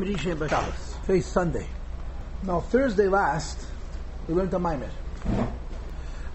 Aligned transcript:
Today's 0.00 1.26
Sunday. 1.26 1.66
Now, 2.44 2.60
Thursday 2.60 3.08
last, 3.08 3.58
we 4.28 4.34
learned 4.34 4.52
the 4.52 4.60
Maimed. 4.60 4.92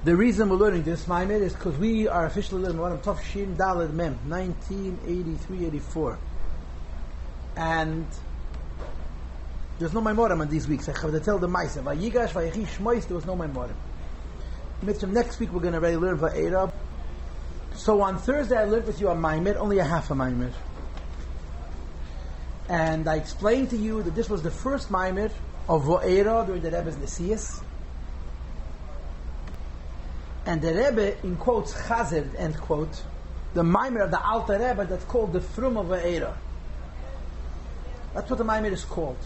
The 0.03 0.17
reason 0.17 0.49
we're 0.49 0.57
learning 0.57 0.83
this 0.83 1.07
Maimed 1.07 1.41
is 1.41 1.53
because 1.53 1.77
we 1.77 2.09
are 2.09 2.25
officially 2.25 2.61
learning 2.61 2.81
one 2.81 2.91
of 2.91 3.01
Tov 3.01 3.21
Shin 3.23 3.55
Daled 3.55 3.93
Mem, 3.93 4.19
1983-84. 4.27 6.17
And 7.55 8.05
there's 9.79 9.93
no 9.93 10.01
Maimorim 10.01 10.41
on 10.41 10.49
these 10.49 10.67
weeks. 10.67 10.89
I 10.89 10.99
have 10.99 11.11
to 11.11 11.21
tell 11.21 11.39
the 11.39 11.47
Maisa. 11.47 11.81
Vayigash, 11.81 12.33
Vayichi, 12.33 12.67
Shmois, 12.67 13.07
there 13.07 13.15
was 13.15 13.25
no 13.25 13.37
Maimorim. 13.37 13.75
Next 15.07 15.39
week 15.39 15.53
we're 15.53 15.61
going 15.61 15.71
to 15.71 15.79
already 15.79 15.95
learn 15.95 16.17
Va'era. 16.17 16.69
So 17.75 18.01
on 18.01 18.17
Thursday 18.17 18.57
I 18.57 18.65
learned 18.65 18.87
with 18.87 18.99
you 18.99 19.07
a 19.07 19.15
Maimed, 19.15 19.55
only 19.55 19.79
a 19.79 19.85
half 19.85 20.11
a 20.11 20.15
Maimed. 20.15 20.53
And 22.69 23.07
I 23.07 23.15
explained 23.15 23.69
to 23.71 23.77
you 23.77 24.03
that 24.03 24.15
this 24.15 24.29
was 24.29 24.41
the 24.41 24.51
first 24.51 24.89
Maimer 24.89 25.31
of 25.67 25.83
Vo'era 25.83 26.45
during 26.45 26.61
the 26.61 26.71
Rebbe's 26.71 26.95
Nesias. 26.95 27.61
And 30.45 30.61
the 30.61 30.73
Rebbe, 30.73 31.17
in 31.23 31.37
quotes, 31.37 31.73
Chazed, 31.73 32.37
end 32.37 32.57
quote, 32.57 33.03
the 33.53 33.63
Maimer 33.63 34.03
of 34.03 34.11
the 34.11 34.21
Alter 34.21 34.53
Rebbe 34.53 34.85
that's 34.85 35.05
called 35.05 35.33
the 35.33 35.41
Frum 35.41 35.77
of 35.77 35.87
Vo'era. 35.87 36.35
That's 38.13 38.29
what 38.29 38.37
the 38.37 38.45
Maimer 38.45 38.71
is 38.71 38.83
called. 38.83 39.17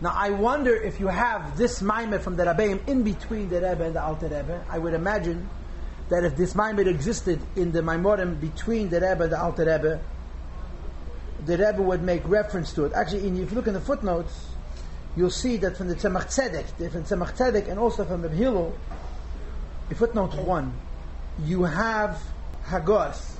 Now 0.00 0.12
I 0.14 0.30
wonder 0.30 0.74
if 0.74 1.00
you 1.00 1.06
have 1.06 1.56
this 1.56 1.80
Maimer 1.80 2.20
from 2.20 2.36
the 2.36 2.44
Rebbeim 2.44 2.86
in 2.88 3.02
between 3.02 3.48
the 3.48 3.56
Rebbe 3.56 3.84
and 3.84 3.94
the 3.94 4.02
Alter 4.02 4.26
Rebbe. 4.26 4.64
I 4.68 4.78
would 4.78 4.94
imagine 4.94 5.48
that 6.08 6.24
if 6.24 6.36
this 6.36 6.54
Maimer 6.54 6.86
existed 6.86 7.40
in 7.56 7.72
the 7.72 7.80
Maimorim 7.80 8.40
between 8.40 8.88
the 8.90 9.00
Rebbe 9.00 9.24
and 9.24 9.32
the 9.32 9.40
Alter 9.40 9.64
Rebbe, 9.64 10.00
the 11.46 11.58
Rebbe 11.58 11.82
would 11.82 12.02
make 12.02 12.26
reference 12.28 12.72
to 12.74 12.84
it. 12.84 12.92
Actually, 12.92 13.26
in, 13.26 13.42
if 13.42 13.50
you 13.50 13.56
look 13.56 13.66
in 13.66 13.74
the 13.74 13.80
footnotes, 13.80 14.48
you'll 15.16 15.30
see 15.30 15.56
that 15.58 15.76
from 15.76 15.88
the 15.88 15.94
Tzemach 15.94 16.26
Tzedek, 16.26 16.90
from 16.90 17.04
Tzemach 17.04 17.36
Tzedek, 17.36 17.68
and 17.68 17.78
also 17.78 18.04
from 18.04 18.22
Reb 18.22 18.32
Hillel, 18.32 18.76
in 19.90 19.96
footnote 19.96 20.34
one, 20.34 20.72
you 21.44 21.64
have 21.64 22.20
Hagos 22.64 23.36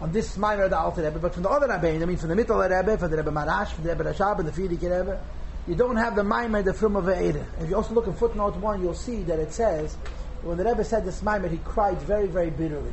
on 0.00 0.12
this 0.12 0.36
minor 0.36 0.68
the 0.68 0.78
Alter 0.78 1.02
Rebbe, 1.02 1.18
but 1.18 1.34
from 1.34 1.42
the 1.42 1.50
other 1.50 1.66
Rebbe, 1.66 2.02
I 2.02 2.06
mean 2.06 2.16
from 2.16 2.28
the 2.28 2.36
Mittel 2.36 2.62
Rebbe, 2.62 2.98
from 2.98 3.10
the 3.10 3.16
Rebbe 3.16 3.30
Maharash, 3.30 3.72
from 3.72 3.84
the 3.84 3.90
Rebbe 3.90 4.04
Rashab, 4.04 4.38
and 4.38 4.48
the 4.48 4.52
Frierdiker 4.52 5.00
Rebbe, 5.00 5.20
you 5.66 5.74
don't 5.74 5.96
have 5.96 6.16
the 6.16 6.22
Maimer, 6.22 6.64
the 6.64 6.72
Frum 6.72 6.96
of 6.96 7.08
Eire. 7.08 7.46
If 7.60 7.68
you 7.68 7.76
also 7.76 7.94
look 7.94 8.06
in 8.06 8.14
footnote 8.14 8.56
one, 8.56 8.82
you'll 8.82 8.94
see 8.94 9.22
that 9.24 9.38
it 9.38 9.52
says, 9.52 9.96
when 10.42 10.56
the 10.56 10.64
Rebbe 10.64 10.84
said 10.84 11.04
this 11.04 11.20
Maimer, 11.20 11.50
he 11.50 11.58
cried 11.58 12.00
very, 12.02 12.26
very 12.26 12.50
bitterly. 12.50 12.92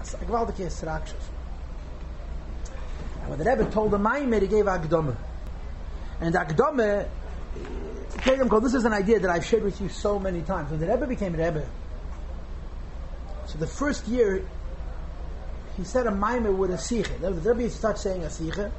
It's 0.00 0.14
a 0.14 0.18
gewaltige 0.18 0.66
Srakshas. 0.66 1.14
When 3.30 3.38
the 3.38 3.44
Rebbe 3.44 3.70
told 3.70 3.92
the 3.92 3.96
Maimer, 3.96 4.42
he 4.42 4.48
gave 4.48 4.64
Akdome. 4.64 5.14
And 6.20 6.34
Akdome, 6.34 7.06
this 8.24 8.74
is 8.74 8.84
an 8.84 8.92
idea 8.92 9.20
that 9.20 9.30
I've 9.30 9.44
shared 9.44 9.62
with 9.62 9.80
you 9.80 9.88
so 9.88 10.18
many 10.18 10.42
times. 10.42 10.72
When 10.72 10.80
the 10.80 10.88
Rebbe 10.88 11.06
became 11.06 11.34
Rebbe, 11.34 11.64
so 13.46 13.56
the 13.58 13.68
first 13.68 14.08
year, 14.08 14.44
he 15.76 15.84
said 15.84 16.08
a 16.08 16.10
Maimer 16.10 16.52
with 16.52 16.72
a 16.72 16.78
Sikha. 16.78 17.18
The 17.20 17.30
Rebbe 17.30 17.62
used 17.62 17.74
to 17.74 17.78
start 17.78 18.00
saying 18.00 18.24
a 18.24 18.30
Sikha. 18.30 18.72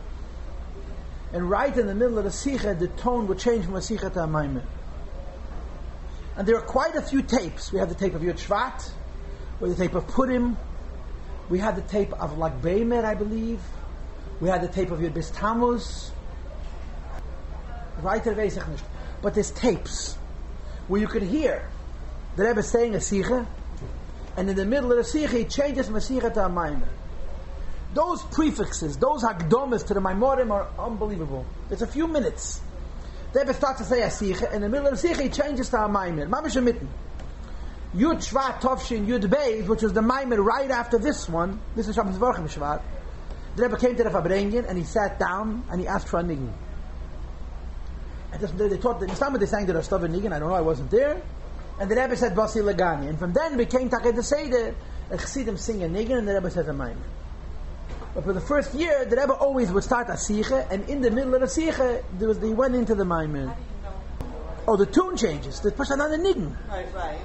And 1.31 1.49
right 1.49 1.75
in 1.77 1.87
the 1.87 1.95
middle 1.95 2.17
of 2.17 2.25
the 2.25 2.31
Sikha, 2.31 2.75
the 2.75 2.89
tone 2.89 3.27
would 3.27 3.39
change 3.39 3.63
from 3.63 3.75
a 3.75 3.81
Sikha 3.81 4.09
to 4.09 4.23
a 4.23 4.27
Maimer. 4.27 4.65
And 6.35 6.45
there 6.45 6.57
are 6.57 6.61
quite 6.61 6.95
a 6.95 7.01
few 7.01 7.21
tapes. 7.21 7.71
We 7.71 7.79
have 7.79 7.87
the 7.87 7.95
tape 7.95 8.15
of 8.15 8.21
Yud 8.21 8.33
Shvat, 8.33 8.91
we 9.61 9.69
have 9.69 9.77
the 9.77 9.85
tape 9.85 9.95
of 9.95 10.09
Purim, 10.09 10.57
we 11.47 11.59
had 11.59 11.77
the 11.77 11.83
tape 11.83 12.11
of 12.11 12.37
Lag 12.37 12.61
Beimer, 12.61 13.05
I 13.05 13.15
believe. 13.15 13.61
We 14.41 14.49
had 14.49 14.63
the 14.63 14.67
tape 14.67 14.89
of 14.89 14.99
Yud 14.99 15.13
Bis 15.13 15.29
Tammuz. 15.29 16.11
Weiter 18.01 18.33
weiß 18.33 18.57
ich. 18.57 18.81
But 19.21 19.35
there's 19.35 19.51
tapes 19.51 20.17
where 20.87 20.99
you 20.99 21.07
could 21.07 21.21
hear 21.21 21.69
the 22.35 22.45
Rebbe 22.45 22.63
saying 22.63 22.95
a 22.95 22.99
Sikha, 22.99 23.45
and 24.35 24.49
in 24.49 24.55
the 24.55 24.65
middle 24.65 24.91
of 24.91 24.97
the 24.97 25.03
Sikha 25.03 25.37
he 25.37 25.45
changes 25.45 25.85
from 25.85 25.95
a 25.95 26.01
Sikha 26.01 26.31
to 26.31 26.45
a 26.45 26.49
Maimer. 26.49 26.87
Those 27.93 28.23
prefixes, 28.23 28.97
those 28.97 29.23
Hagdomas 29.23 29.85
to 29.87 29.93
the 29.93 29.99
Maimorim 29.99 30.49
are 30.49 30.67
unbelievable. 30.79 31.45
It's 31.69 31.83
a 31.83 31.87
few 31.87 32.07
minutes. 32.07 32.61
The 33.33 33.41
Rebbe 33.41 33.53
starts 33.53 33.81
to 33.81 33.85
say 33.85 34.01
a 34.01 34.09
Sikha, 34.09 34.47
and 34.47 34.55
in 34.55 34.61
the 34.61 34.69
middle 34.69 34.87
of 34.87 34.93
the 34.93 35.07
Sikha 35.07 35.21
he 35.21 35.29
changes 35.29 35.69
to 35.69 35.77
a 35.77 35.87
Maimer. 35.87 36.27
Mamish 36.27 36.61
mitten. 36.63 36.89
Yud 37.95 38.27
Shvat 38.27 38.61
Tovshin 38.61 39.05
Yud 39.05 39.25
Beis, 39.25 39.67
which 39.67 39.83
was 39.83 39.93
the 39.93 40.01
Maimer 40.01 40.43
right 40.43 40.71
after 40.71 40.97
this 40.97 41.29
one. 41.29 41.59
This 41.75 41.87
is 41.87 41.93
Shabbos 41.93 42.17
Vorchem 42.17 42.49
Shvat. 42.49 42.81
The 43.55 43.63
Rebbe 43.63 43.77
came 43.77 43.95
to 43.95 44.03
the 44.03 44.09
Fabrengen 44.09 44.67
and 44.67 44.77
he 44.77 44.83
sat 44.83 45.19
down 45.19 45.63
and 45.69 45.81
he 45.81 45.87
asked 45.87 46.07
for 46.07 46.19
a 46.19 46.23
niggin. 46.23 46.51
And 48.31 48.41
they 48.41 48.77
taught 48.77 48.99
the 48.99 49.11
Islam 49.11 49.33
they 49.37 49.45
sang 49.45 49.65
the 49.65 49.73
Rostov 49.73 50.03
and 50.03 50.15
niggin. 50.15 50.31
I 50.31 50.39
don't 50.39 50.49
know, 50.49 50.55
I 50.55 50.61
wasn't 50.61 50.89
there. 50.89 51.21
And 51.79 51.91
the 51.91 51.95
Rebbe 51.95 52.15
said 52.15 52.33
Basi 52.33 52.63
Lagani. 52.63 53.09
And 53.09 53.19
from 53.19 53.33
then 53.33 53.57
became 53.57 53.89
Taked 53.89 54.15
the 54.15 54.23
Seder. 54.23 54.75
And 55.09 55.19
Chassidim 55.19 55.57
sing 55.57 55.83
a 55.83 55.87
niggin 55.87 56.19
and 56.19 56.27
the 56.27 56.33
Rebbe 56.33 56.49
says 56.49 56.67
a 56.67 56.71
maimer. 56.71 56.95
But 58.13 58.25
for 58.25 58.33
the 58.33 58.41
first 58.41 58.73
year, 58.73 59.05
the 59.05 59.15
Rebbe 59.15 59.33
always 59.33 59.71
would 59.71 59.83
start 59.83 60.09
a 60.09 60.13
sicha, 60.13 60.69
and 60.69 60.87
in 60.89 61.01
the 61.01 61.09
middle 61.11 61.33
of 61.33 61.41
the 61.41 61.47
sicha, 61.47 62.03
there 62.17 62.27
was, 62.27 62.41
he 62.41 62.49
went 62.49 62.75
into 62.75 62.93
the 62.93 63.05
maimer. 63.05 63.55
Oh, 64.67 64.75
the 64.75 64.85
tune 64.85 65.15
changes. 65.15 65.61
The 65.61 65.71
person 65.71 66.01
on 66.01 66.11
the. 66.11 66.55
Right, 66.69 66.93
right. 66.93 67.19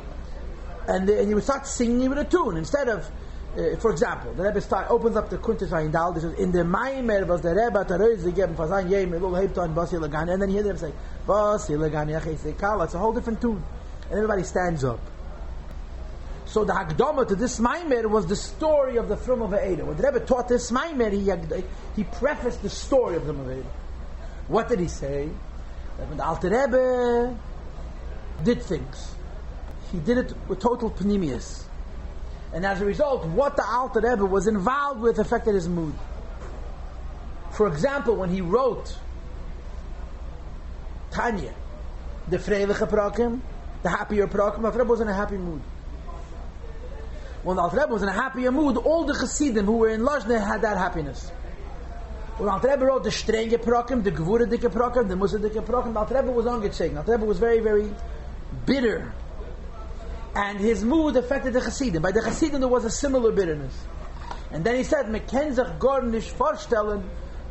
And, 0.89 1.09
the, 1.09 1.19
and 1.19 1.29
you 1.29 1.35
would 1.35 1.45
start 1.45 1.67
singing 1.67 2.09
with 2.09 2.19
a 2.19 2.25
tune 2.25 2.57
instead 2.57 2.89
of 2.89 3.11
uh, 3.57 3.77
for 3.79 3.91
example, 3.91 4.35
the 4.35 4.43
Rebbe 4.43 4.61
start, 4.61 4.91
opens 4.91 5.17
up 5.17 5.31
the 5.31 5.39
Kuntis 5.39 5.71
Dal. 5.91 6.13
This 6.13 6.25
is 6.25 6.39
in 6.39 6.53
the 6.53 6.59
Maimer 6.59 7.27
was 7.27 7.41
the 7.41 7.55
Rebbe 7.55 7.85
to 7.87 7.95
reis 7.95 8.23
gegeben 8.23 8.55
sein 8.69 8.89
Yem 8.89 9.11
Lul 9.19 9.33
Hebto 9.33 9.65
and 9.65 9.75
Basi 9.75 9.99
Lagani, 9.99 10.35
and 10.35 10.43
then 10.43 10.51
you 10.51 10.57
hear 10.57 10.65
them 10.65 10.77
say 10.77 10.93
Basi 11.27 11.77
Lagani 11.77 12.59
Kala. 12.59 12.85
It's 12.85 12.95
a 12.95 12.99
whole 12.99 13.15
different 13.15 13.41
tune, 13.41 13.63
and 14.11 14.13
everybody 14.13 14.43
stands 14.43 14.85
up. 14.85 15.01
So 16.45 16.65
the 16.65 16.75
Hagdama 16.75 17.27
to 17.29 17.35
this 17.35 17.59
Maimer 17.59 18.09
was 18.09 18.27
the 18.27 18.37
story 18.37 18.99
of 18.99 19.09
the 19.09 19.17
Frum 19.17 19.43
of 19.43 19.51
Eida. 19.51 19.85
When 19.85 19.97
the 19.97 20.03
Rebbe 20.03 20.21
taught 20.21 20.49
this 20.49 20.71
Maimer, 20.71 21.11
he, 21.11 21.63
he 21.97 22.05
prefaced 22.05 22.63
the 22.63 22.71
story 22.71 23.17
of 23.17 23.27
the 23.27 23.33
Frum 23.33 23.49
of. 23.49 23.65
What 24.49 24.69
did 24.69 24.81
he 24.81 24.89
say? 24.89 25.29
That 25.99 26.09
when 26.09 26.19
the 26.19 26.25
Alter 26.25 26.51
Rebbe 26.51 27.39
did 28.45 28.63
things, 28.63 29.15
he 29.91 29.99
did 29.99 30.19
it 30.19 30.35
with 30.47 30.61
total 30.61 30.91
panemius. 30.91 31.66
And 32.57 32.65
as 32.65 32.81
a 32.81 32.87
result, 32.87 33.27
what 33.27 33.55
the 33.55 33.63
Alter 33.63 34.01
Rebbe 34.01 34.25
was 34.25 34.47
involved 34.47 35.03
with 35.03 35.19
affected 35.19 35.55
his 35.55 35.69
mood. 35.69 35.93
For 37.51 37.69
example, 37.69 38.17
when 38.17 38.31
he 38.31 38.41
wrote 38.41 38.97
Tanya, 41.11 41.53
the 42.29 42.39
Freiliche 42.39 42.89
Prakim, 42.89 43.43
the 43.83 43.91
happier 43.91 44.27
Prakim, 44.27 44.63
the 44.63 44.71
Rebbe 44.71 44.85
was 44.85 45.03
in 45.03 45.09
a 45.09 45.13
happy 45.13 45.37
mood. 45.37 45.61
When 47.43 47.59
Alter 47.59 47.77
Rebbe 47.77 47.93
was 47.93 48.03
in 48.03 48.09
a 48.09 48.15
happier 48.15 48.51
mood, 48.51 48.79
all 48.79 49.05
the 49.05 49.13
Chassidim 49.13 49.67
who 49.67 49.77
were 49.77 49.91
in 49.91 50.01
Liozna 50.01 50.43
had 50.43 50.63
that 50.63 50.79
happiness. 50.79 51.29
When 52.39 52.49
Alter 52.49 52.71
Rebbe 52.71 52.87
wrote 52.87 53.05
the 53.05 53.11
Strenge 53.11 53.59
Prakim, 53.59 54.03
the 54.03 54.13
Gvuradike 54.13 54.73
Prakim, 54.73 55.09
the 55.09 55.15
Musadike 55.15 55.63
Prakim, 55.63 55.93
the 55.93 55.99
Alter 55.99 56.23
Rebbe 56.23 56.31
was 56.31 56.47
ungechecked. 56.47 56.97
Alter 56.97 57.13
Rebbe 57.13 57.27
was 57.27 57.39
very, 57.39 57.61
very 57.61 57.93
bitter 58.65 59.13
and 60.37 60.61
his 60.61 60.85
mood 60.85 61.17
affected 61.17 61.55
the 61.55 61.61
Hasidim. 61.61 62.03
By 62.03 62.13
the 62.13 62.21
Hasidim 62.21 62.61
there 62.61 62.69
was 62.69 62.85
a 62.85 62.91
similar 62.91 63.33
bitterness. 63.33 63.75
And 64.51 64.63
then 64.63 64.77
he 64.77 64.85
said, 64.85 65.07
"Mekenzach 65.07 65.79
gar 65.79 66.03
vorstellen, 66.03 67.03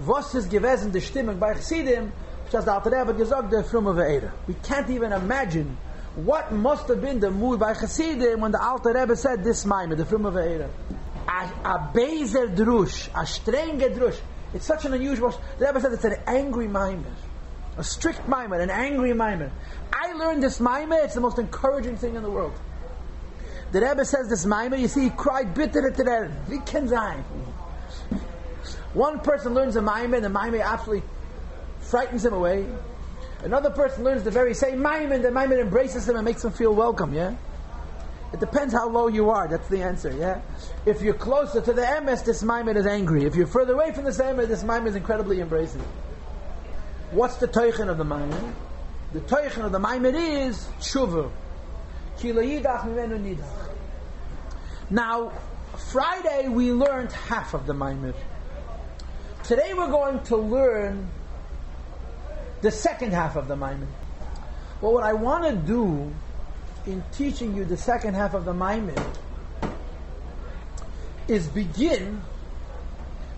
was 0.05 0.35
ist 0.35 0.51
gewesen 0.51 0.91
die 0.91 1.01
Stimmung 1.01 1.39
bei 1.39 1.55
Hasidim, 1.55 2.11
just 2.51 2.67
der 2.67 2.75
Alter 2.75 2.91
Rebbe 2.91 3.15
gesagt, 3.15 3.51
der 3.51 3.63
Frum 3.63 3.87
of 3.87 3.97
We 4.47 4.53
can't 4.61 4.89
even 4.91 5.11
imagine 5.11 5.77
what 6.15 6.51
must 6.51 6.87
have 6.87 7.01
been 7.01 7.19
the 7.19 7.31
mood 7.31 7.59
by 7.59 7.73
Hasidim 7.73 8.41
when 8.41 8.51
the 8.51 8.61
Alter 8.61 8.93
Rebbe 8.93 9.15
said 9.15 9.43
this 9.43 9.65
Maimah, 9.65 9.97
the 9.97 10.05
Frum 10.05 10.27
of 10.27 10.35
A, 10.35 10.69
a 11.27 11.91
bezer 11.91 12.55
drush, 12.55 13.07
a 13.15 13.25
strenge 13.25 13.97
drush. 13.97 14.19
It's 14.53 14.67
such 14.67 14.85
an 14.85 14.93
unusual. 14.93 15.33
The 15.57 15.65
Rebbe 15.65 15.81
said 15.81 15.93
it's 15.93 16.05
an 16.05 16.17
angry 16.27 16.67
Maimah. 16.67 17.03
A 17.77 17.83
strict 17.83 18.27
Maimah, 18.27 18.61
an 18.61 18.69
angry 18.69 19.11
Maimah. 19.11 19.49
I 19.91 20.13
learned 20.13 20.43
this 20.43 20.59
Maimah, 20.59 21.03
it's 21.03 21.15
the 21.15 21.21
most 21.21 21.39
encouraging 21.39 21.97
thing 21.97 22.13
in 22.13 22.21
the 22.21 22.29
world. 22.29 22.53
The 23.71 23.81
Rebbe 23.81 24.05
says 24.05 24.29
this 24.29 24.45
Maimah, 24.45 24.79
you 24.79 24.87
see, 24.87 25.05
he 25.05 25.09
cried 25.09 25.53
bitter 25.53 25.87
at 25.87 25.95
the 25.95 26.87
sein? 26.87 27.25
One 28.93 29.19
person 29.19 29.53
learns 29.53 29.75
a 29.75 29.81
Maimah, 29.81 30.15
and 30.15 30.25
the 30.25 30.29
Maimah 30.29 30.63
absolutely 30.63 31.07
frightens 31.81 32.23
him 32.23 32.33
away. 32.33 32.65
Another 33.43 33.69
person 33.69 34.03
learns 34.03 34.23
the 34.23 34.31
very 34.31 34.53
same 34.53 34.79
Maimah, 34.79 35.15
and 35.15 35.23
the 35.23 35.29
Maimah 35.29 35.59
embraces 35.59 36.07
him 36.07 36.15
and 36.15 36.23
makes 36.23 36.43
him 36.43 36.51
feel 36.51 36.73
welcome, 36.73 37.13
yeah? 37.13 37.35
It 38.33 38.39
depends 38.39 38.73
how 38.73 38.89
low 38.89 39.07
you 39.07 39.29
are, 39.29 39.47
that's 39.47 39.67
the 39.67 39.81
answer, 39.81 40.11
yeah? 40.11 40.41
If 40.85 41.01
you're 41.01 41.13
closer 41.13 41.61
to 41.61 41.73
the 41.73 41.81
Emes, 41.81 42.25
this 42.25 42.43
Maimah 42.43 42.75
is 42.75 42.85
angry. 42.85 43.25
If 43.25 43.35
you're 43.35 43.47
further 43.47 43.73
away 43.73 43.93
from 43.93 44.05
the 44.05 44.11
Emes, 44.11 44.47
this 44.47 44.63
Maimah 44.63 44.87
is 44.87 44.95
incredibly 44.95 45.41
embracing. 45.41 45.83
What's 47.11 47.37
the 47.37 47.47
Teuchen 47.47 47.89
of 47.89 47.97
the 47.97 48.03
Maimah? 48.03 48.53
The 49.13 49.21
Teuchen 49.21 49.63
of 49.63 49.71
the 49.71 49.79
Maimah 49.79 50.47
is 50.47 50.67
Tshuva. 50.79 51.31
Now, 54.89 55.31
Friday 55.91 56.47
we 56.47 56.71
learned 56.71 57.11
half 57.11 57.53
of 57.53 57.67
the 57.67 57.73
Maimir. 57.73 58.13
Today 59.43 59.73
we're 59.73 59.91
going 59.91 60.23
to 60.23 60.37
learn 60.37 61.09
the 62.61 62.71
second 62.71 63.11
half 63.13 63.35
of 63.35 63.47
the 63.47 63.55
Maimon. 63.55 63.87
Well, 64.81 64.93
what 64.93 65.03
I 65.03 65.13
want 65.13 65.45
to 65.45 65.55
do 65.55 66.13
in 66.85 67.03
teaching 67.11 67.55
you 67.55 67.65
the 67.65 67.77
second 67.77 68.15
half 68.15 68.33
of 68.33 68.45
the 68.45 68.53
Maimon 68.53 68.95
is 71.27 71.47
begin 71.47 72.21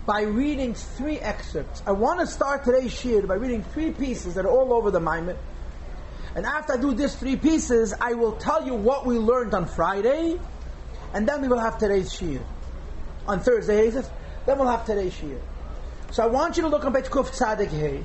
by 0.06 0.22
reading 0.22 0.74
three 0.74 1.18
excerpts. 1.18 1.82
I 1.86 1.92
want 1.92 2.20
to 2.20 2.26
start 2.26 2.64
today's 2.64 2.92
shir 2.92 3.22
by 3.26 3.34
reading 3.34 3.62
three 3.62 3.90
pieces 3.90 4.34
that 4.34 4.46
are 4.46 4.50
all 4.50 4.72
over 4.72 4.90
the 4.90 5.00
Maimon. 5.00 5.36
And 6.34 6.46
after 6.46 6.74
I 6.74 6.76
do 6.76 6.94
these 6.94 7.14
three 7.14 7.36
pieces, 7.36 7.94
I 8.00 8.14
will 8.14 8.32
tell 8.32 8.66
you 8.66 8.74
what 8.74 9.06
we 9.06 9.18
learned 9.18 9.54
on 9.54 9.66
Friday, 9.66 10.38
and 11.14 11.28
then 11.28 11.40
we 11.40 11.48
will 11.48 11.58
have 11.58 11.78
today's 11.78 12.12
shir. 12.12 12.40
On 13.26 13.40
Thursday, 13.40 13.90
then 13.90 14.58
we'll 14.58 14.68
have 14.68 14.84
today's 14.84 15.14
shir. 15.14 15.40
So 16.10 16.22
I 16.22 16.26
want 16.26 16.56
you 16.56 16.62
to 16.62 16.68
look 16.68 16.84
on 16.84 16.94
page 16.94 17.06
Kuf 17.06 17.28
Tzadik 17.30 17.68
Hey, 17.68 18.02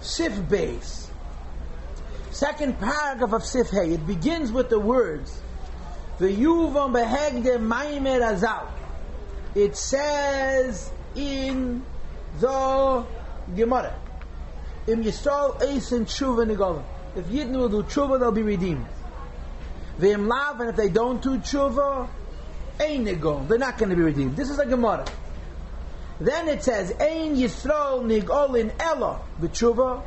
Sif 0.00 0.32
Beis. 0.32 1.08
Second 2.30 2.78
paragraph 2.78 3.32
of 3.32 3.44
Sif 3.44 3.70
Hey. 3.70 3.92
It 3.92 4.06
begins 4.06 4.52
with 4.52 4.70
the 4.70 4.78
words, 4.78 5.40
the 6.18 6.26
V'yuvam 6.26 6.92
behegde 6.92 7.58
maimer 7.58 8.20
azal. 8.20 8.68
It 9.54 9.76
says 9.76 10.90
in 11.14 11.84
the 12.40 13.04
Gemara, 13.54 13.94
Im 14.86 15.04
Yisrael 15.04 15.60
Eisen 15.62 16.06
Tshuva 16.06 16.46
Nigolim. 16.46 16.84
If 17.14 17.26
Yidden 17.26 17.52
will 17.52 17.68
do 17.68 17.82
Tshuva, 17.82 18.18
they'll 18.18 18.32
be 18.32 18.42
redeemed. 18.42 18.86
V'im 19.98 20.28
Lav, 20.28 20.60
and 20.60 20.70
if 20.70 20.76
they 20.76 20.88
don't 20.88 21.20
do 21.22 21.38
Tshuva, 21.38 22.08
Ein 22.80 23.04
Nigolim. 23.04 23.48
They're 23.48 23.58
not 23.58 23.76
going 23.76 23.90
to 23.90 23.96
be 23.96 24.02
redeemed. 24.02 24.36
This 24.36 24.48
is 24.48 24.58
a 24.58 24.66
Gemara. 24.66 25.04
Then 26.20 26.48
it 26.48 26.62
says, 26.62 26.92
Ein 26.92 27.36
Yisrael 27.36 28.02
Nigolin 28.04 28.72
Ella 28.78 29.20
B'Tshuva. 29.40 30.02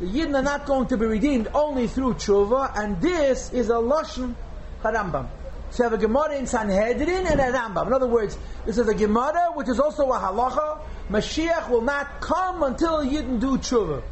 The 0.00 0.06
Yidden 0.06 0.34
are 0.34 0.42
not 0.42 0.66
going 0.66 0.86
to 0.88 0.96
be 0.96 1.06
redeemed 1.06 1.48
only 1.54 1.88
through 1.88 2.14
Tshuva, 2.14 2.72
and 2.76 3.00
this 3.00 3.52
is 3.52 3.68
a 3.68 3.74
Lashon 3.74 4.34
Harambam. 4.82 5.28
So 5.70 5.82
you 5.82 5.90
have 5.90 5.98
a 5.98 6.02
Gemara 6.02 6.36
in 6.36 6.46
Sanhedrin 6.46 7.26
and 7.26 7.40
a 7.40 7.52
Rambam. 7.52 7.88
In 7.88 7.92
other 7.92 8.06
words, 8.06 8.38
this 8.64 8.78
is 8.78 8.88
a 8.88 8.94
Gemara, 8.94 9.50
which 9.54 9.68
is 9.68 9.80
also 9.80 10.04
a 10.12 10.18
halacha. 10.18 10.78
Mashiach 11.10 11.68
will 11.68 11.80
not 11.80 12.20
come 12.20 12.62
until 12.62 13.04
Yidden 13.04 13.40
do 13.40 13.58
tshuva. 13.58 14.02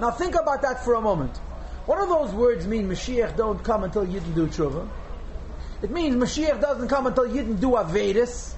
Now 0.00 0.10
think 0.10 0.34
about 0.34 0.62
that 0.62 0.84
for 0.84 0.94
a 0.94 1.00
moment. 1.00 1.38
What 1.86 2.00
do 2.00 2.06
those 2.06 2.32
words 2.32 2.66
mean, 2.66 2.88
Mashiach 2.88 3.36
don't 3.36 3.62
come 3.62 3.84
until 3.84 4.06
Yidden 4.06 4.34
do 4.34 4.46
tshuva? 4.46 4.88
It 5.82 5.90
means 5.90 6.16
Mashiach 6.16 6.60
doesn't 6.60 6.88
come 6.88 7.06
until 7.06 7.24
Yidden 7.24 7.60
do 7.60 7.70
Avedis. 7.70 8.54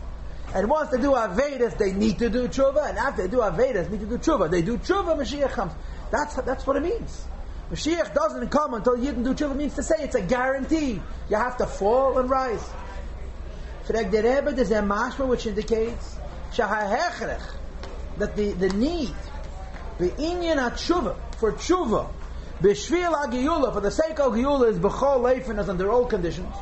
And 0.55 0.69
once 0.69 0.91
they 0.91 0.99
do 0.99 1.13
Avedis, 1.13 1.79
they 1.79 1.93
need 1.93 2.19
to 2.19 2.29
do 2.29 2.49
tshuva. 2.49 2.91
And 2.91 2.99
after 2.99 3.23
they 3.23 3.29
do 3.29 3.39
Avedis, 3.39 3.91
need 3.91 4.01
to 4.01 4.07
do 4.07 4.19
tshuva. 4.19 4.51
They 4.51 4.63
do 4.63 4.77
tshuva, 4.77 5.17
Mashiach 5.17 5.53
comes. 5.53 5.73
That's, 6.11 6.35
that's 6.37 6.67
what 6.67 6.77
it 6.77 6.83
means. 6.83 7.25
Mashiach 7.71 8.13
doesn't 8.13 8.49
come 8.51 8.75
until 8.75 8.97
Yidden 8.97 9.25
do 9.25 9.35
tshuva 9.35 9.57
means 9.57 9.75
to 9.77 9.83
say 9.83 9.95
it's 10.01 10.15
a 10.15 10.23
guarantee. 10.23 11.01
You 11.31 11.37
have 11.37 11.57
to 11.59 11.67
fall 11.67 12.19
and 12.19 12.29
rise. 12.29 12.69
The 13.87 13.95
Rebbe, 13.95 14.53
there's 14.53 14.71
a 14.71 14.81
mashma 14.81 15.27
which 15.27 15.47
indicates 15.47 16.17
that 16.57 18.37
the, 18.37 18.53
the 18.53 18.69
need, 18.71 19.15
the 19.99 20.11
inyan 20.11 20.59
tshuva, 20.73 21.17
for 21.39 21.53
tshuva, 21.53 22.09
b'shvil 22.63 23.13
agiyula, 23.13 23.73
for 23.73 23.81
the 23.81 23.91
sake 23.91 24.19
of 24.21 24.33
giyula, 24.33 24.71
is 24.71 24.79
b'chol 24.79 25.21
leifin 25.21 25.59
as 25.59 25.69
under 25.69 25.91
all 25.91 26.07
conditions. 26.07 26.55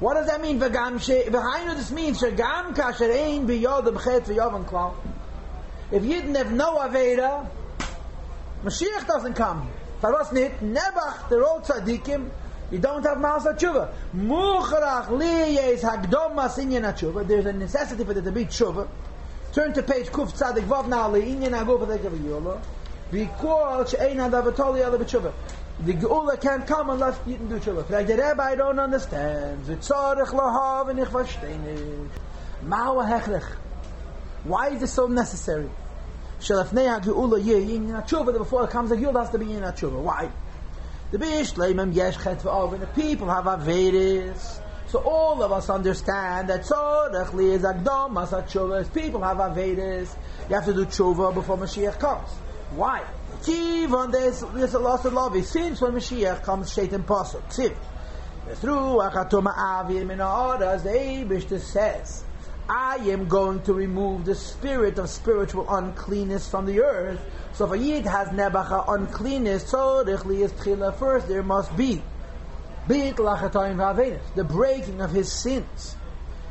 What 0.00 0.14
does 0.14 0.26
that 0.26 0.40
mean? 0.40 0.60
V'gam 0.60 1.00
she, 1.00 1.28
v'hainu 1.30 1.74
this 1.76 1.90
means, 1.90 2.20
shagam 2.20 2.74
kasher 2.74 3.10
ein 3.10 3.46
b'yod 3.46 3.84
b'chet 3.84 4.24
v'yovan 4.24 4.64
klal. 4.66 4.94
If 5.90 6.02
Yidden 6.02 6.36
have 6.36 6.52
no 6.52 6.76
Aveda, 6.78 7.48
Mashiach 8.64 9.06
doesn't 9.06 9.34
come. 9.34 9.68
Faros 10.00 10.32
nit, 10.32 10.60
Nebach, 10.60 11.28
they're 11.28 11.44
all 11.44 11.60
tzaddikim, 11.60 12.30
you 12.70 12.78
don't 12.78 13.04
have 13.04 13.18
Ma'asa 13.18 13.56
Tshuva. 13.56 13.92
Muchrach 14.16 15.08
liyes 15.08 15.80
hagdom 15.80 16.34
masinyan 16.34 16.82
tshuva. 16.92 17.26
There's 17.26 17.46
a 17.46 17.52
necessity 17.52 18.04
for 18.04 18.14
there 18.14 18.22
to 18.22 18.32
be 18.32 18.46
tshuva. 18.46 18.88
Turn 19.52 19.72
to 19.74 19.82
page 19.82 20.06
Kuf 20.06 20.32
Tzadik 20.32 20.64
Vav 20.64 20.88
now 20.88 21.10
liyinyan 21.10 21.50
agov 21.50 21.86
v'dekaviyolo. 21.86 22.60
Because 23.10 23.90
she'ein 23.90 24.16
hadavatoli 24.16 24.84
ala 24.84 24.98
b'tshuva. 24.98 25.32
The 25.80 25.92
Geula 25.94 26.40
can't 26.40 26.64
come 26.66 26.90
unless 26.90 27.18
you 27.26 27.36
can 27.36 27.48
do 27.48 27.58
tshuva. 27.58 27.90
Like 27.90 28.06
the 28.06 28.14
Rebbe, 28.14 28.40
I 28.40 28.54
don't 28.54 28.78
understand. 28.78 29.68
And. 29.68 29.82
Why 34.44 34.68
is 34.68 34.80
this 34.80 34.92
so 34.92 35.06
necessary? 35.08 35.68
Before 36.38 36.64
it 38.64 38.70
comes, 38.70 38.90
the 38.90 38.96
Geula 38.96 39.20
has 39.20 39.30
to 39.30 39.38
be 39.38 39.52
in 39.52 39.62
tshuva. 39.62 40.00
Why? 40.00 40.30
The 41.10 41.18
Bishleimim 41.18 41.94
yesh 41.94 42.22
chet 42.22 42.38
v'ov, 42.40 42.78
the 42.78 42.86
people 42.88 43.28
have 43.28 43.44
Avedis. 43.44 44.60
So 44.88 45.00
all 45.00 45.42
of 45.42 45.50
us 45.50 45.68
understand 45.70 46.48
that 46.50 46.62
tzorech 46.62 47.32
li 47.34 47.50
is 47.52 47.62
agdom 47.62 48.22
as 48.22 48.30
tshuva. 48.30 48.84
The 48.84 48.90
people 49.00 49.22
have 49.22 49.38
Avedis. 49.38 50.14
You 50.48 50.54
have 50.54 50.66
to 50.66 50.72
do 50.72 50.84
tshuva 50.86 51.34
before 51.34 51.56
Mashiach 51.58 51.98
comes. 51.98 52.30
Why? 52.74 53.04
Kivon 53.42 54.10
there's 54.10 54.40
there's 54.52 54.74
a 54.74 54.78
loss 54.78 55.04
of 55.04 55.12
love. 55.12 55.36
Since 55.44 55.80
when 55.80 55.92
Mashiach 55.92 56.42
comes, 56.42 56.72
Shaitan 56.72 57.04
pasuk. 57.04 57.42
Tziv. 57.52 57.76
Through 58.56 58.74
achatoma 58.74 59.54
avim 59.56 60.10
in 60.10 60.20
orders, 60.20 60.82
the 60.82 60.90
Eibushter 60.90 61.60
says, 61.60 62.24
I 62.68 62.96
am 62.96 63.28
going 63.28 63.62
to 63.62 63.72
remove 63.72 64.24
the 64.24 64.34
spirit 64.34 64.98
of 64.98 65.08
spiritual 65.08 65.66
uncleanness 65.68 66.48
from 66.48 66.66
the 66.66 66.80
earth. 66.80 67.20
So 67.52 67.66
if 67.66 67.72
a 67.72 67.78
yid 67.78 68.06
has 68.06 68.28
nebacha 68.28 68.84
uncleanness, 68.88 69.68
so 69.68 70.00
is 70.00 70.22
tchila 70.22 70.98
first 70.98 71.28
there 71.28 71.42
must 71.42 71.76
be 71.76 72.02
the 72.86 74.46
breaking 74.48 75.00
of 75.00 75.10
his 75.10 75.32
sins. 75.32 75.96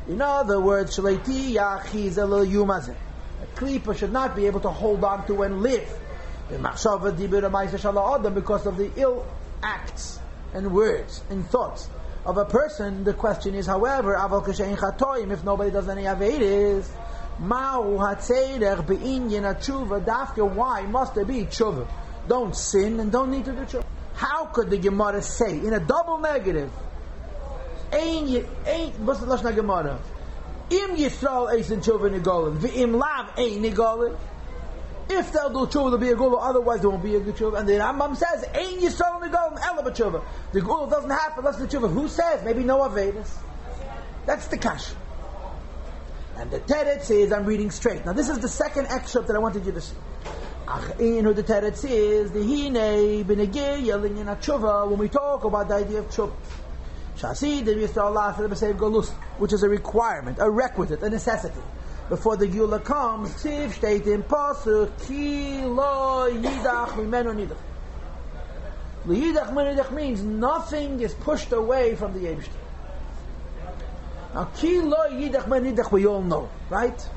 In 0.08 0.20
other 0.20 0.60
words. 0.60 0.98
A 0.98 1.02
klipa 3.56 3.96
should 3.96 4.12
not 4.12 4.34
be 4.34 4.46
able 4.46 4.60
to 4.60 4.70
hold 4.70 5.04
on 5.04 5.26
to 5.26 5.42
and 5.42 5.62
live. 5.62 5.88
Because 8.34 8.66
of 8.66 8.76
the 8.76 8.90
ill 8.96 9.26
acts 9.62 10.18
and 10.52 10.72
words 10.72 11.22
and 11.30 11.46
thoughts 11.48 11.88
of 12.24 12.36
a 12.38 12.44
person. 12.44 13.04
The 13.04 13.14
question 13.14 13.54
is, 13.54 13.66
however, 13.66 14.14
if 14.14 15.44
nobody 15.44 15.70
does 15.70 15.88
any 15.88 16.02
avedis, 16.04 16.88
why 20.54 20.82
must 20.82 21.14
there 21.14 21.24
be 21.24 21.44
tshuva? 21.44 21.88
Don't 22.28 22.56
sin 22.56 23.00
and 23.00 23.10
don't 23.12 23.30
need 23.30 23.44
to 23.44 23.52
do 23.52 23.64
tshuva. 23.64 23.84
How 24.14 24.46
could 24.46 24.70
the 24.70 24.78
Gemara 24.78 25.20
say 25.20 25.58
in 25.58 25.72
a 25.74 25.80
double 25.80 26.18
negative? 26.18 26.70
Ein, 27.92 28.46
ein, 28.66 28.92
what's 29.04 29.20
the 29.20 29.26
lashon 29.26 29.54
Gemara? 29.54 29.98
Im 30.70 30.96
Yisrael 30.96 31.48
eisen 31.52 31.80
tshuva 31.80 32.08
nigolim, 32.08 32.58
v'im 32.58 32.96
lav 32.96 33.30
ein 33.36 33.62
nigolim. 33.62 34.16
If 35.08 35.32
they'll 35.32 35.50
do 35.50 35.66
tshuva, 35.66 35.72
there'll 35.72 35.98
be 35.98 36.10
a 36.10 36.16
gula. 36.16 36.38
Otherwise, 36.38 36.80
there 36.80 36.90
won't 36.90 37.02
be 37.02 37.14
a 37.16 37.20
tshuva. 37.20 37.58
And 37.58 37.68
the 37.68 37.74
Rambam 37.74 38.16
says, 38.16 38.44
"Ein 38.54 38.80
yisrael 38.80 39.20
negolim 39.22 39.58
ela 39.62 39.90
tshuva." 39.90 40.22
The 40.52 40.60
gula 40.60 40.88
doesn't 40.88 41.10
happen 41.10 41.44
unless 41.44 41.56
the 41.56 41.66
tshuva. 41.66 41.92
Who 41.92 42.08
says? 42.08 42.42
Maybe 42.44 42.64
Noah 42.64 42.88
Vedas. 42.88 43.36
That's 44.26 44.46
the 44.48 44.56
kash. 44.56 44.92
And 46.36 46.50
the 46.50 46.60
Teretz 46.60 47.04
says, 47.04 47.32
I'm 47.32 47.44
reading 47.44 47.70
straight. 47.70 48.04
Now, 48.04 48.12
this 48.12 48.28
is 48.28 48.38
the 48.40 48.48
second 48.48 48.86
excerpt 48.88 49.28
that 49.28 49.36
I 49.36 49.38
wanted 49.38 49.64
you 49.66 49.72
to 49.72 49.80
see. 49.80 49.96
Ach, 50.66 50.98
In 50.98 51.24
the 51.24 51.42
Teretz 51.42 51.84
is 51.88 52.32
the 52.32 52.42
Hine 52.42 53.24
Benegir 53.24 53.84
yelling 53.84 54.18
in 54.18 54.28
a 54.28 54.36
tshuva 54.36 54.88
when 54.88 54.98
we 54.98 55.08
talk 55.08 55.44
about 55.44 55.68
the 55.68 55.74
idea 55.74 56.00
of 56.00 56.08
tshuva. 56.08 56.32
Shasi 57.18 57.64
the 57.64 57.72
Yisrael 57.72 58.76
Golus, 58.76 59.10
which 59.38 59.52
is 59.52 59.62
a 59.62 59.68
requirement, 59.68 60.38
a 60.40 60.50
requisite, 60.50 61.02
a 61.02 61.10
necessity 61.10 61.60
before 62.08 62.36
the 62.36 62.46
Gula 62.46 62.80
comes, 62.80 63.42
Tiv 63.42 63.74
steht 63.74 64.06
im 64.06 64.22
Pasuk, 64.22 64.90
Ki 65.06 65.62
lo 65.64 66.28
yidach 66.30 66.90
mimenu 66.90 67.34
nidach. 67.34 67.56
Lo 69.06 69.14
Yidach 69.14 69.52
nidach 69.52 69.90
means 69.90 70.22
nothing 70.22 71.00
is 71.00 71.14
pushed 71.14 71.52
away 71.52 71.94
from 71.94 72.12
the 72.12 72.20
Yebishter. 72.20 72.48
Now, 74.34 74.44
Ki 74.56 74.80
lo 74.80 75.08
yidach 75.10 75.44
nidach 75.44 75.90
we 75.92 76.06
all 76.06 76.22
know, 76.22 76.48
right? 76.68 77.08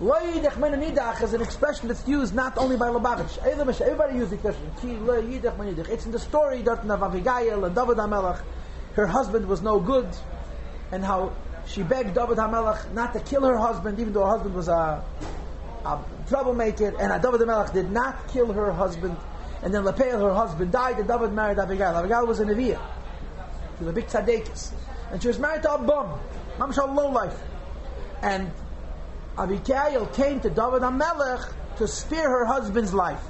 Lo 0.00 0.14
yidach 0.14 0.52
nidach 0.52 1.22
is 1.22 1.32
an 1.32 1.40
expression 1.40 1.88
that's 1.88 2.06
used 2.06 2.34
not 2.34 2.58
only 2.58 2.76
by 2.76 2.88
Lubavitch. 2.88 3.38
Everybody 3.38 4.14
uses 4.14 4.30
the 4.30 4.36
expression, 4.36 4.70
Ki 4.80 4.96
lo 4.96 5.22
yidach 5.22 5.56
nidach. 5.56 5.88
It's 5.88 6.04
in 6.06 6.12
the 6.12 6.18
story 6.18 6.60
of 6.60 6.90
Abigail 6.90 7.64
and 7.64 7.74
David 7.74 7.96
HaMelech. 7.96 8.42
Her 8.94 9.06
husband 9.06 9.46
was 9.46 9.62
no 9.62 9.78
good, 9.78 10.08
and 10.90 11.04
how 11.04 11.32
she 11.66 11.82
begged 11.82 12.14
David 12.14 12.38
HaMelech 12.38 12.92
not 12.92 13.12
to 13.14 13.20
kill 13.20 13.44
her 13.44 13.56
husband, 13.56 13.98
even 13.98 14.12
though 14.12 14.24
her 14.24 14.30
husband 14.30 14.54
was 14.54 14.68
a, 14.68 15.04
a 15.84 16.04
troublemaker, 16.28 16.94
and 16.98 17.22
David 17.22 17.40
HaMelech 17.40 17.72
did 17.72 17.90
not 17.90 18.28
kill 18.28 18.52
her 18.52 18.72
husband. 18.72 19.16
And 19.62 19.74
then 19.74 19.84
Lepel, 19.84 20.20
her 20.20 20.34
husband, 20.34 20.70
died, 20.70 20.98
and 20.98 21.08
David 21.08 21.32
married 21.32 21.58
Abigail. 21.58 21.96
Abigail 21.96 22.26
was 22.26 22.40
a 22.40 22.44
Neviah. 22.44 22.80
She 23.78 23.84
was 23.84 23.88
a 23.88 23.92
big 23.92 24.06
tzaddikus. 24.06 24.72
And 25.10 25.20
she 25.20 25.28
was 25.28 25.38
married 25.38 25.62
to 25.62 25.72
a 25.72 25.78
bum, 25.78 26.20
Mamshal 26.58 26.94
low 26.94 27.10
life. 27.10 27.38
And 28.22 28.52
Abigail 29.36 30.06
came 30.06 30.40
to 30.40 30.50
David 30.50 30.82
HaMelech 30.82 31.52
to 31.78 31.88
spare 31.88 32.28
her 32.30 32.44
husband's 32.44 32.94
life. 32.94 33.22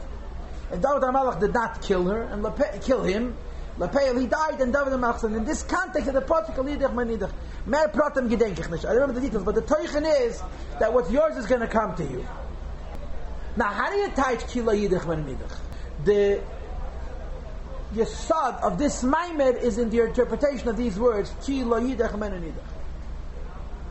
If 0.70 0.82
David 0.82 1.02
HaMelech 1.02 1.40
did 1.40 1.54
not 1.54 1.80
kill 1.82 2.04
her, 2.08 2.22
and 2.22 2.42
Lepe, 2.42 2.82
kill 2.82 3.02
him, 3.02 3.36
Lepeil, 3.78 4.18
he 4.18 4.26
died, 4.26 4.60
and 4.60 4.72
David 4.72 4.98
said, 5.20 5.32
in 5.32 5.44
this 5.44 5.62
context 5.62 6.08
of 6.08 6.14
the 6.14 6.22
Pasuk, 6.22 6.56
Lidach 6.56 6.94
Manidach, 6.94 7.30
Mer 7.66 7.88
Pratam 7.88 8.28
gedenk 8.30 8.58
ich. 8.58 8.84
I 8.86 8.92
remember 8.92 9.20
the 9.20 9.20
details, 9.20 9.44
but 9.44 9.54
the 9.54 9.62
Teuchen 9.62 10.04
is 10.22 10.42
that 10.80 10.92
what's 10.92 11.10
yours 11.10 11.36
is 11.36 11.46
going 11.46 11.60
to 11.60 11.66
come 11.66 11.94
to 11.96 12.04
you. 12.04 12.26
Now, 13.56 13.66
how 13.66 13.90
do 13.90 13.96
you 13.96 14.08
teach 14.08 14.48
Kila 14.48 14.74
Yidach 14.74 15.02
Manidach? 15.02 15.58
The 16.04 16.42
Yesod 17.94 18.62
of 18.62 18.78
this 18.78 19.02
Maimed 19.02 19.62
is 19.62 19.78
in 19.78 19.90
the 19.90 20.04
interpretation 20.04 20.68
of 20.68 20.76
these 20.76 20.98
words, 20.98 21.34
Kila 21.44 21.80
Yidach 21.80 22.12
Manidach. 22.12 22.54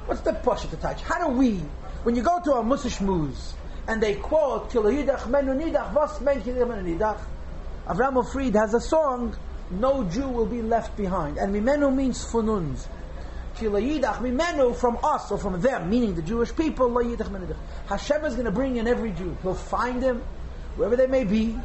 What's 0.07 0.21
the 0.21 0.31
Pasuk 0.31 0.71
to 0.71 0.77
touch? 0.77 1.01
How 1.03 1.27
do 1.27 1.33
we, 1.35 1.57
when 2.03 2.15
you 2.15 2.23
go 2.23 2.39
to 2.43 2.53
a 2.53 2.63
Musish 2.63 3.01
Muz, 3.01 3.53
and 3.87 4.01
they 4.01 4.15
quote 4.15 4.71
Kila 4.71 4.91
Yidach 4.91 5.21
Menunidach, 5.21 5.93
was 5.93 6.19
men 6.21 6.41
Kila 6.41 6.65
Menunidach? 6.65 7.19
Avram 7.87 8.31
Fried 8.31 8.55
has 8.55 8.73
a 8.73 8.81
song, 8.81 9.35
No 9.71 10.03
Jew 10.03 10.27
will 10.27 10.45
be 10.45 10.61
left 10.61 10.95
behind. 10.95 11.37
And 11.37 11.53
Mimenu 11.53 11.93
means 11.93 12.23
fununs. 12.23 12.87
Mimenu 13.57 14.75
from 14.75 14.97
us 15.03 15.31
or 15.31 15.37
from 15.37 15.61
them, 15.61 15.89
meaning 15.89 16.13
the 16.15 16.21
Jewish 16.21 16.55
people. 16.55 16.89
Hashem 17.87 18.25
is 18.25 18.33
going 18.33 18.45
to 18.45 18.51
bring 18.51 18.75
in 18.77 18.87
every 18.87 19.11
Jew. 19.11 19.37
He'll 19.41 19.55
find 19.55 20.03
them 20.03 20.23
wherever 20.75 20.95
they 20.95 21.07
may 21.07 21.23
be, 21.23 21.57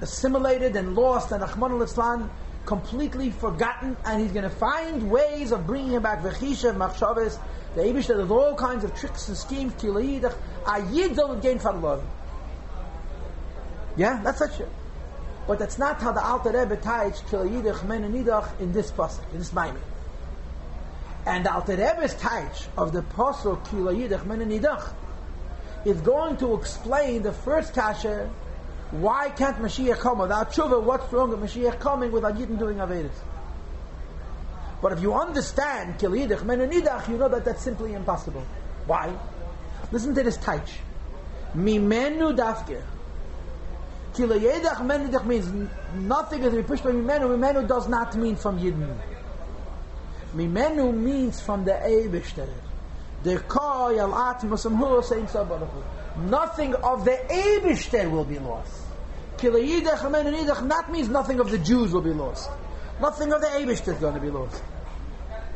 assimilated 0.00 0.74
and 0.76 0.94
lost, 0.94 1.30
and 1.30 1.42
Achman 1.42 1.70
al-Islam 1.70 2.30
completely 2.66 3.30
forgotten, 3.30 3.96
and 4.04 4.20
he's 4.20 4.32
going 4.32 4.44
to 4.44 4.50
find 4.50 5.10
ways 5.10 5.52
of 5.52 5.66
bringing 5.66 5.92
him 5.92 6.02
back. 6.02 6.22
Vechishav, 6.22 6.76
machshavas, 6.76 7.38
the 7.74 7.82
Abish, 7.82 8.08
there's 8.08 8.30
all 8.30 8.54
kinds 8.54 8.84
of 8.84 8.94
tricks 8.94 9.28
and 9.28 9.36
schemes. 9.36 9.72
Kilayidach, 9.74 10.34
ayid 10.64 11.16
don't 11.16 11.40
gain 11.40 11.58
love. 11.80 12.02
Yeah, 13.96 14.20
that's 14.22 14.38
such 14.38 14.60
a. 14.60 14.81
But 15.46 15.58
that's 15.58 15.78
not 15.78 16.00
how 16.00 16.12
the 16.12 16.24
Alter 16.24 16.50
Rebbe 16.50 16.76
ties 16.76 17.20
Kilayidach 17.22 17.80
menunidach 17.86 18.60
in 18.60 18.72
this 18.72 18.90
pasuk, 18.90 19.30
in 19.32 19.38
this 19.38 19.52
Maimon. 19.52 19.80
And 21.24 21.46
the 21.46 21.54
Alter 21.54 21.76
Rebbe's 21.76 22.14
taich 22.16 22.66
of 22.76 22.92
the 22.92 23.02
Pasuk 23.02 23.70
Kila 23.70 23.94
Yidach 23.94 24.92
is 25.84 26.00
going 26.00 26.36
to 26.38 26.54
explain 26.54 27.22
the 27.22 27.32
first 27.32 27.74
kasha, 27.74 28.28
why 28.90 29.30
can't 29.30 29.56
Mashiach 29.58 29.98
come 29.98 30.18
without 30.18 30.52
tshuva? 30.52 30.82
What's 30.82 31.12
wrong 31.12 31.30
with 31.30 31.40
Mashiach 31.40 31.78
coming 31.78 32.10
without 32.10 32.34
Yidden 32.34 32.58
doing 32.58 32.78
Avedis? 32.78 33.14
But 34.80 34.92
if 34.92 35.00
you 35.00 35.14
understand 35.14 36.00
Kila 36.00 36.16
Yidach 36.16 37.08
you 37.08 37.16
know 37.16 37.28
that 37.28 37.44
that's 37.44 37.62
simply 37.62 37.94
impossible. 37.94 38.44
Why? 38.86 39.16
Listen 39.92 40.14
to 40.16 40.24
this 40.24 40.38
taich. 40.38 40.70
Mimenu 41.54 42.36
dafke. 42.36 42.82
Kila 44.14 44.38
Menenidach 44.38 45.24
means 45.24 45.48
nothing 45.94 46.42
is 46.42 46.50
to 46.50 46.56
be 46.56 46.62
pushed 46.62 46.84
by 46.84 46.90
Mimenu. 46.90 47.36
Mimenu 47.36 47.66
does 47.66 47.88
not 47.88 48.14
mean 48.16 48.36
from 48.36 48.58
Yidden. 48.58 48.94
Mimenu 50.34 50.94
means 50.94 51.40
from 51.40 51.64
the 51.64 51.72
Eibishter. 51.72 52.48
The 53.22 53.38
Koi 53.40 53.98
al 53.98 54.12
Atmasam 54.12 54.76
Hu 54.76 55.02
saying 55.02 55.28
Nothing 56.28 56.74
of 56.74 57.04
the 57.04 57.12
Eibishter 57.30 58.10
will 58.10 58.24
be 58.24 58.38
lost. 58.38 58.82
Kilayidach 59.38 60.66
not 60.66 60.92
means 60.92 61.08
nothing 61.08 61.40
of 61.40 61.50
the 61.50 61.58
Jews 61.58 61.92
will 61.92 62.02
be 62.02 62.12
lost. 62.12 62.50
Nothing 63.00 63.32
of 63.32 63.40
the 63.40 63.46
Eibishter 63.48 63.94
is 63.94 63.98
going 63.98 64.14
to 64.14 64.20
be 64.20 64.30
lost. 64.30 64.62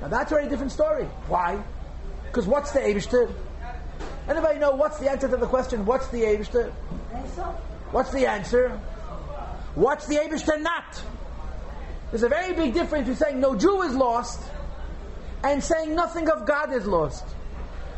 Now 0.00 0.08
that's 0.08 0.32
a 0.32 0.34
very 0.34 0.48
different 0.48 0.72
story. 0.72 1.04
Why? 1.28 1.62
Because 2.26 2.46
what's 2.46 2.72
the 2.72 2.80
Eibishter? 2.80 3.32
Anybody 4.28 4.58
know 4.58 4.72
what's 4.72 4.98
the 4.98 5.10
answer 5.10 5.28
to 5.28 5.36
the 5.36 5.46
question, 5.46 5.84
what's 5.86 6.08
the 6.08 6.22
Eibishter? 6.22 6.72
What's 7.90 8.10
the 8.12 8.26
answer? 8.26 8.80
What's 9.74 10.06
the 10.06 10.16
Eibishter 10.16 10.60
not? 10.60 11.02
There's 12.10 12.22
a 12.22 12.28
very 12.28 12.54
big 12.54 12.74
difference 12.74 13.08
between 13.08 13.16
saying 13.16 13.40
no 13.40 13.56
Jew 13.56 13.82
is 13.82 13.94
lost 13.94 14.40
and 15.44 15.62
saying 15.62 15.94
nothing 15.94 16.28
of 16.28 16.46
God 16.46 16.72
is 16.72 16.86
lost. 16.86 17.24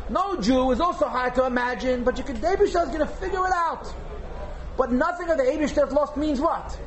No 0.09 0.39
Jew 0.41 0.71
is 0.71 0.81
also 0.81 1.07
hard 1.07 1.35
to 1.35 1.45
imagine, 1.45 2.03
but 2.03 2.17
you 2.17 2.23
can, 2.23 2.39
the 2.41 2.61
is 2.61 2.73
going 2.73 2.99
to 2.99 3.05
figure 3.05 3.45
it 3.45 3.53
out. 3.53 3.93
But 4.77 4.91
nothing 4.91 5.29
of 5.29 5.37
the 5.37 5.43
Abishter 5.43 5.87
is 5.87 5.93
lost 5.93 6.17
means 6.17 6.39
what? 6.39 6.77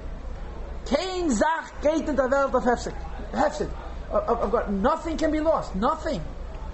Kein 0.86 1.30
Zach 1.30 1.80
geht 1.82 2.08
of 2.08 2.16
Hefsik. 2.16 3.70
Of 4.10 4.50
God. 4.50 4.72
Nothing 4.72 5.16
can 5.16 5.30
be 5.30 5.40
lost. 5.40 5.74
Nothing. 5.76 6.22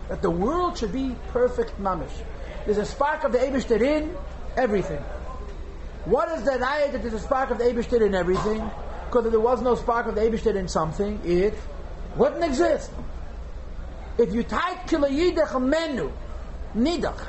That 0.09 0.23
the 0.23 0.31
world 0.31 0.79
should 0.79 0.93
be 0.93 1.15
perfect 1.29 1.81
mamish. 1.81 2.25
There's 2.65 2.79
a 2.79 2.87
spark 2.87 3.25
of 3.25 3.33
the 3.33 3.39
Abishter 3.39 3.81
in 3.81 4.17
everything. 4.57 5.03
What 6.09 6.31
is 6.39 6.45
the 6.45 6.53
ayat 6.53 6.93
that 6.93 7.03
there's 7.03 7.13
a 7.13 7.21
spark 7.21 7.51
of 7.51 7.59
the 7.59 7.65
Abishter 7.65 8.01
in 8.01 8.15
everything? 8.15 8.71
Because 9.05 9.27
if 9.27 9.31
there 9.31 9.41
was 9.41 9.61
no 9.61 9.75
spark 9.75 10.07
of 10.07 10.15
the 10.15 10.23
Abishter 10.23 10.57
in 10.57 10.67
something, 10.67 11.21
it 11.23 11.53
wouldn't 12.17 12.43
exist. 12.43 12.91
If 14.17 14.33
you 14.33 14.43
type 14.43 14.87
kilayidach 14.87 15.63
menu, 15.63 16.11
nidach, 16.75 17.27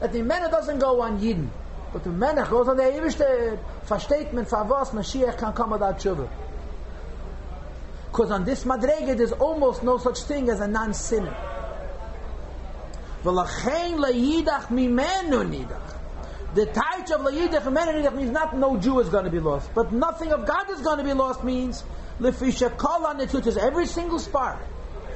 that 0.00 0.12
the 0.12 0.20
menu 0.20 0.50
doesn't 0.50 0.78
go 0.78 1.00
on 1.00 1.20
Yidden, 1.20 1.48
but 1.90 2.04
the 2.04 2.10
menu 2.10 2.44
goes 2.44 2.68
on 2.68 2.76
the 2.76 2.82
Eibishter, 2.82 3.58
versteht 3.86 4.34
man, 4.34 4.44
for 4.44 4.62
was 4.62 4.90
Mashiach 4.90 5.38
can 5.38 5.54
come 5.54 5.70
without 5.70 5.98
tshuva. 5.98 6.28
Because 8.10 8.30
on 8.30 8.44
this 8.44 8.64
madrege, 8.64 9.16
there's 9.16 9.32
almost 9.32 9.82
no 9.82 9.96
such 9.96 10.20
thing 10.24 10.50
as 10.50 10.60
a 10.60 10.68
non-sinner. 10.68 11.34
V'lachein 13.24 13.96
layidach 13.96 14.66
mimenu 14.66 15.48
nidach. 15.48 16.01
The 16.54 16.66
taich 16.66 17.10
of 17.10 17.22
layidach 17.22 17.62
mimenu 17.62 18.02
nidach 18.02 18.14
means 18.14 18.30
not 18.30 18.56
no 18.56 18.76
Jew 18.76 19.00
is 19.00 19.08
going 19.08 19.24
to 19.24 19.30
be 19.30 19.40
lost, 19.40 19.70
but 19.74 19.92
nothing 19.92 20.32
of 20.32 20.46
God 20.46 20.70
is 20.70 20.80
going 20.80 20.98
to 20.98 21.04
be 21.04 21.12
lost 21.12 21.42
means 21.42 21.82
lefisha 22.20 22.76
kol 22.76 23.06
on 23.06 23.20
every 23.20 23.86
single 23.86 24.18
spark 24.18 24.58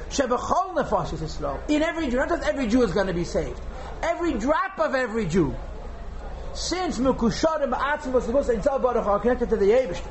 Shebechol 0.09 0.75
nefashis 0.75 1.21
Israel. 1.21 1.61
In 1.67 1.81
every 1.81 2.09
Jew, 2.09 2.17
not 2.17 2.29
just 2.29 2.47
every 2.47 2.67
Jew 2.67 2.83
is 2.83 2.91
going 2.91 3.07
to 3.07 3.13
be 3.13 3.23
saved. 3.23 3.59
Every 4.01 4.33
drop 4.33 4.79
of 4.79 4.95
every 4.95 5.25
Jew. 5.25 5.55
Since 6.53 6.97
Mekusharim 6.99 8.01
supposed 8.01 8.49
to 8.49 8.55
Intel 8.55 8.81
Baruch 8.81 9.05
are 9.05 9.19
connected 9.19 9.49
to 9.49 9.57
the 9.57 9.65
Yevishter. 9.65 10.09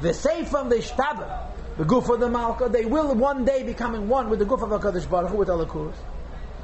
The 0.00 0.10
Leishtabah, 0.10 0.68
the 0.68 0.76
Ishtaba, 0.76 1.50
the 1.76 1.84
Guf 1.84 2.12
of 2.12 2.20
the 2.20 2.30
Malka, 2.30 2.68
they 2.68 2.84
will 2.84 3.14
one 3.14 3.44
day 3.44 3.64
becoming 3.64 4.08
one 4.08 4.30
with 4.30 4.38
the 4.38 4.44
Guf 4.44 4.62
of 4.62 4.70
HaKadosh 4.70 5.10
Baruch 5.10 5.30
Hu, 5.30 5.36
with 5.38 5.48
Alakus. 5.48 5.94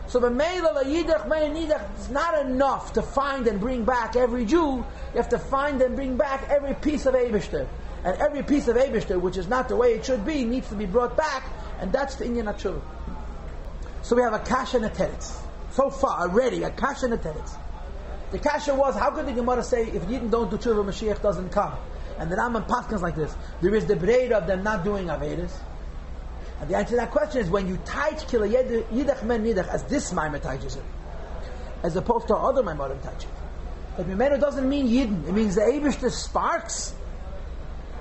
So 0.07 0.25
is 0.25 2.11
not 2.11 2.39
enough 2.47 2.93
to 2.93 3.03
find 3.03 3.47
and 3.47 3.59
bring 3.61 3.85
back 3.85 4.17
every 4.17 4.45
Jew. 4.45 4.77
You 4.77 4.85
have 5.17 5.31
to 5.31 5.39
find 5.39 5.81
and 5.81 5.97
bring 5.97 6.17
back 6.17 6.49
every 6.51 6.75
piece 6.75 7.07
of 7.07 7.15
Abishter. 7.15 7.67
And 8.05 8.21
every 8.21 8.43
piece 8.43 8.69
of 8.69 8.77
Abishter, 8.77 9.21
which 9.21 9.39
is 9.39 9.49
not 9.49 9.69
the 9.69 9.77
way 9.77 9.95
it 9.95 10.05
should 10.05 10.25
be, 10.27 10.45
needs 10.45 10.69
to 10.69 10.75
be 10.75 10.87
brought 10.87 11.17
back 11.17 11.45
and 11.81 11.93
that's 11.93 12.17
the 12.17 12.25
Inyan 12.25 12.55
HaTshuva. 12.55 12.81
So 14.03 14.17
we 14.17 14.23
have 14.23 14.33
a 14.33 14.39
Kasha 14.39 14.77
and 14.79 14.87
a 14.87 14.91
Teretz. 14.91 15.37
So 15.71 15.91
far, 15.91 16.21
already, 16.21 16.63
a 16.63 16.71
Kasha 16.71 17.07
and 17.07 17.15
a 17.15 17.19
Teretz. 17.19 17.57
The 18.31 18.39
Kasha 18.39 18.75
was, 18.75 18.97
how 18.97 19.11
could 19.11 19.27
the 19.27 19.33
Gemara 19.33 19.63
say, 19.63 19.83
if 19.83 20.03
Yidden 20.05 20.31
don't 20.31 20.51
do 20.51 20.57
Tshuva, 20.57 20.85
Mashiach 20.85 21.23
doesn't 21.23 21.51
come? 21.51 21.75
And 22.19 22.31
the 22.31 22.37
Rambam 22.37 22.67
Paskins 22.67 23.01
like 23.01 23.17
this. 23.17 23.35
There 23.61 23.75
is 23.75 23.87
the 23.87 23.95
Breid 23.97 24.31
of 24.31 24.47
them 24.47 24.63
not 24.63 24.85
doing 24.85 25.09
Avedas. 25.09 25.53
And 26.65 26.73
the 26.73 26.79
answer 26.79 26.93
to 26.93 26.97
that 26.97 27.11
question 27.11 27.43
is 27.43 27.51
when 27.51 27.69
you 27.69 27.79
teach 27.85 28.27
Kila 28.27 28.49
Yidach 28.49 29.23
Men 29.23 29.45
Nidach, 29.45 29.69
as 29.69 29.83
this 29.85 30.15
Maimah 30.15 30.41
teaches 30.41 30.77
it, 30.77 30.83
as 31.83 31.95
opposed 31.95 32.29
to 32.29 32.35
other 32.35 32.63
Maimorim 32.63 33.03
teach 33.03 33.25
it. 33.25 33.31
But 33.99 34.09
Mimenu 34.09 34.41
doesn't 34.41 34.67
mean 34.67 34.89
Yidden. 34.89 35.29
It 35.29 35.33
means 35.33 35.57
the 35.57 35.61
Abish 35.61 36.01
the 36.01 36.11
sparks 36.11 36.95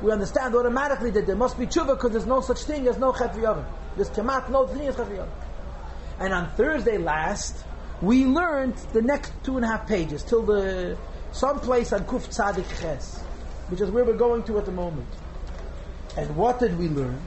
we 0.01 0.13
understand 0.13 0.55
automatically 0.55 1.12
that 1.12 1.27
there 1.27 1.36
must 1.36 1.60
be 1.60 1.67
tshuva 1.67 1.96
because 1.96 2.12
there's 2.12 2.25
no 2.25 2.39
such 2.39 2.62
thing 2.63 2.88
as 2.88 2.98
no 2.98 3.12
chet 3.12 3.34
v'yavim. 3.34 3.65
There's 3.98 4.10
kemat, 4.10 4.50
no 4.50 4.65
thing 4.65 4.88
as. 4.88 4.98
And 6.20 6.34
on 6.34 6.50
Thursday 6.51 6.98
last, 6.98 7.65
we 8.01 8.25
learned 8.25 8.77
the 8.93 9.01
next 9.01 9.34
two 9.43 9.58
and 9.58 9.65
a 9.65 9.67
half 9.67 9.89
pages 9.89 10.24
till 10.24 10.43
the 10.43 10.98
someplace 11.34 11.91
on 11.91 12.05
Kuf 12.05 12.29
Tzadik 12.29 12.79
Ches, 12.79 13.20
which 13.67 13.82
is 13.82 13.91
where 13.91 14.05
we're 14.05 14.15
going 14.15 14.43
to 14.43 14.58
at 14.58 14.65
the 14.65 14.72
moment. 14.72 15.08
And 16.15 16.34
what 16.38 16.60
did 16.60 16.79
we 16.79 16.88
learn? 16.88 17.20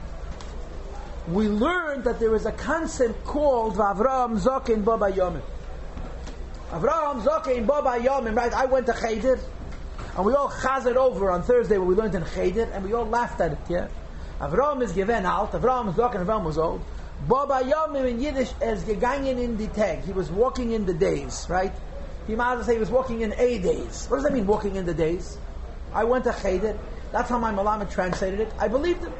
We 1.27 1.47
learned 1.47 2.05
that 2.05 2.19
there 2.19 2.33
is 2.35 2.45
a 2.45 2.51
concept 2.51 3.25
called 3.25 3.75
Avram 3.75 4.39
Zokin 4.39 4.85
Baba 4.85 5.11
Yomim. 5.11 5.41
Avram 6.69 7.21
Zokin 7.21 7.65
Baba 7.67 7.99
Yomim, 7.99 8.35
right? 8.35 8.53
I 8.53 8.65
went 8.65 8.85
to 8.87 8.93
Cheder 8.93 9.39
and 10.17 10.25
we 10.25 10.33
all 10.33 10.49
chazed 10.49 10.95
over 10.95 11.29
on 11.29 11.43
Thursday 11.43 11.77
what 11.77 11.87
we 11.87 11.93
learned 11.93 12.15
in 12.15 12.25
Cheder, 12.25 12.63
and 12.73 12.83
we 12.83 12.93
all 12.93 13.05
laughed 13.05 13.39
at 13.39 13.51
it, 13.51 13.59
yeah? 13.69 13.87
Avram 14.41 14.81
is 14.81 14.91
given 14.91 15.27
out, 15.27 15.51
Avram 15.51 15.89
is 15.89 15.95
walking, 15.95 16.21
Avram 16.21 16.43
was 16.43 16.57
old. 16.57 16.83
Baba 17.27 17.61
Yomim 17.63 18.09
in 18.09 18.19
Yiddish 18.19 18.51
is 18.59 18.83
gegangen 18.83 19.39
in 19.39 19.57
the 19.57 19.67
tag. 19.67 20.03
He 20.05 20.13
was 20.13 20.31
walking 20.31 20.71
in 20.71 20.87
the 20.87 20.93
days, 20.93 21.45
right? 21.49 21.71
He 22.25 22.35
might 22.35 22.53
as 22.53 22.57
well 22.57 22.65
say 22.65 22.73
he 22.73 22.79
was 22.79 22.89
walking 22.89 23.21
in 23.21 23.33
a 23.33 23.59
days. 23.59 24.07
What 24.07 24.17
does 24.17 24.23
that 24.23 24.33
mean, 24.33 24.47
walking 24.47 24.75
in 24.75 24.87
the 24.87 24.93
days? 24.93 25.37
I 25.93 26.03
went 26.03 26.23
to 26.23 26.33
Cheder. 26.33 26.79
That's 27.11 27.29
how 27.29 27.37
my 27.37 27.53
Malama 27.53 27.89
translated 27.89 28.39
it. 28.39 28.51
I 28.57 28.67
believed 28.67 29.03
it. 29.03 29.11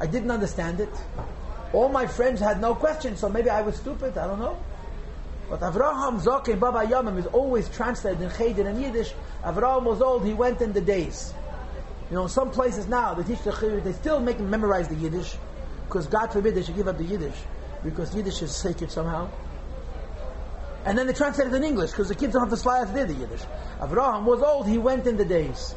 I 0.00 0.06
didn't 0.06 0.30
understand 0.30 0.80
it. 0.80 0.90
All 1.72 1.88
my 1.88 2.06
friends 2.06 2.40
had 2.40 2.60
no 2.60 2.74
questions, 2.74 3.20
so 3.20 3.28
maybe 3.28 3.50
I 3.50 3.62
was 3.62 3.76
stupid. 3.76 4.16
I 4.16 4.26
don't 4.26 4.38
know. 4.38 4.56
But 5.50 5.60
Avraham 5.60 6.20
Zokin 6.20 6.60
Baba 6.60 6.80
Yamim 6.80 7.18
is 7.18 7.26
always 7.26 7.68
translated 7.70 8.20
in 8.20 8.30
Cheder 8.30 8.68
and 8.68 8.80
Yiddish. 8.80 9.12
Avraham 9.42 9.84
was 9.84 10.02
old, 10.02 10.24
he 10.24 10.34
went 10.34 10.60
in 10.60 10.72
the 10.72 10.80
days. 10.80 11.32
You 12.10 12.16
know, 12.16 12.26
some 12.26 12.50
places 12.50 12.86
now, 12.86 13.14
they 13.14 13.22
teach 13.22 13.42
the 13.44 13.52
Cheder, 13.52 13.80
they 13.80 13.92
still 13.92 14.20
make 14.20 14.36
them 14.36 14.50
memorize 14.50 14.88
the 14.88 14.94
Yiddish, 14.94 15.36
because 15.86 16.06
God 16.06 16.32
forbid 16.32 16.54
they 16.54 16.62
should 16.62 16.76
give 16.76 16.88
up 16.88 16.98
the 16.98 17.04
Yiddish, 17.04 17.36
because 17.82 18.14
Yiddish 18.14 18.42
is 18.42 18.54
sacred 18.54 18.90
somehow. 18.90 19.30
And 20.84 20.96
then 20.96 21.06
they 21.06 21.12
translate 21.12 21.48
it 21.48 21.54
in 21.54 21.64
English, 21.64 21.90
because 21.90 22.08
the 22.08 22.14
kids 22.14 22.34
don't 22.34 22.42
have 22.42 22.50
the 22.50 22.56
slides 22.56 22.90
did 22.92 23.08
the 23.08 23.14
Yiddish. 23.14 23.42
Avraham 23.80 24.24
was 24.24 24.42
old, 24.42 24.66
he 24.66 24.78
went 24.78 25.06
in 25.06 25.16
the 25.16 25.24
days. 25.24 25.74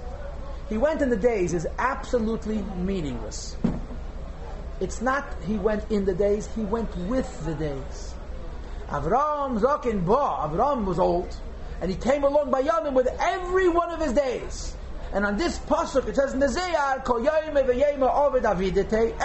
He 0.70 0.78
went 0.78 1.02
in 1.02 1.10
the 1.10 1.18
days 1.18 1.54
is 1.54 1.68
absolutely 1.78 2.62
meaningless. 2.78 3.58
It's 4.82 5.00
not 5.00 5.26
he 5.48 5.56
went 5.56 5.90
in 5.92 6.06
the 6.06 6.14
days, 6.14 6.50
he 6.56 6.64
went 6.64 6.96
with 6.98 7.46
the 7.46 7.54
days. 7.54 8.16
Avram 8.88 9.60
Zokin 9.60 10.04
Ba, 10.04 10.50
Avram 10.50 10.86
was 10.86 10.98
old, 10.98 11.34
and 11.80 11.90
he 11.90 11.96
came 11.96 12.24
along 12.24 12.50
by 12.50 12.64
Yamim 12.64 12.94
with 12.94 13.08
every 13.20 13.70
one 13.70 13.92
of 13.92 14.02
his 14.02 14.14
days. 14.14 14.76
And 15.14 15.26
on 15.26 15.38
this 15.38 15.60
pasuk 15.60 16.08
it 16.08 16.16
says 16.16 16.34
Zayar, 16.34 17.02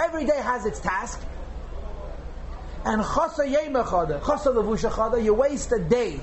every 0.05 0.25
day 0.25 0.41
has 0.41 0.65
its 0.65 0.79
task. 0.79 1.21
And 2.85 3.01
chasa 3.01 3.51
yemachada, 3.51 4.21
chasa 4.21 4.53
levushachada, 4.53 5.23
you 5.23 5.33
waste 5.33 5.71
a 5.71 5.79
day. 5.79 6.19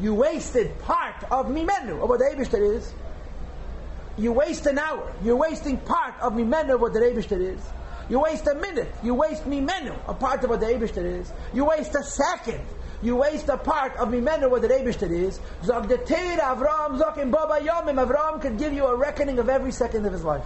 You 0.00 0.14
wasted 0.14 0.78
part 0.80 1.22
of 1.30 1.46
mimenu, 1.46 2.02
of 2.02 2.08
what 2.08 2.18
the 2.20 2.24
Eibishter 2.24 2.76
is. 2.76 2.92
You 4.16 4.32
waste 4.32 4.64
an 4.66 4.78
hour. 4.78 5.12
You're 5.22 5.36
wasting 5.36 5.76
part 5.76 6.14
of 6.20 6.32
mimenu, 6.32 6.76
of 6.76 6.80
what 6.80 6.94
the 6.94 7.00
Eibishter 7.00 7.38
is. 7.54 7.60
You 8.10 8.20
waste 8.20 8.46
a 8.46 8.54
minute. 8.54 8.92
You 9.02 9.14
waste 9.14 9.44
mimenu, 9.44 9.96
a 10.06 10.12
part 10.12 10.44
of 10.44 10.50
what 10.50 10.60
the 10.60 10.66
Eibishter 10.66 11.20
is. 11.20 11.32
You 11.54 11.64
waste 11.64 11.94
a 11.94 12.02
second 12.02 12.60
you 13.02 13.16
waste 13.16 13.48
a 13.48 13.56
part 13.56 13.96
of 13.96 14.08
Mimenu 14.08 14.50
what 14.50 14.62
the 14.62 14.68
Rebishter 14.68 15.10
is. 15.10 15.40
Zog 15.64 15.88
the 15.88 15.96
Teir 15.98 16.38
Avram 16.38 17.00
Zokim 17.00 17.30
Baba 17.30 17.64
Yomim 17.64 18.06
Avram 18.06 18.40
could 18.40 18.58
give 18.58 18.72
you 18.72 18.86
a 18.86 18.94
reckoning 18.94 19.38
of 19.38 19.48
every 19.48 19.72
second 19.72 20.04
of 20.04 20.12
his 20.12 20.22
life. 20.22 20.44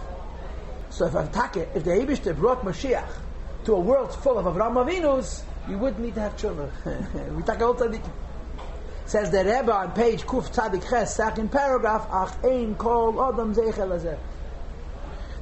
So 0.89 1.05
if 1.05 1.13
Avtake, 1.13 1.75
if 1.75 1.83
the 1.83 1.91
Rebishter 1.91 2.35
brought 2.35 2.63
Mashiach 2.63 3.09
to 3.65 3.73
a 3.73 3.79
world 3.79 4.15
full 4.15 4.37
of 4.37 4.45
Avram 4.45 4.75
Avinus, 4.75 5.43
you 5.67 5.77
wouldn't 5.77 6.01
need 6.01 6.15
to 6.15 6.21
have 6.21 6.37
children. 6.37 6.71
we 7.35 7.43
talk 7.43 7.61
all 7.61 7.75
tzaddik. 7.75 8.07
Says 9.05 9.29
the 9.31 9.39
Rebbe 9.39 9.71
on 9.71 9.91
page 9.91 10.23
Kuf 10.23 10.49
Tzadik 10.49 10.89
Ches, 10.89 11.15
second 11.15 11.51
paragraph, 11.51 12.07
Ach 12.09 12.43
Ein 12.43 12.75
Kol 12.75 13.21
Adam 13.21 13.53
Zeichel 13.53 14.17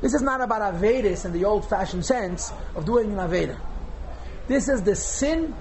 This 0.03 0.13
is 0.13 0.21
not 0.21 0.41
about 0.41 0.75
Avedis 0.75 1.23
in 1.23 1.31
the 1.31 1.45
old-fashioned 1.45 2.05
sense 2.05 2.51
of 2.75 2.83
doing 2.85 3.13
an 3.13 3.19
Aveda. 3.19 3.57
This 4.49 4.67
is 4.67 4.83
the 4.83 4.97
sin 4.97 5.55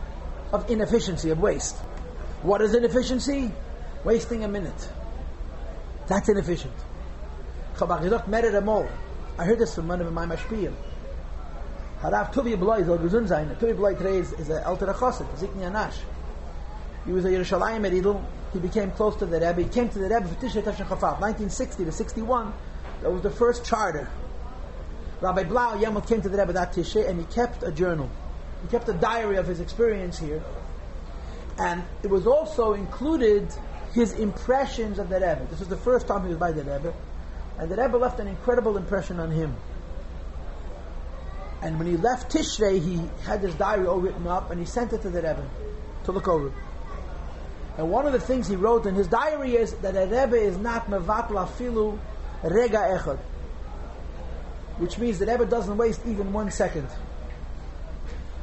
of 0.53 0.69
inefficiency, 0.69 1.31
of 1.31 1.39
waste. 1.39 1.77
What 2.43 2.61
is 2.61 2.75
inefficiency? 2.75 3.53
Wasting 4.03 4.43
a 4.43 4.49
minute. 4.49 4.89
That's 6.09 6.29
inefficient. 6.29 6.75
I 7.81 7.87
heard 9.45 9.59
this 9.61 9.77
from 9.77 9.87
one 9.87 10.01
of 10.01 10.13
my 10.13 10.27
mashpiyim. 10.27 10.75
Harav 12.01 12.33
Tuvi 12.33 12.59
Bloy 12.59 12.85
soll 12.85 12.99
gesund 12.99 13.29
sein. 13.29 13.49
Tuvi 13.61 13.77
Bloy 13.77 13.95
today 13.95 14.19
is, 14.19 14.33
is 14.33 14.51
an 14.51 14.65
älterer 14.65 14.93
chassid, 14.93 15.29
Zikni 15.37 15.71
Anash. 15.71 16.01
He 17.07 17.13
was 17.13 17.25
a 17.25 17.29
Yerushalayim 17.29 17.89
Eridl. 17.89 18.21
He 18.53 18.59
became 18.59 18.91
close 18.91 19.15
to 19.19 19.27
the 19.27 19.39
Rebbe. 19.39 19.63
He 19.63 19.69
came 19.69 19.89
to 19.89 20.01
the 20.01 20.09
Rebbe 20.09 20.27
for 20.27 20.35
Tishrei 20.35 20.65
Tavshin 20.65 20.89
Chafaf, 20.89 21.21
1960 21.21 21.85
to 21.85 21.93
61. 21.93 22.53
That 23.03 23.13
was 23.13 23.23
the 23.23 23.31
first 23.31 23.65
charter. 23.65 24.11
Rabbi 25.23 25.45
Blau 25.45 25.77
Yemot 25.77 26.09
came 26.09 26.21
to 26.21 26.29
the 26.29 26.37
Rebbe 26.37 26.53
that 26.55 26.73
Tishrei 26.73 27.09
and 27.09 27.21
he 27.21 27.25
kept 27.27 27.63
a 27.63 27.71
journal. 27.71 28.11
He 28.63 28.69
kept 28.69 28.89
a 28.89 28.93
diary 28.93 29.37
of 29.37 29.47
his 29.47 29.61
experience 29.61 30.19
here. 30.19 30.43
And 31.59 31.85
it 32.03 32.11
was 32.11 32.27
also 32.27 32.73
included 32.73 33.49
his 33.95 34.15
impressions 34.15 34.99
of 34.99 35.09
the 35.09 35.15
Rebbe. 35.15 35.47
This 35.49 35.61
was 35.61 35.69
the 35.69 35.77
first 35.77 36.09
time 36.09 36.23
he 36.25 36.31
was 36.31 36.39
by 36.39 36.51
the 36.51 36.65
Rebbe. 36.65 36.93
And 37.57 37.71
the 37.71 37.77
Rebbe 37.77 37.97
left 37.99 38.19
an 38.19 38.27
incredible 38.27 38.77
impression 38.77 39.21
on 39.21 39.31
him. 39.31 39.55
And 41.63 41.79
when 41.79 41.87
he 41.87 41.97
left 41.97 42.33
Tishrei, 42.33 42.83
he 42.83 43.09
had 43.25 43.43
this 43.43 43.55
diary 43.55 43.87
all 43.87 44.01
written 44.01 44.27
up 44.27 44.51
and 44.51 44.59
he 44.59 44.67
sent 44.67 44.93
it 44.93 45.03
to 45.03 45.11
the 45.11 45.23
Rebbe 45.23 45.49
to 46.05 46.11
look 46.11 46.27
over. 46.27 46.53
And 47.79 47.91
one 47.91 48.07
of 48.07 48.13
the 48.13 48.21
things 48.21 48.49
he 48.49 48.57
wrote 48.57 48.87
in 48.87 48.97
his 48.97 49.07
diary 49.07 49.55
is 49.55 49.73
that 49.75 49.95
the 49.95 50.01
Rebbe 50.01 50.37
is 50.37 50.59
not 50.59 50.87
mevatla 50.87 51.49
filu 51.49 51.97
rega 52.43 52.79
echad. 52.79 53.21
Which 54.79 54.99
means 54.99 55.19
the 55.19 55.27
Rebbe 55.27 55.47
doesn't 55.47 55.77
waste 55.77 56.01
even 56.07 56.33
one 56.33 56.51
second. 56.51 56.89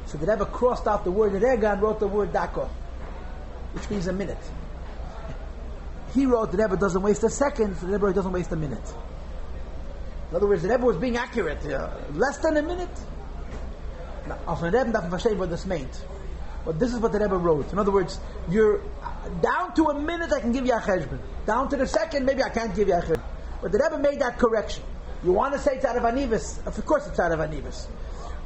So 0.06 0.18
the 0.18 0.26
Rebbe 0.26 0.46
crossed 0.46 0.86
out 0.86 1.04
the 1.04 1.10
word 1.10 1.32
rega 1.40 1.72
and 1.72 1.82
wrote 1.82 2.00
the 2.00 2.08
word 2.08 2.32
dako, 2.32 2.68
which 3.72 3.88
means 3.90 4.06
a 4.06 4.12
minute. 4.12 4.42
He 6.14 6.26
wrote 6.26 6.50
the 6.50 6.58
Rebbe 6.58 6.76
doesn't 6.76 7.02
waste 7.02 7.22
a 7.22 7.30
second, 7.30 7.76
so 7.76 7.86
the 7.86 7.92
Rebbe 7.92 8.12
doesn't 8.12 8.32
waste 8.32 8.50
a 8.52 8.56
minute. 8.56 8.92
In 10.30 10.36
other 10.36 10.46
words, 10.46 10.62
the 10.62 10.68
Rebbe 10.68 10.84
was 10.84 10.96
being 10.96 11.16
accurate. 11.16 11.64
Uh, 11.64 11.90
less 12.14 12.38
than 12.38 12.56
a 12.56 12.62
minute. 12.62 12.88
Now, 14.26 14.38
een 14.62 14.70
Rebbe 14.70 14.90
darf 14.90 15.08
verstehen 15.08 15.38
wat 15.38 15.50
this 15.50 15.64
meant. 15.64 16.04
But 16.64 16.78
this 16.78 16.92
is 16.92 16.98
what 16.98 17.12
the 17.12 17.18
Rebbe 17.18 17.36
wrote. 17.36 17.72
In 17.72 17.78
other 17.78 17.90
words, 17.90 18.18
you're 18.48 18.80
down 19.40 19.74
to 19.74 19.84
a 19.90 20.00
minute 20.00 20.32
I 20.32 20.40
can 20.40 20.52
give 20.52 20.66
you 20.66 20.74
a 20.74 20.80
cheshbon. 20.80 21.18
Down 21.46 21.68
to 21.68 21.76
the 21.76 21.86
second, 21.86 22.26
maybe 22.26 22.42
I 22.42 22.50
can't 22.50 22.74
give 22.74 22.88
you 22.88 22.94
a 22.94 23.00
cheshbon. 23.00 23.22
But 23.62 23.72
the 23.72 23.78
Rebbe 23.78 23.98
made 23.98 24.20
that 24.20 24.38
correction. 24.38 24.82
You 25.24 25.32
want 25.32 25.52
to 25.52 25.58
say 25.58 25.72
it's 25.76 25.84
out 25.84 25.96
of 25.96 26.02
Anivis? 26.02 26.64
Of 26.66 26.84
course 26.86 27.06
it's 27.06 27.18
out 27.18 27.32
of 27.32 27.40
Anivis. 27.40 27.86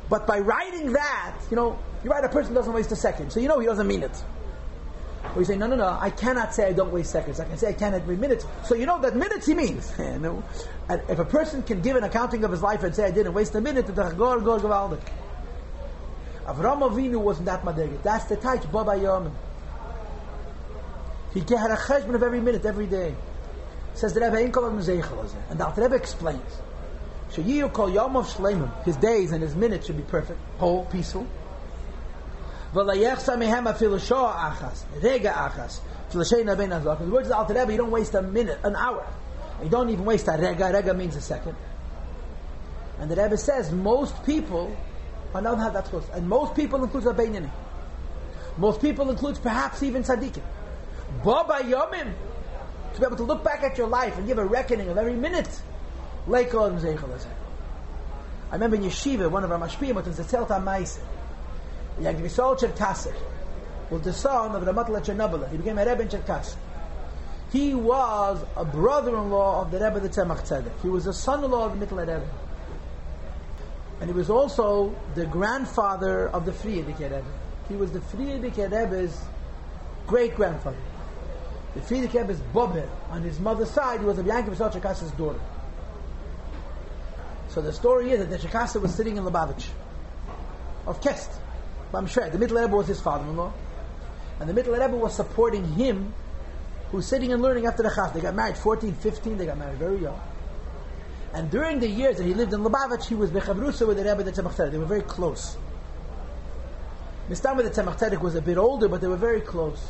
But 0.08 0.26
by 0.26 0.38
writing 0.40 0.92
that, 0.92 1.36
you 1.50 1.56
know, 1.56 1.78
you 2.02 2.10
write 2.10 2.24
a 2.24 2.28
person 2.28 2.54
doesn't 2.54 2.72
waste 2.72 2.92
a 2.92 2.96
second, 2.96 3.30
so 3.30 3.40
you 3.40 3.48
know 3.48 3.58
he 3.58 3.66
doesn't 3.66 3.86
mean 3.86 4.02
it. 4.02 4.22
Or 5.34 5.40
you 5.40 5.44
say, 5.44 5.56
no, 5.56 5.66
no, 5.66 5.76
no, 5.76 5.98
I 6.00 6.10
cannot 6.10 6.54
say 6.54 6.66
I 6.66 6.72
don't 6.72 6.92
waste 6.92 7.10
seconds. 7.10 7.40
I 7.40 7.44
can 7.44 7.56
say 7.56 7.68
I 7.68 7.72
cannot 7.72 8.06
waste 8.06 8.20
minutes. 8.20 8.46
So 8.64 8.74
you 8.74 8.86
know 8.86 9.00
that 9.00 9.16
minutes 9.16 9.46
he 9.46 9.54
means. 9.54 9.92
you 9.98 10.18
know? 10.18 10.44
And 10.88 11.02
if 11.08 11.18
a 11.18 11.24
person 11.24 11.62
can 11.62 11.80
give 11.80 11.96
an 11.96 12.04
accounting 12.04 12.44
of 12.44 12.50
his 12.50 12.62
life 12.62 12.82
and 12.82 12.94
say 12.94 13.04
I 13.04 13.10
didn't 13.10 13.32
waste 13.32 13.54
a 13.54 13.60
minute, 13.60 13.86
gor 13.94 14.40
gor 14.40 14.60
gewaldig. 14.60 15.00
Avram 16.44 16.82
Avinu 16.82 17.20
wasn't 17.20 17.46
that 17.46 17.62
madegit. 17.62 18.02
That's 18.02 18.26
the 18.26 18.36
type, 18.36 18.70
Baba 18.70 18.96
Yom. 18.96 19.34
He 21.32 21.40
had 21.40 21.70
a 21.70 21.76
cheshbon 21.76 22.14
of 22.14 22.22
every 22.22 22.40
minute, 22.40 22.64
every 22.64 22.86
day. 22.86 23.14
Says 23.94 24.12
the 24.12 24.20
Rebbe, 24.20 24.36
and 24.36 24.52
the 24.52 25.72
Rebbe 25.76 25.94
explains. 25.94 26.60
Sheyiyu 27.34 27.72
kol 27.72 27.90
yomov 27.90 28.26
shleimim. 28.26 28.84
His 28.84 28.96
days 28.96 29.32
and 29.32 29.42
his 29.42 29.54
minutes 29.54 29.86
should 29.86 29.96
be 29.96 30.02
perfect, 30.04 30.38
whole, 30.58 30.84
peaceful. 30.86 31.26
V'layechsa 32.72 33.36
mehem 33.36 33.72
afilu 33.72 34.00
shoa 34.00 34.32
achas, 34.32 34.84
rega 35.02 35.30
achas, 35.30 35.80
f'lasheina 36.10 36.56
ben 36.56 36.70
azak. 36.70 37.00
In 37.00 37.06
the 37.06 37.12
words 37.12 37.30
of 37.30 37.48
the 37.48 37.54
Alter 37.56 37.72
you 37.72 37.78
don't 37.78 37.90
waste 37.90 38.14
a 38.14 38.22
minute, 38.22 38.58
an 38.62 38.76
hour. 38.76 39.06
You 39.62 39.68
don't 39.68 39.88
even 39.88 40.04
waste 40.04 40.28
a 40.28 40.32
rega. 40.32 40.70
Rega 40.72 40.94
means 40.94 41.16
a 41.16 41.20
second. 41.20 41.56
And 42.98 43.10
the 43.10 43.16
Rebbe 43.16 43.36
says 43.36 43.72
most 43.72 44.24
people 44.24 44.76
are 45.32 45.42
not 45.42 45.58
have 45.58 45.72
that 45.72 45.84
close. 45.86 46.04
And 46.12 46.28
most 46.28 46.54
people 46.54 46.82
includes 46.82 47.06
Rabbeinu. 47.06 47.50
Most 48.56 48.80
people 48.80 49.10
includes 49.10 49.38
perhaps 49.38 49.82
even 49.82 50.02
tzaddikim. 50.02 50.42
Baba 51.24 51.64
yomim. 51.64 52.12
To 52.94 53.00
be 53.00 53.06
able 53.06 53.16
to 53.16 53.24
look 53.24 53.42
back 53.42 53.64
at 53.64 53.76
your 53.76 53.88
life 53.88 54.16
and 54.18 54.26
give 54.26 54.38
a 54.38 54.44
reckoning 54.44 54.88
of 54.88 54.96
every 54.96 55.14
minute 55.14 55.48
I 56.26 56.40
remember 58.52 58.76
in 58.76 58.82
yeshiva, 58.82 59.30
one 59.30 59.44
of 59.44 59.52
our 59.52 59.58
mashpiyim, 59.58 59.94
was 59.94 60.16
the 60.16 60.22
Tzelt 60.22 60.48
HaMaisa. 60.48 61.00
Yagvisol 62.00 62.58
Cherkasser 62.58 63.14
was 63.90 64.02
the 64.02 64.12
son 64.12 64.54
of 64.56 64.62
Ramatla 64.62 65.04
Chernobyle. 65.04 65.50
He 65.50 65.58
became 65.58 65.78
a 65.78 65.84
Rebbe 65.84 66.02
in 66.02 66.08
Cherkasser. 66.08 66.56
He 67.52 67.74
was 67.74 68.42
a 68.56 68.64
brother-in-law 68.64 69.62
of 69.62 69.70
the 69.70 69.78
Rebbe 69.78 70.00
the 70.00 70.08
Tzemach 70.08 70.42
Tzedek. 70.46 70.72
He 70.82 70.88
was 70.88 71.06
a 71.06 71.12
son-in-law 71.12 71.66
of 71.66 71.78
the 71.78 71.86
Mittler 71.86 72.00
Rebbe. 72.00 72.28
And 74.00 74.10
he 74.10 74.16
was 74.16 74.30
also 74.30 74.94
the 75.14 75.26
grandfather 75.26 76.28
of 76.30 76.46
the 76.46 76.52
Frierdiker 76.52 77.10
Rebbe. 77.10 77.24
He 77.68 77.76
was 77.76 77.92
the 77.92 78.00
Frierdiker 78.00 78.70
Rebbe's 78.72 79.20
great-grandfather. 80.06 80.76
The 81.74 81.80
Frierdiker 81.80 82.22
Rebbe's 82.22 82.40
Bobber, 82.52 82.88
on 83.10 83.22
his 83.22 83.38
mother's 83.38 83.70
side, 83.70 84.00
he 84.00 84.06
was 84.06 84.18
of 84.18 84.26
Yankiv 84.26 84.56
Cherkasser's 84.56 85.12
daughter. 85.12 85.40
So 87.54 87.62
the 87.62 87.72
story 87.72 88.10
is 88.10 88.18
that 88.18 88.30
the 88.30 88.48
Shekasa 88.48 88.82
was 88.82 88.92
sitting 88.92 89.16
in 89.16 89.22
Lubavitch 89.22 89.68
of 90.88 91.00
Kest. 91.00 91.30
I'm 91.94 92.08
sure 92.08 92.28
the 92.28 92.38
Middle 92.38 92.60
Rebbe 92.60 92.74
was 92.74 92.88
his 92.88 93.00
father-in-law, 93.00 93.52
and 94.40 94.48
the 94.48 94.52
Middle 94.52 94.72
Rebbe 94.72 94.96
was 94.96 95.14
supporting 95.14 95.64
him, 95.74 96.12
who's 96.90 97.06
sitting 97.06 97.32
and 97.32 97.40
learning 97.40 97.66
after 97.66 97.84
the 97.84 97.92
Chas. 97.94 98.10
They 98.10 98.20
got 98.20 98.34
married 98.34 98.56
14, 98.56 98.94
15. 98.94 99.38
They 99.38 99.46
got 99.46 99.56
married 99.56 99.78
very 99.78 99.98
young. 99.98 100.20
And 101.32 101.48
during 101.48 101.78
the 101.78 101.88
years 101.88 102.16
that 102.16 102.24
he 102.24 102.34
lived 102.34 102.52
in 102.52 102.60
Lubavitch, 102.64 103.06
he 103.06 103.14
was 103.14 103.30
Bechavrusa 103.30 103.86
with 103.86 103.98
the 103.98 104.04
Rebbe 104.04 104.24
the 104.24 104.32
Tzemach 104.32 104.72
They 104.72 104.78
were 104.78 104.84
very 104.84 105.02
close. 105.02 105.56
Mistam 107.30 107.56
with 107.56 107.72
the 107.72 107.82
Tzemach 107.82 108.20
was 108.20 108.34
a 108.34 108.42
bit 108.42 108.58
older, 108.58 108.88
but 108.88 109.00
they 109.00 109.06
were 109.06 109.16
very 109.16 109.40
close. 109.40 109.80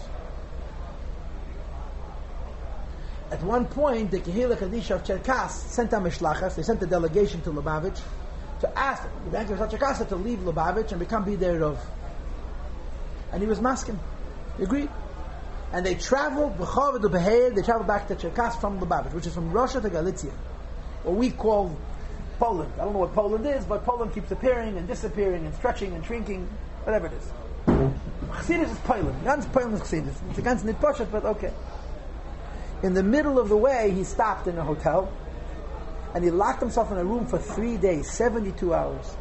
At 3.30 3.42
one 3.42 3.66
point, 3.66 4.10
the 4.10 4.20
Kehila 4.20 4.56
Kadisha 4.56 4.96
of 4.96 5.04
Cherkas 5.04 5.50
sent 5.50 5.92
a 5.92 5.96
Mishlachas, 5.96 6.56
they 6.56 6.62
sent 6.62 6.82
a 6.82 6.86
delegation 6.86 7.40
to 7.42 7.50
Lubavitch 7.50 8.00
to 8.60 8.78
ask 8.78 9.02
the 9.24 9.30
Bank 9.30 9.50
of 9.50 9.58
Cherkasa 9.58 10.08
to 10.08 10.16
leave 10.16 10.38
Lubavitch 10.40 10.90
and 10.90 11.00
become 11.00 11.24
Biderov. 11.24 11.78
And 13.32 13.42
he 13.42 13.48
was 13.48 13.60
masking. 13.60 13.98
He 14.56 14.64
agreed. 14.64 14.90
And 15.72 15.84
they 15.84 15.96
traveled, 15.96 16.56
they 16.58 17.62
traveled 17.62 17.86
back 17.86 18.06
to 18.08 18.14
Cherkas 18.14 18.60
from 18.60 18.78
Lubavitch, 18.78 19.12
which 19.12 19.26
is 19.26 19.34
from 19.34 19.50
Russia 19.50 19.80
to 19.80 19.90
Galicia, 19.90 20.30
what 21.02 21.16
we 21.16 21.30
call 21.30 21.76
Poland. 22.38 22.72
I 22.74 22.84
don't 22.84 22.92
know 22.92 23.00
what 23.00 23.14
Poland 23.14 23.46
is, 23.46 23.64
but 23.64 23.84
Poland 23.84 24.14
keeps 24.14 24.30
appearing 24.30 24.76
and 24.76 24.86
disappearing 24.86 25.46
and 25.46 25.54
stretching 25.56 25.92
and 25.94 26.04
shrinking, 26.04 26.48
whatever 26.84 27.06
it 27.06 27.14
is. 27.14 27.32
Chassidus 27.66 28.70
is 28.70 28.78
Poland. 28.80 29.24
Ganz 29.24 29.46
Poland 29.46 29.74
is 29.74 29.80
Chassidus. 29.80 30.14
It's 30.30 30.38
a 30.38 30.42
ganz 30.42 30.64
nit 30.64 30.80
but 30.80 31.24
okay. 31.24 31.52
In 32.84 32.92
the 32.92 33.02
middle 33.02 33.38
of 33.38 33.48
the 33.48 33.56
way, 33.56 33.92
he 33.92 34.04
stopped 34.04 34.46
in 34.46 34.58
a 34.58 34.62
hotel, 34.62 35.10
and 36.14 36.22
he 36.22 36.30
locked 36.30 36.60
himself 36.60 36.92
in 36.92 36.98
a 36.98 37.04
room 37.04 37.26
for 37.26 37.38
three 37.38 37.78
days, 37.78 38.10
72 38.10 38.74
hours. 38.74 39.16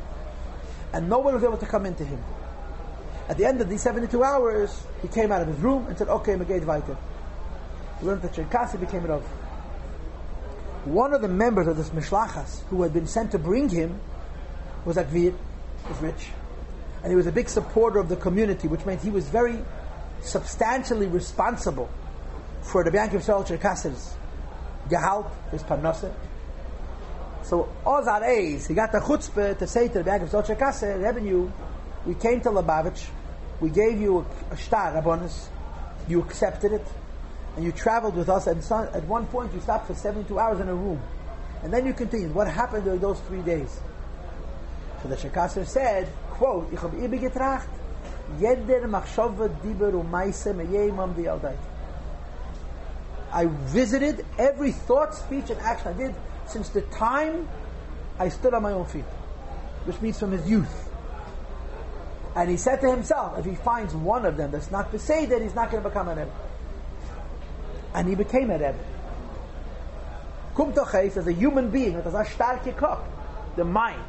And 0.92 1.08
no 1.08 1.20
one 1.20 1.34
was 1.34 1.46
able 1.46 1.56
to 1.56 1.66
come 1.66 1.86
into 1.86 2.04
him. 2.04 2.22
At 3.30 3.38
the 3.38 3.46
end 3.46 3.62
of 3.62 3.70
these 3.70 3.82
72 3.82 4.22
hours, 4.22 4.84
he 5.02 5.08
came 5.08 5.32
out 5.32 5.42
of 5.42 5.48
his 5.48 5.58
room 5.60 5.88
and 5.88 5.98
said, 5.98 6.10
okay, 6.10 6.34
Megate 6.34 6.66
Weiter. 6.66 6.98
He 8.02 8.06
went 8.06 8.22
to 8.24 8.28
Cherkasy, 8.28 8.82
became 8.82 9.06
Rav. 9.06 9.24
One 10.84 11.14
of 11.14 11.22
the 11.22 11.30
members 11.30 11.66
of 11.68 11.78
this 11.78 11.92
Mishlachas, 11.92 12.64
who 12.66 12.84
had 12.84 12.92
been 12.92 13.08
sent 13.08 13.32
to 13.32 13.40
bring 13.40 13.70
him, 13.70 14.02
was 14.84 14.98
Akvir, 14.98 15.34
was 15.88 15.98
rich. 16.00 16.32
And 17.02 17.14
he 17.14 17.16
was 17.16 17.28
a 17.28 17.32
big 17.32 17.48
supporter 17.48 18.00
of 18.00 18.10
the 18.10 18.18
community, 18.18 18.68
which 18.68 18.86
meant 18.86 19.02
he 19.02 19.10
was 19.10 19.30
very 19.30 19.64
substantially 20.20 21.08
responsible 21.08 21.90
for 22.64 22.84
the 22.84 22.92
Bianchi 22.92 23.18
of 23.18 23.24
Cherkasy's 23.24 24.16
Gehalt, 24.90 25.30
his 25.52 25.64
Parnasa. 25.64 26.14
So, 27.44 27.70
Ozar 27.86 28.24
Eis, 28.24 28.68
he 28.68 28.74
got 28.74 28.92
the 28.92 29.00
chutzpah 29.00 29.58
to 29.60 29.68
say 29.68 29.88
to 29.90 29.96
the 29.96 30.04
Bianchi 30.04 30.26
of 30.36 30.46
Cherkasy, 30.46 31.02
revenue, 31.02 31.52
we 32.06 32.16
came 32.16 32.42
to 32.42 32.50
Lubavitch, 32.50 33.08
we 33.60 33.70
gave 33.70 34.00
you 34.00 34.26
a, 34.50 34.54
a 34.54 34.58
star, 34.58 34.98
a 34.98 35.02
bonus, 35.02 35.50
you 36.08 36.22
accepted 36.22 36.74
it, 36.74 36.86
and 37.56 37.66
you 37.66 37.72
traveled 37.72 38.16
with 38.16 38.30
us, 38.30 38.48
and 38.48 38.60
at 38.96 39.04
one 39.06 39.26
point 39.28 39.54
you 39.54 39.62
stopped 39.62 39.88
for 39.88 39.96
72 39.96 40.40
hours 40.40 40.60
in 40.60 40.70
a 40.70 40.76
room. 40.76 41.02
And 41.64 41.72
then 41.72 41.86
you 41.86 41.94
continued. 41.94 42.36
What 42.36 42.48
happened 42.48 42.84
during 42.84 43.00
those 43.00 43.20
three 43.22 43.42
days? 43.42 43.80
So 45.02 45.08
the 45.08 45.16
Shekasser 45.16 45.66
said, 45.66 46.10
quote, 46.32 46.74
Ich 46.74 46.80
habe 46.80 46.98
immer 46.98 47.18
getracht, 47.18 47.68
jeder 48.40 48.88
machshava 48.88 49.50
diber 49.64 49.94
umaise 49.94 50.54
meyemam 50.54 51.16
di 51.16 51.28
I 53.34 53.48
visited 53.48 54.26
every 54.38 54.72
thought, 54.72 55.16
speech, 55.16 55.50
and 55.50 55.60
action 55.60 55.88
I 55.88 55.98
did 55.98 56.16
since 56.46 56.70
the 56.70 56.82
time 56.82 57.50
I 58.20 58.30
stood 58.30 58.54
on 58.54 58.62
my 58.62 58.72
own 58.72 58.86
feet, 58.86 59.06
which 59.86 60.00
means 60.02 60.20
from 60.20 60.32
his 60.32 60.48
youth. 60.48 60.90
And 62.36 62.50
he 62.50 62.58
said 62.58 62.82
to 62.82 62.92
himself, 62.92 63.40
if 63.40 63.46
he 63.46 63.56
finds 63.56 63.96
one 63.96 64.26
of 64.26 64.38
them 64.38 64.52
that's 64.52 64.72
not 64.72 64.92
to 64.92 65.00
say 65.00 65.26
that 65.26 65.42
he's 65.42 65.56
not 65.56 65.72
going 65.72 65.82
to 65.84 65.90
become 65.90 66.08
a 66.08 66.16
Rebbe. 66.16 66.32
And 67.96 68.08
he 68.08 68.16
became 68.16 68.50
a 68.50 68.54
Rebbe. 68.54 68.80
Kumtoches, 70.56 71.18
as 71.18 71.28
a 71.28 71.34
human 71.34 71.72
being, 71.72 71.96
as 71.96 72.14
a 72.14 72.24
starke 72.24 72.76
Kopf, 72.76 73.04
the 73.56 73.64
mind, 73.66 74.04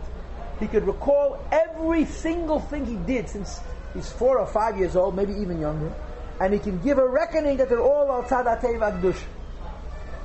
he 0.61 0.67
could 0.67 0.87
recall 0.87 1.39
every 1.51 2.05
single 2.05 2.61
thing 2.61 2.85
he 2.87 2.97
did 2.97 3.29
since 3.29 3.61
he's 3.95 4.13
four 4.13 4.39
or 4.39 4.47
five 4.47 4.79
years 4.79 4.97
old, 4.97 5.17
maybe 5.17 5.33
even 5.33 5.61
younger, 5.61 5.93
and 6.41 6.53
he 6.53 6.59
can 6.59 6.79
give 6.81 6.99
a 6.99 7.09
reckoning 7.09 7.57
that 7.59 7.69
they're 7.69 7.81
all 7.81 8.11
outside 8.11 8.47
Ateva 8.47 9.01
Gdush. 9.01 9.21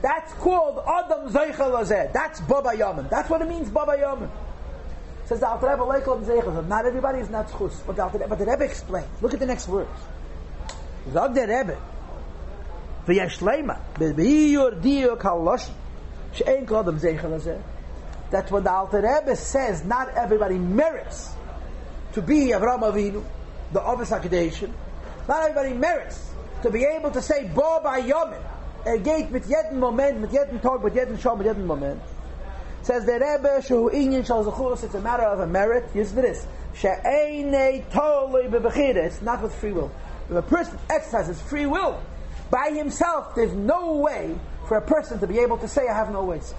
That's 0.02 0.34
called 0.34 0.80
Adam 0.88 1.30
Zeichel 1.32 2.14
That's 2.14 2.40
Baba 2.42 2.76
Yaman. 2.76 3.08
That's 3.10 3.30
what 3.30 3.42
it 3.42 3.50
means, 3.50 3.70
Baba 3.70 3.98
Yaman. 4.00 4.30
Says 5.26 5.42
the 5.42 5.48
Alter 5.48 5.70
Rebbe 5.70 5.84
Leichel 5.84 6.68
Not 6.68 6.86
everybody 6.86 7.20
is 7.20 7.30
not 7.30 7.52
But 7.86 7.96
the, 7.96 8.04
Alter, 8.04 8.18
Rebbe 8.46 8.64
explains. 8.64 9.08
Look 9.22 9.34
at 9.34 9.40
the 9.40 9.46
next 9.46 9.66
verse. 9.68 9.88
Zog 11.12 11.36
the 11.36 11.42
Rebbe. 11.42 11.78
V'yashleima. 13.06 13.80
B'yiyur 13.96 14.82
diyo 14.82 15.18
kalosh. 15.18 15.70
ain't 16.48 16.68
called 16.68 16.88
Adam 16.88 17.00
Zeichel 17.00 17.62
That 18.32 18.50
when 18.50 18.64
the 18.64 18.72
Alter 18.72 19.02
Rebbe 19.02 19.36
says 19.36 19.84
not 19.84 20.10
everybody 20.16 20.58
merits 20.58 21.34
to 22.14 22.22
be 22.22 22.48
Avram 22.48 22.82
Avinu, 22.82 23.24
the 23.72 23.84
Ovis 23.84 24.10
HaKadoshim, 24.10 24.72
not 25.30 25.44
everybody 25.44 25.74
merits 25.74 26.34
to 26.64 26.70
be 26.70 26.84
able 26.84 27.12
to 27.12 27.22
say 27.22 27.48
Bo 27.56 27.80
Yomin, 27.84 28.44
a 28.86 28.98
gate 28.98 29.32
mit 29.32 29.44
jeden 29.44 29.76
Moment, 29.76 30.20
mit 30.20 30.32
jeden 30.32 30.62
Tag, 30.62 30.84
mit 30.84 30.94
jeden 30.94 31.18
Shom, 31.18 31.38
mit 31.38 31.48
jeden 31.48 31.66
Moment, 31.66 32.02
Says 32.82 33.06
the 33.06 33.14
Rebbe, 33.14 33.62
Shu 33.66 33.90
Inyan 33.90 34.26
Shal 34.26 34.46
Zechus, 34.46 34.84
it's 34.84 34.96
a 34.96 35.02
matter 35.02 35.24
of 35.24 35.40
a 35.40 35.48
merit. 35.48 35.94
Use 35.94 36.12
this. 36.14 36.48
She'einei 36.74 37.86
toloi 37.92 38.50
bebechira. 38.50 39.06
It's 39.06 39.22
not 39.22 39.42
with 39.42 39.54
free 39.54 39.72
will. 39.72 39.92
If 40.30 40.36
a 40.36 40.42
person 40.42 40.80
exercises 40.90 41.42
free 41.42 41.66
will 41.66 42.02
by 42.50 42.72
himself, 42.72 43.36
there's 43.36 43.54
no 43.54 43.98
way 43.98 44.36
for 44.68 44.78
a 44.78 44.82
person 44.82 45.20
to 45.20 45.28
be 45.28 45.40
able 45.40 45.58
to 45.58 45.68
say, 45.68 45.88
I 45.88 45.94
have 45.94 46.12
no 46.12 46.24
ways. 46.24 46.54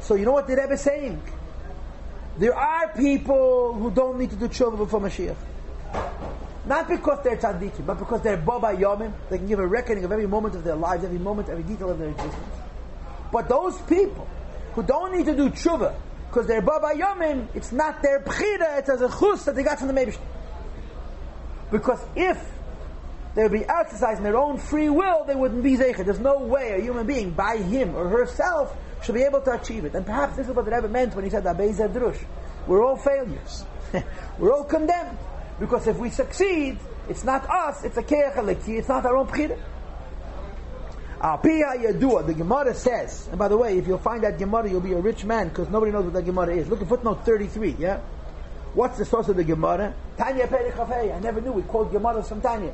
So 0.00 0.14
you 0.14 0.24
know 0.24 0.32
what 0.32 0.46
the 0.46 0.56
Rebbe 0.56 0.72
is 0.72 0.80
saying? 0.80 1.20
There 2.38 2.56
are 2.56 2.88
people 2.94 3.74
who 3.74 3.90
don't 3.90 4.18
need 4.18 4.30
to 4.30 4.36
do 4.36 4.48
tshuva 4.48 4.78
before 4.78 5.00
Mashiach. 5.00 5.36
Not 6.66 6.88
because 6.88 7.24
they're 7.24 7.36
tzaddikim, 7.36 7.86
but 7.86 7.98
because 7.98 8.22
they're 8.22 8.36
Baba 8.36 8.68
Yomim. 8.76 9.12
They 9.30 9.38
can 9.38 9.46
give 9.46 9.58
a 9.58 9.66
reckoning 9.66 10.04
of 10.04 10.12
every 10.12 10.26
moment 10.26 10.54
of 10.54 10.64
their 10.64 10.76
lives, 10.76 11.04
every 11.04 11.18
moment, 11.18 11.48
every 11.48 11.64
detail 11.64 11.90
of 11.90 11.98
their 11.98 12.10
existence. 12.10 12.44
But 13.32 13.48
those 13.48 13.80
people 13.82 14.28
who 14.74 14.82
don't 14.82 15.16
need 15.16 15.26
to 15.26 15.36
do 15.36 15.48
tshuva 15.50 15.94
because 16.28 16.46
they're 16.46 16.62
baba 16.62 16.92
yomim, 16.94 17.48
it's 17.54 17.72
not 17.72 18.02
their 18.02 18.20
bchira, 18.20 18.78
it's 18.78 18.88
as 18.88 19.00
a 19.00 19.08
chus 19.08 19.44
that 19.44 19.56
they 19.56 19.64
got 19.64 19.78
from 19.78 19.88
the 19.88 19.94
Mebish. 19.94 20.18
Because 21.72 22.00
if 22.14 22.38
they 23.34 23.42
would 23.42 23.52
be 23.52 23.64
exercising 23.64 24.22
their 24.22 24.36
own 24.36 24.58
free 24.58 24.88
will, 24.88 25.24
they 25.24 25.34
wouldn't 25.34 25.62
be 25.62 25.76
zeichet. 25.76 26.04
There's 26.04 26.20
no 26.20 26.38
way 26.38 26.76
a 26.78 26.82
human 26.82 27.06
being, 27.06 27.32
by 27.32 27.58
him 27.58 27.96
or 27.96 28.08
herself, 28.08 28.76
should 29.02 29.14
be 29.14 29.22
able 29.22 29.40
to 29.42 29.52
achieve 29.52 29.84
it. 29.84 29.94
And 29.94 30.04
perhaps 30.04 30.36
this 30.36 30.48
is 30.48 30.54
what 30.54 30.64
the 30.64 30.70
Rebbe 30.70 30.88
meant 30.88 31.14
when 31.14 31.24
he 31.24 31.30
said 31.30 31.44
Abei 31.44 31.74
Zedrush. 31.74 32.22
We're 32.66 32.84
all 32.84 32.96
failures. 32.96 33.64
We're 34.38 34.52
all 34.52 34.64
condemned. 34.64 35.18
Because 35.60 35.86
if 35.86 35.98
we 35.98 36.08
succeed, 36.08 36.78
it's 37.08 37.22
not 37.22 37.48
us, 37.48 37.84
it's 37.84 37.98
a 37.98 38.02
keach 38.02 38.68
it's 38.68 38.88
not 38.88 39.04
our 39.04 39.16
own 39.16 39.26
bchira. 39.26 39.60
Alpia 41.20 41.76
Yadua, 41.76 42.26
the 42.26 42.32
Gemara 42.32 42.74
says, 42.74 43.28
and 43.28 43.38
by 43.38 43.46
the 43.46 43.56
way, 43.56 43.76
if 43.76 43.86
you'll 43.86 43.98
find 43.98 44.24
that 44.24 44.38
Gemara, 44.38 44.70
you'll 44.70 44.80
be 44.80 44.94
a 44.94 45.00
rich 45.00 45.22
man 45.22 45.50
because 45.50 45.68
nobody 45.68 45.92
knows 45.92 46.04
what 46.04 46.14
that 46.14 46.24
Gemara 46.24 46.56
is. 46.56 46.66
Look 46.68 46.80
at 46.80 46.88
footnote 46.88 47.26
33, 47.26 47.76
yeah? 47.78 48.00
What's 48.72 48.96
the 48.96 49.04
source 49.04 49.28
of 49.28 49.36
the 49.36 49.44
Gemara? 49.44 49.94
Tanya. 50.16 50.48
I 50.48 51.20
never 51.20 51.42
knew 51.42 51.52
we 51.52 51.62
quote 51.62 51.92
Gemara 51.92 52.22
from 52.22 52.40
Tanya. 52.40 52.72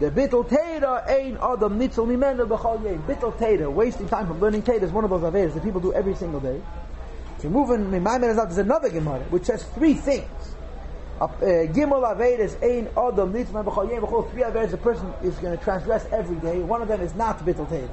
The 0.00 0.10
Bittel 0.10 0.48
Teda 0.48 1.08
Ein 1.08 1.36
Adam 1.36 1.78
Nitzel 1.78 2.06
Mimenu 2.06 2.48
B'chol 2.48 2.82
Yem. 2.82 3.02
Bittel 3.06 3.32
Teda, 3.38 3.70
wasting 3.70 4.08
time 4.08 4.26
from 4.26 4.40
learning 4.40 4.62
Teda 4.62 4.82
is 4.82 4.90
one 4.90 5.04
of 5.04 5.10
those 5.10 5.22
averes 5.22 5.54
that 5.54 5.62
people 5.62 5.80
do 5.80 5.92
every 5.92 6.16
single 6.16 6.40
day. 6.40 6.60
To 7.40 7.46
Okay, 7.46 7.48
moving, 7.48 7.90
there's 7.90 8.58
another 8.58 8.88
Gemara 8.88 9.20
which 9.30 9.44
says 9.44 9.62
three 9.74 9.94
things. 9.94 10.55
Uh, 11.18 11.28
Gimel 11.28 12.02
Avedas 12.02 12.62
Ein 12.62 12.88
Adam 12.88 13.32
Nitzman 13.32 13.64
B'chol 13.64 13.90
Yem 13.90 14.02
B'chol 14.02 14.30
Three 14.30 14.42
Avedas 14.42 14.74
a 14.74 14.76
person 14.76 15.10
is 15.22 15.34
going 15.36 15.56
to 15.56 15.64
transgress 15.64 16.06
every 16.12 16.36
day. 16.36 16.58
One 16.58 16.82
of 16.82 16.88
them 16.88 17.00
is 17.00 17.14
not 17.14 17.38
Bittul 17.38 17.68
Teir. 17.70 17.88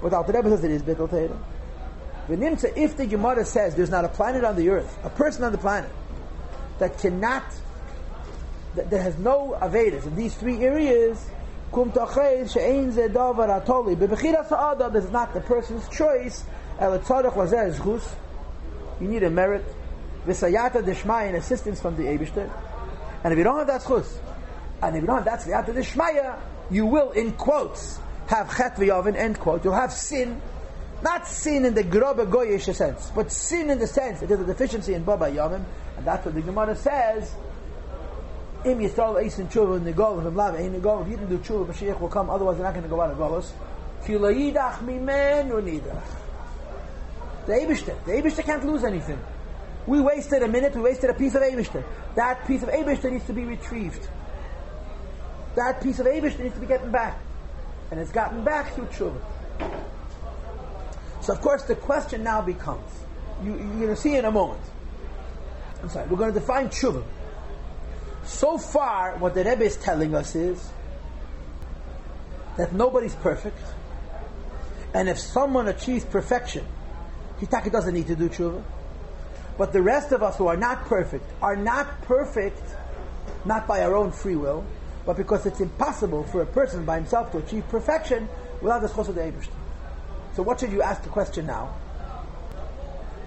But 0.00 0.12
Alter 0.12 0.32
Rebbe 0.32 0.50
says 0.50 0.62
it 0.62 0.70
is 0.70 0.82
Bittul 0.82 1.10
Teir. 1.10 1.36
V'nimtza, 2.28 2.76
if 2.76 2.96
the 2.96 3.06
Gemara 3.06 3.44
says 3.44 3.74
there's 3.74 3.90
not 3.90 4.04
a 4.04 4.08
planet 4.08 4.44
on 4.44 4.54
the 4.54 4.68
earth, 4.70 4.96
a 5.02 5.10
person 5.10 5.42
on 5.42 5.50
the 5.50 5.58
planet, 5.58 5.90
that 6.78 6.96
cannot, 6.98 7.44
that, 8.76 8.88
that 8.88 9.02
has 9.02 9.18
no 9.18 9.58
Avedas 9.60 10.06
in 10.06 10.14
these 10.14 10.36
three 10.36 10.58
areas, 10.58 11.28
Kum 11.72 11.90
Tachez 11.90 12.52
She'ein 12.52 12.92
Ze 12.92 13.08
Davar 13.08 13.64
Atoli 13.64 13.96
B'Bechira 13.96 14.48
Sa'ada, 14.48 14.90
this 14.90 15.04
is 15.04 15.10
not 15.10 15.34
the 15.34 15.40
person's 15.40 15.88
choice, 15.88 16.44
El 16.78 17.00
Tzadach 17.00 17.32
Lazeh 17.32 17.74
Zchus, 17.74 18.14
you 19.00 19.08
need 19.08 19.24
a 19.24 19.30
merit, 19.30 19.64
V'sayata 20.26 20.82
deshmaya 20.82 21.34
assistance 21.34 21.80
from 21.80 21.96
the 21.96 22.04
Eibishter. 22.04 22.50
And 23.22 23.32
if 23.32 23.38
you 23.38 23.44
don't 23.44 23.58
have 23.58 23.66
that 23.66 23.82
schus, 23.82 24.16
and 24.82 24.96
if 24.96 25.02
you 25.02 25.06
don't 25.06 25.22
have 25.22 25.24
that 25.24 25.40
sayata 25.40 25.74
deshmaya, 25.74 26.38
you 26.70 26.86
will, 26.86 27.10
in 27.12 27.32
quotes, 27.32 27.98
have 28.26 28.54
chet 28.56 28.76
v'yavin, 28.76 29.16
end 29.16 29.38
quote. 29.38 29.64
You'll 29.64 29.74
have 29.74 29.92
sin, 29.92 30.40
not 31.02 31.26
sin 31.28 31.64
in 31.64 31.74
the 31.74 31.84
grobe 31.84 32.30
goyish 32.30 32.74
sense, 32.74 33.10
but 33.14 33.30
sin 33.30 33.70
in 33.70 33.78
the 33.78 33.86
sense 33.86 34.20
that 34.20 34.28
there's 34.28 34.40
a 34.40 34.46
deficiency 34.46 34.94
in 34.94 35.04
baba 35.04 35.26
yavim, 35.30 35.64
and 35.96 36.06
that's 36.06 36.24
what 36.24 36.34
the 36.34 36.42
Gemara 36.42 36.74
says. 36.74 37.34
Im 38.64 38.78
yisrael 38.78 39.22
tshuva 39.30 39.76
in 39.76 39.84
the 39.84 39.92
goal 39.92 40.26
of 40.26 40.34
lav 40.34 40.54
ein 40.54 40.80
goal. 40.80 41.02
If 41.02 41.08
you 41.08 41.16
didn't 41.18 41.28
do 41.28 41.38
tshuva, 41.38 41.66
Mashiach 41.66 42.00
will 42.00 42.08
come. 42.08 42.30
Otherwise, 42.30 42.56
they're 42.56 42.64
not 42.64 42.72
going 42.72 42.84
to 42.84 42.88
go 42.88 42.98
out 42.98 43.10
of 43.10 43.18
golos. 43.18 43.50
Kilayidach 44.04 44.78
mimenu 44.78 45.62
nidach. 45.62 46.02
The 47.44 47.52
Eibishter, 47.52 48.02
the 48.06 48.12
Eibishter 48.12 48.42
can't 48.42 48.64
lose 48.64 48.84
anything. 48.84 49.18
We 49.86 50.00
wasted 50.00 50.42
a 50.42 50.48
minute, 50.48 50.74
we 50.74 50.82
wasted 50.82 51.10
a 51.10 51.14
piece 51.14 51.34
of 51.34 51.42
Abishter. 51.42 51.84
That 52.14 52.46
piece 52.46 52.62
of 52.62 52.70
Abishter 52.70 53.12
needs 53.12 53.26
to 53.26 53.32
be 53.32 53.44
retrieved. 53.44 54.08
That 55.56 55.82
piece 55.82 55.98
of 55.98 56.06
Abishter 56.06 56.40
needs 56.40 56.54
to 56.54 56.60
be 56.60 56.66
getting 56.66 56.90
back. 56.90 57.20
And 57.90 58.00
it's 58.00 58.10
gotten 58.10 58.44
back 58.44 58.74
through 58.74 58.86
tshuva. 58.86 59.20
So 61.20 61.32
of 61.32 61.40
course 61.40 61.64
the 61.64 61.74
question 61.74 62.22
now 62.22 62.42
becomes, 62.42 62.90
you, 63.42 63.54
are 63.54 63.58
going 63.58 63.88
to 63.88 63.96
see 63.96 64.16
in 64.16 64.24
a 64.24 64.30
moment. 64.30 64.60
I'm 65.82 65.90
sorry, 65.90 66.08
we're 66.08 66.16
going 66.16 66.32
to 66.32 66.40
define 66.40 66.68
tshuva. 66.68 67.04
So 68.24 68.56
far, 68.56 69.16
what 69.18 69.34
the 69.34 69.44
Rebbe 69.44 69.64
is 69.64 69.76
telling 69.76 70.14
us 70.14 70.34
is 70.34 70.70
that 72.56 72.72
nobody's 72.72 73.14
perfect, 73.16 73.58
and 74.94 75.08
if 75.08 75.18
someone 75.18 75.68
achieves 75.68 76.04
perfection, 76.04 76.64
Hitaki 77.40 77.70
doesn't 77.70 77.92
need 77.92 78.06
to 78.06 78.16
do 78.16 78.28
tshuva. 78.28 78.62
But 79.56 79.72
the 79.72 79.82
rest 79.82 80.12
of 80.12 80.22
us 80.22 80.36
who 80.36 80.46
are 80.48 80.56
not 80.56 80.84
perfect 80.86 81.24
are 81.40 81.56
not 81.56 82.02
perfect, 82.02 82.62
not 83.44 83.66
by 83.66 83.82
our 83.82 83.94
own 83.94 84.10
free 84.10 84.36
will, 84.36 84.64
but 85.06 85.16
because 85.16 85.46
it's 85.46 85.60
impossible 85.60 86.24
for 86.24 86.42
a 86.42 86.46
person 86.46 86.84
by 86.84 86.96
himself 86.96 87.30
to 87.32 87.38
achieve 87.38 87.68
perfection 87.68 88.28
without 88.60 88.82
the 88.82 88.88
schos 88.88 89.08
of 89.08 89.14
the 89.14 89.20
Eibishter. 89.20 89.52
So 90.34 90.42
what 90.42 90.58
should 90.58 90.72
you 90.72 90.82
ask 90.82 91.02
the 91.02 91.08
question 91.10 91.46
now? 91.46 91.74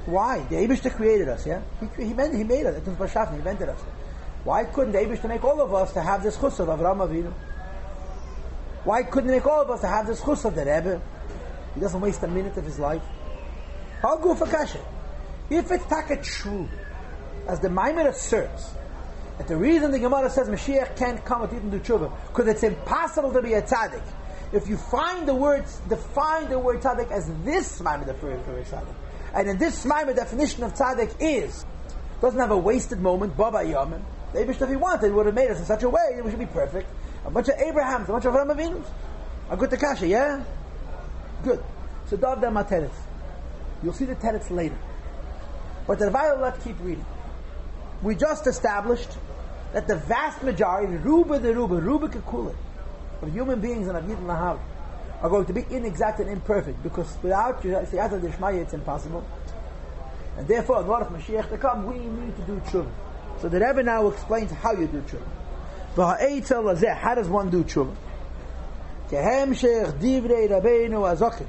Why? 0.06 0.40
The 0.50 0.56
Eibishter 0.56 0.94
created 0.94 1.30
us, 1.30 1.46
yeah? 1.46 1.62
He, 1.80 2.06
he, 2.06 2.14
made, 2.14 2.34
he 2.34 2.44
made 2.44 2.66
us. 2.66 2.84
He 2.84 2.90
invented 3.36 3.70
us. 3.70 3.80
Why 4.44 4.64
couldn't 4.66 4.94
the 4.94 5.00
Eibishter 5.00 5.28
make 5.28 5.44
all 5.44 5.62
of 5.62 5.74
us 5.74 5.94
to 5.94 6.02
have 6.02 6.24
this 6.24 6.38
chus 6.38 6.60
of 6.60 6.68
Avram 6.68 7.06
Avinu? 7.06 7.34
Why 8.84 9.04
couldn't 9.04 9.30
he 9.30 9.36
make 9.36 9.46
all 9.46 9.62
of 9.62 9.70
us 9.70 9.82
to 9.82 9.88
have 9.88 10.08
this 10.08 10.24
chus 10.24 10.46
of 10.46 10.56
the 10.56 10.62
Rebbe? 10.62 11.02
He 11.76 11.82
doesn't 11.82 12.00
waste 12.00 12.24
a 12.24 12.28
minute 12.28 12.56
of 12.58 12.64
his 12.64 12.80
life. 12.80 13.02
I'll 14.04 14.20
go 14.20 14.34
for 14.34 14.48
kasha. 14.48 14.80
If 15.50 15.72
it's 15.72 15.86
taka 15.86 16.22
true, 16.22 16.68
as 17.48 17.60
the 17.60 17.70
Maimon 17.70 18.08
asserts, 18.08 18.72
that 19.38 19.48
the 19.48 19.56
reason 19.56 19.92
the 19.92 20.00
Gemara 20.00 20.30
says 20.30 20.50
Mashiach 20.50 20.98
can't 20.98 21.24
come 21.24 21.42
with 21.42 21.54
even 21.54 21.70
do 21.70 21.80
tshuva, 21.80 22.12
because 22.28 22.48
it's 22.48 22.64
impossible 22.64 23.32
to 23.34 23.42
be 23.42 23.54
a 23.54 23.62
tzaddik. 23.62 24.04
If 24.52 24.68
you 24.68 24.78
find 24.78 25.28
the 25.28 25.36
words, 25.36 25.80
define 25.88 26.50
the 26.50 26.60
word 26.60 26.82
tzaddik 26.82 27.12
as 27.12 27.32
this 27.44 27.80
Maimon 27.82 28.08
definition 28.08 28.40
a 28.40 28.62
tzaddik, 28.64 28.96
and 29.34 29.48
in 29.48 29.58
this 29.58 29.86
Maimon 29.86 30.16
definition 30.16 30.64
of 30.64 30.74
tzaddik 30.74 31.16
is, 31.20 31.66
doesn't 32.22 32.40
have 32.40 32.52
a 32.52 32.58
wasted 32.58 33.00
moment, 33.00 33.38
Baba 33.38 33.60
Yamin, 33.60 34.02
the 34.34 34.40
Abish 34.40 34.62
if 34.62 34.70
he 34.70 34.76
wanted 34.76 35.14
would 35.14 35.26
have 35.26 35.36
made 35.36 35.50
us 35.50 35.60
in 35.60 35.66
such 35.66 35.84
a 35.84 35.90
way 35.90 36.14
that 36.16 36.24
we 36.24 36.32
should 36.32 36.40
be 36.40 36.46
perfect. 36.46 36.90
A 37.26 37.32
bunch 37.32 37.48
of 37.48 37.56
Abrahams, 37.60 38.10
a 38.10 38.12
bunch 38.12 38.26
of 38.26 38.34
Avraham 38.34 38.84
A 39.50 39.58
good 39.58 39.70
Takasha, 39.70 40.08
yeah? 40.08 40.44
Good. 41.44 41.64
So 42.10 42.18
Dav 42.18 42.40
Materis. 42.40 42.92
You'll 43.84 43.94
see 43.94 44.06
the 44.06 44.16
teretz 44.16 44.50
later. 44.50 44.78
But 45.88 46.00
the 46.00 46.06
Ravayah 46.06 46.42
let 46.42 46.62
keep 46.64 46.76
reading. 46.82 47.06
We 48.04 48.16
just 48.16 48.46
established 48.46 49.10
that 49.74 49.88
the 49.88 49.96
vast 49.96 50.44
majority, 50.44 50.98
Ruba 50.98 51.40
the 51.40 51.56
Ruba, 51.56 51.76
Ruba 51.76 52.10
Kakula, 52.10 52.54
of 53.22 53.34
human 53.34 53.60
beings 53.60 53.88
and 53.88 53.98
of 53.98 54.04
Yidin 54.04 54.26
Lahav, 54.26 54.60
are 55.22 55.30
going 55.30 55.46
to 55.46 55.54
be 55.54 55.66
inexact 55.72 56.20
and 56.20 56.30
imperfect 56.30 56.84
because 56.84 57.18
without 57.24 57.62
Siyata 57.62 58.22
Dishmaya 58.22 58.62
it's 58.62 58.74
impossible. 58.74 59.26
And 60.38 60.48
therefore, 60.48 60.82
in 60.82 60.88
order 60.88 61.06
for 61.06 61.14
Mashiach 61.18 61.50
to 61.50 61.58
come, 61.58 61.88
we 61.88 61.98
need 61.98 62.36
to 62.36 62.42
do 62.44 62.60
tshuva. 62.68 62.92
So 63.42 63.50
the 63.50 63.60
Rebbe 63.60 63.82
now 63.84 64.08
explains 64.08 64.52
how 64.52 64.74
you 64.74 64.88
do 64.88 65.02
tshuva. 65.02 65.26
How 66.96 67.16
does 67.16 67.28
one 67.28 67.50
do 67.50 67.64
tshuva? 67.64 67.96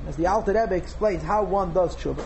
As 0.08 0.16
the 0.16 0.26
Alter 0.26 0.52
Rebbe 0.52 0.74
explains 0.74 1.22
how 1.22 1.44
one 1.44 1.74
does 1.74 1.96
tshuva. 1.96 2.24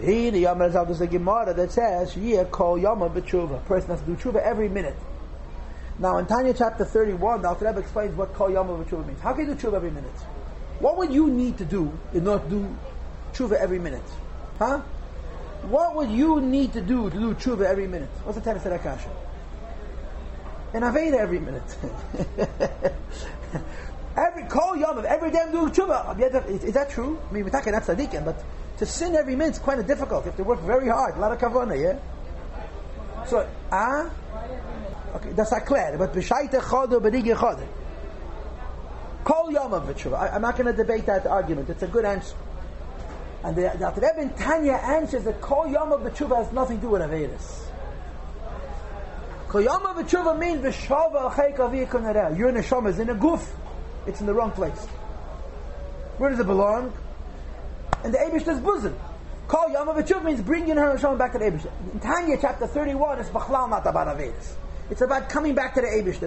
He, 0.00 0.30
the 0.30 0.40
Yom 0.40 0.58
Rezal, 0.58 0.86
there's 0.86 1.00
a 1.00 1.06
Gemara 1.06 1.54
that 1.54 1.72
says, 1.72 2.16
Yeh 2.16 2.44
kol 2.44 2.78
Yom 2.78 3.00
b'tshuva. 3.00 3.64
Person 3.64 3.90
has 3.90 4.00
to 4.00 4.06
do 4.06 4.16
tshuva 4.16 4.42
every 4.42 4.68
minute. 4.68 4.96
Now 5.98 6.18
in 6.18 6.26
Tanya 6.26 6.52
chapter 6.52 6.84
31, 6.84 7.42
the 7.42 7.48
Alter 7.48 7.66
Rebbe 7.66 7.80
explains 7.80 8.14
what 8.14 8.34
kol 8.34 8.50
Yom 8.50 8.68
b'tshuva 8.68 9.06
means. 9.06 9.20
How 9.20 9.32
can 9.32 9.48
you 9.48 9.54
do 9.54 9.60
tshuva 9.68 9.74
every 9.74 9.90
minute? 9.90 10.12
What 10.80 10.98
would 10.98 11.12
you 11.12 11.30
need 11.30 11.56
to 11.58 11.64
do 11.64 11.90
in 12.12 12.28
order 12.28 12.44
to 12.44 12.50
do 12.50 12.76
tshuva 13.32 13.52
every 13.58 13.78
minute? 13.78 14.04
Huh? 14.58 14.82
What 15.62 15.96
would 15.96 16.10
you 16.10 16.42
need 16.42 16.74
to 16.74 16.82
do 16.82 17.08
to 17.08 17.18
do 17.18 17.34
tshuva 17.34 17.64
every 17.64 17.86
minute? 17.86 18.10
What's 18.24 18.38
the 18.38 18.44
tennis 18.44 18.66
of 18.66 18.72
Akasha? 18.72 19.08
An 20.74 20.82
Aveda 20.82 21.14
every 21.14 21.40
minute. 21.40 21.76
Every 24.16 24.44
kol 24.44 24.76
yom, 24.76 25.04
every 25.06 25.30
day 25.30 25.40
I'm 25.42 25.52
doing 25.52 25.70
tshuva. 25.72 26.48
Is, 26.48 26.64
is 26.64 26.72
that 26.72 26.88
true? 26.88 27.20
I 27.28 27.34
mean, 27.34 27.44
we're 27.44 27.50
talking 27.50 27.72
not 27.74 27.82
tzaddikim, 27.82 28.24
but 28.24 28.42
to 28.78 28.86
sin 28.86 29.16
every 29.16 29.36
minute 29.36 29.54
is 29.54 29.78
of 29.78 29.86
difficult. 29.86 30.24
You 30.24 30.30
have 30.30 30.36
to 30.36 30.44
work 30.44 30.60
very 30.60 30.88
hard. 30.88 31.16
A 31.16 31.20
lot 31.20 31.32
of 31.32 31.38
kavana, 31.38 31.80
yeah? 31.80 33.26
So, 33.26 33.48
ah? 33.72 34.10
Okay, 35.16 35.32
that's 35.32 35.52
not 35.52 35.64
clear. 35.64 35.96
But 35.98 36.12
b'shaita 36.12 36.60
chodo 36.60 37.00
b'digi 37.00 37.34
chodo. 37.34 37.66
Kol 39.24 39.50
yom 39.50 39.72
of 39.72 39.84
tshuva. 39.84 40.34
I'm 40.34 40.42
not 40.42 40.56
going 40.56 40.66
to 40.66 40.72
debate 40.72 41.06
that 41.06 41.26
argument. 41.26 41.70
It's 41.70 41.82
a 41.82 41.88
good 41.88 42.04
answer. 42.04 42.36
And 43.42 43.56
the, 43.56 43.72
the 43.78 44.00
Rebbe 44.00 44.20
in 44.20 44.30
Tanya 44.38 44.74
answers 44.74 45.24
that 45.24 45.40
kol 45.40 45.66
yom 45.66 45.92
of 45.92 46.02
has 46.02 46.52
nothing 46.52 46.76
to 46.78 46.82
do 46.82 46.90
with 46.90 47.02
Avedis. 47.02 47.62
Kol 49.48 49.62
yom 49.62 49.86
of 49.86 50.38
means 50.38 50.62
v'shava 50.62 51.30
alcheik 51.30 51.56
aviyah 51.56 52.38
Your 52.38 52.52
neshama 52.52 52.90
is 52.90 52.98
in 52.98 53.10
a 53.10 53.14
goof 53.14 53.52
it's 54.06 54.20
in 54.20 54.26
the 54.26 54.34
wrong 54.34 54.52
place. 54.52 54.86
Where 56.18 56.30
does 56.30 56.38
it 56.38 56.46
belong? 56.46 56.92
In 58.06 58.12
the 58.12 58.18
Abish's 58.18 58.60
bosom. 58.60 58.96
Call 59.48 59.68
Yom 59.72 59.88
HaVachuv 59.88 60.22
means 60.22 60.40
bring 60.40 60.68
in 60.68 60.76
her 60.76 60.96
Hashem 60.96 61.18
back 61.18 61.32
to 61.32 61.38
the 61.38 61.46
Abish. 61.46 61.68
In 61.92 61.98
Tanya 61.98 62.38
chapter 62.40 62.68
31, 62.68 63.18
it's 63.18 63.30
Bachlal 63.30 63.68
not 63.68 63.84
about 63.84 64.16
Avedis. 64.16 64.52
It's 64.90 65.00
about 65.00 65.28
coming 65.28 65.56
back 65.56 65.74
to 65.74 65.80
the 65.80 65.88
Abish. 65.88 66.22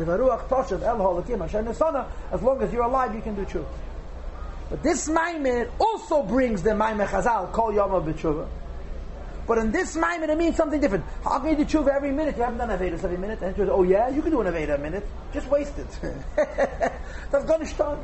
As 2.34 2.42
long 2.42 2.62
as 2.62 2.74
you're 2.74 2.84
alive, 2.84 3.16
you 3.16 3.22
can 3.22 3.36
do 3.36 3.46
tshuva. 3.46 3.66
But 4.70 4.84
this 4.84 5.08
Maimed 5.08 5.70
also 5.80 6.22
brings 6.22 6.64
the 6.64 6.76
Maimed 6.76 7.08
Chazal, 7.08 7.50
call 7.54 7.74
Yom 7.74 7.92
HaVachuv. 7.92 8.46
But 9.48 9.58
in 9.60 9.72
this 9.72 9.96
Maimed, 9.96 10.30
it 10.30 10.38
means 10.38 10.58
something 10.58 10.82
different. 10.82 11.06
How 11.24 11.40
can 11.40 11.58
you 11.58 11.64
do 11.64 11.78
tshuva 11.78 11.96
every 11.96 12.12
minute? 12.12 12.36
You 12.36 12.44
haven't 12.44 12.60
done 12.60 12.78
Avedis 12.78 13.06
every 13.06 13.18
minute. 13.18 13.42
And 13.42 13.56
goes, 13.56 13.70
oh 13.72 13.84
yeah, 13.84 14.10
you 14.10 14.22
can 14.22 14.32
do 14.32 14.42
an 14.42 14.54
Aveda 14.54 14.76
a 14.76 14.78
minute. 14.78 15.08
Just 15.34 15.48
waste 15.48 15.80
it. 15.80 15.88
That's 16.36 17.34
Afghanistan. 17.34 18.00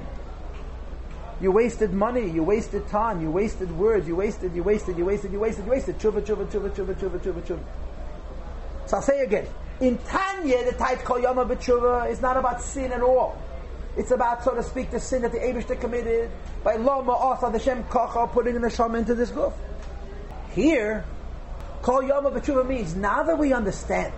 You 1.42 1.52
wasted 1.52 1.94
money, 1.94 2.30
you 2.30 2.44
wasted 2.44 2.88
time, 2.88 3.22
you 3.22 3.30
wasted 3.30 3.70
words, 3.78 4.08
you 4.08 4.16
wasted, 4.16 4.56
you 4.56 4.64
wasted, 4.64 4.98
you 4.98 5.04
wasted, 5.04 5.34
you 5.34 5.40
wasted, 5.40 5.66
you 5.66 5.72
wasted. 5.72 6.00
Tshuva, 6.00 6.22
tshuva, 6.22 6.46
tshuva, 6.46 6.70
tshuva, 6.70 6.96
tshuva, 6.96 7.20
tshuva, 7.20 7.42
tshuva. 7.42 7.64
So 8.86 8.98
I'll 8.98 9.04
say 9.04 9.20
again. 9.22 9.48
In 9.82 9.98
Tanya, 9.98 10.64
the 10.64 10.78
tight 10.78 11.00
Kol 11.04 11.20
Yama 11.20 11.46
B'tshuva 11.46 12.10
is 12.10 12.22
not 12.22 12.38
about 12.38 12.62
sin 12.62 12.94
at 12.94 13.02
all. 13.02 13.38
It's 13.98 14.12
about, 14.12 14.44
so 14.44 14.56
to 14.56 14.64
speak, 14.64 14.92
the 14.92 15.00
sin 15.00 15.24
that 15.24 15.34
the 15.34 15.40
Abishta 15.40 15.80
committed 15.80 16.32
by 16.64 16.76
Loma 16.76 17.12
Asa 17.12 17.50
the 17.52 17.60
Shem 17.60 17.84
Kocha 17.86 18.32
putting 18.32 18.60
the 18.60 18.70
Shama 18.70 19.00
into 19.00 19.16
this 19.16 19.32
goof. 19.32 19.54
Here, 20.52 21.04
Kol 21.82 22.04
Yama 22.04 22.32
B'tshuva 22.32 22.66
means 22.66 22.96
now 22.96 23.24
that 23.24 23.38
we 23.38 23.52
understand 23.52 24.14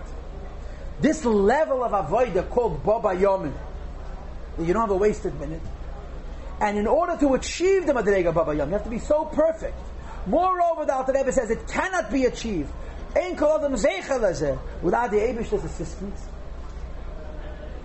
this 1.00 1.24
level 1.24 1.82
of 1.82 1.92
avodah 1.92 2.48
called 2.48 2.84
Baba 2.84 3.08
Yomin, 3.08 3.52
you 4.60 4.72
don't 4.72 4.82
have 4.82 4.90
a 4.90 4.96
wasted 4.96 5.38
minute. 5.40 5.62
And 6.60 6.76
in 6.76 6.86
order 6.86 7.16
to 7.18 7.34
achieve 7.34 7.86
the 7.86 7.92
Madrega 7.92 8.34
Baba 8.34 8.54
Yom, 8.54 8.68
you 8.68 8.74
have 8.74 8.84
to 8.84 8.90
be 8.90 8.98
so 8.98 9.24
perfect. 9.24 9.78
Moreover, 10.26 10.84
the 10.84 10.94
Alter 10.94 11.12
Rebbe 11.12 11.32
says 11.32 11.50
it 11.50 11.66
cannot 11.68 12.10
be 12.10 12.24
achieved 12.24 12.70
without 13.14 13.60
the 15.10 15.18
Abish's 15.20 15.64
assistance. 15.64 16.20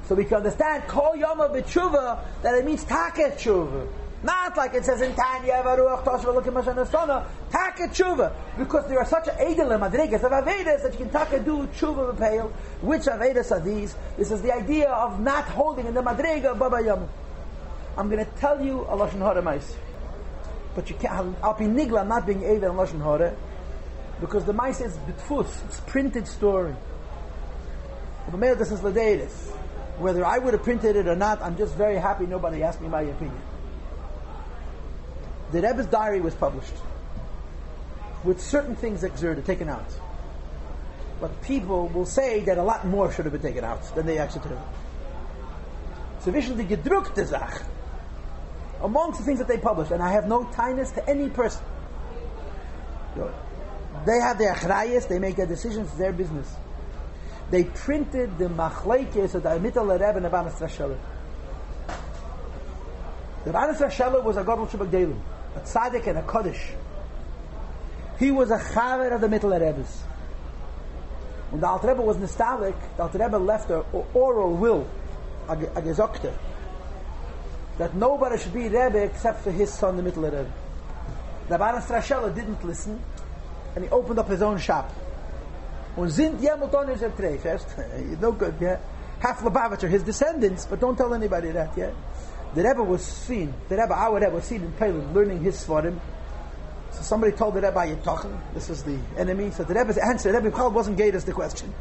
So 0.05 0.15
we 0.15 0.25
can 0.25 0.38
understand 0.38 0.83
Kol 0.88 1.15
Yom 1.15 1.38
B'tshuva 1.38 2.19
that 2.41 2.55
it 2.55 2.65
means 2.65 2.83
Taket 2.83 3.38
Tshuva. 3.38 3.88
Not 4.21 4.55
like 4.55 4.73
it 4.73 4.86
says 4.86 5.01
in 5.01 5.13
Tanya, 5.15 5.62
Varuach 5.63 6.03
Toshva 6.03 6.41
Lukim 6.41 6.62
Hashanah 6.62 7.25
Taka 7.51 7.88
Tshuva. 7.89 8.33
Because 8.57 8.88
there 8.88 8.99
are 8.99 9.05
such 9.05 9.25
Edelim, 9.25 9.79
Madrigas 9.79 10.23
of 10.23 10.31
Avedas 10.31 10.83
that 10.83 10.93
you 10.93 10.99
can 10.99 11.09
Taka 11.09 11.39
do 11.39 11.67
Tshuva 11.67 12.15
V'peil. 12.15 12.51
Which 12.81 13.03
Avedas 13.03 13.51
are 13.51 13.59
these? 13.59 13.95
This 14.17 14.31
is 14.31 14.41
the 14.41 14.53
idea 14.53 14.89
of 14.89 15.19
not 15.19 15.45
holding 15.45 15.88
in 15.88 15.93
the 15.93 16.01
Madriga 16.01 16.57
Baba 16.57 16.81
Yom. 16.83 17.09
I'm 17.97 18.10
going 18.10 18.25
to 18.25 18.32
tell 18.34 18.63
you 18.63 18.82
a 18.82 18.97
Lashon 18.97 19.19
Hora 19.19 19.41
Mais. 19.41 19.75
But 20.75 20.89
you 20.89 20.95
can't, 20.95 21.36
I'll 21.43 21.58
be 21.58 21.65
nigla 21.65 22.08
not 22.08 22.25
being 22.25 22.43
Ava 22.43 22.67
in 22.67 22.73
Lashon 22.73 23.01
Hora. 23.01 23.36
Because 24.19 24.45
the 24.45 24.53
Mais 24.53 24.79
is 24.82 24.97
bitfus, 24.97 25.65
it's 25.65 25.79
printed 25.82 26.27
story. 26.27 26.75
The 28.32 28.38
mail 28.38 28.56
this 28.56 28.71
is 28.71 28.79
Ladeiris. 28.79 29.51
Whether 29.99 30.25
I 30.25 30.38
would 30.39 30.53
have 30.53 30.63
printed 30.63 30.95
it 30.95 31.08
or 31.08 31.15
not, 31.15 31.41
I'm 31.41 31.58
just 31.58 31.75
very 31.75 31.97
happy 31.97 32.25
nobody 32.25 32.63
asked 32.63 32.82
me 32.82 32.88
my 32.88 33.01
opinion 33.01 33.41
the 35.53 35.62
Rebbe's 35.62 35.86
diary 35.86 36.19
was 36.19 36.34
published 36.34 36.73
with 38.23 38.41
certain 38.41 38.75
things 38.75 39.03
exerted, 39.03 39.45
taken 39.45 39.69
out. 39.69 39.86
But 41.21 41.41
people 41.43 41.88
will 41.89 42.08
say 42.08 42.39
that 42.41 42.58
a 42.58 42.63
lot 42.63 42.88
more 42.88 43.13
should 43.13 43.25
have 43.25 43.34
been 43.34 43.41
taken 43.41 43.63
out 43.63 43.84
than 43.95 44.06
they 44.08 44.17
actually 44.17 44.49
did. 44.49 44.58
Sufficiently 46.21 46.65
gedruckte 46.65 47.25
Zach. 47.25 47.62
Amongst 48.83 49.19
the 49.19 49.25
things 49.25 49.39
that 49.39 49.47
they 49.47 49.57
published, 49.57 49.91
and 49.91 50.03
I 50.03 50.11
have 50.11 50.27
no 50.27 50.43
tightness 50.51 50.91
to 50.91 51.09
any 51.09 51.29
person. 51.29 51.63
They 53.15 54.19
have 54.19 54.37
their 54.37 54.53
achrayas, 54.53 55.07
they 55.07 55.19
make 55.19 55.37
their 55.37 55.45
decisions, 55.45 55.95
their 55.97 56.11
business. 56.11 56.53
They 57.49 57.63
printed 57.63 58.37
the 58.37 58.45
machlekes 58.45 59.35
of 59.35 59.43
the 59.43 59.49
Amital 59.49 59.89
Rebbe 59.91 60.17
and 60.17 60.25
Abanas 60.25 60.57
Rashalah. 60.59 60.99
The 63.45 63.51
Abanas 63.51 63.77
Rashalah 63.77 64.23
was 64.23 64.35
a 64.35 64.43
Gadol 64.43 64.67
Shabbat 64.67 65.15
a 65.55 65.59
tzaddik 65.59 66.07
and 66.07 66.17
a 66.17 66.23
kaddish. 66.23 66.73
He 68.19 68.31
was 68.31 68.51
a 68.51 68.57
chaver 68.57 69.13
of 69.13 69.21
the 69.21 69.27
Mittler 69.27 69.61
Rebbe's. 69.61 70.01
When 71.51 71.61
the 71.61 71.67
Alter 71.67 71.89
Rebbe 71.89 72.01
was 72.01 72.17
nostalgic, 72.17 72.75
the 72.97 73.03
Alter 73.03 73.19
Rebbe 73.19 73.37
left 73.37 73.69
an 73.69 73.83
oral 74.13 74.55
will, 74.55 74.87
a, 75.47 75.53
a 75.53 75.81
gezokte, 75.81 76.33
that 77.77 77.95
nobody 77.95 78.38
should 78.38 78.53
be 78.53 78.63
Rebbe 78.63 79.03
except 79.03 79.43
for 79.43 79.51
his 79.51 79.73
son, 79.73 79.97
the 79.97 80.03
Mittler 80.03 80.25
Rebbe. 80.25 80.53
The 81.49 81.57
Baron 81.57 81.81
Strashella 81.81 82.33
didn't 82.33 82.63
listen, 82.63 83.01
and 83.75 83.83
he 83.83 83.89
opened 83.89 84.19
up 84.19 84.29
his 84.29 84.41
own 84.41 84.57
shop. 84.57 84.91
Und 85.95 86.12
sind 86.12 86.39
is 86.43 87.41
first. 87.41 87.67
No 88.19 88.31
good, 88.31 88.55
yeah? 88.59 88.79
Half 89.19 89.41
Lubavitcher, 89.41 89.89
his 89.89 90.03
descendants, 90.03 90.65
but 90.65 90.79
don't 90.79 90.97
tell 90.97 91.13
anybody 91.13 91.51
that, 91.51 91.77
yeah? 91.77 91.91
The 92.55 92.63
Rebbe 92.63 92.83
was 92.83 93.03
seen, 93.03 93.53
the 93.69 93.77
Rebbe, 93.77 93.93
our 93.93 94.19
Rebbe 94.19 94.31
was 94.31 94.43
seen 94.45 94.63
in 94.63 94.71
Poland 94.73 95.13
learning 95.13 95.41
his 95.43 95.55
Svarim. 95.55 95.99
So 96.91 97.01
somebody 97.01 97.36
told 97.36 97.55
the 97.55 97.62
Rebbe, 97.62 97.99
talking, 98.03 98.39
this 98.53 98.69
is 98.69 98.83
the 98.83 98.97
enemy. 99.17 99.51
So 99.51 99.63
the 99.63 99.73
Rebbe's 99.73 99.97
answer, 99.97 100.31
the 100.31 100.41
Rebbe 100.41 100.69
wasn't 100.69 100.97
gate 100.97 101.15
as 101.15 101.25
the 101.25 101.31
question. 101.31 101.73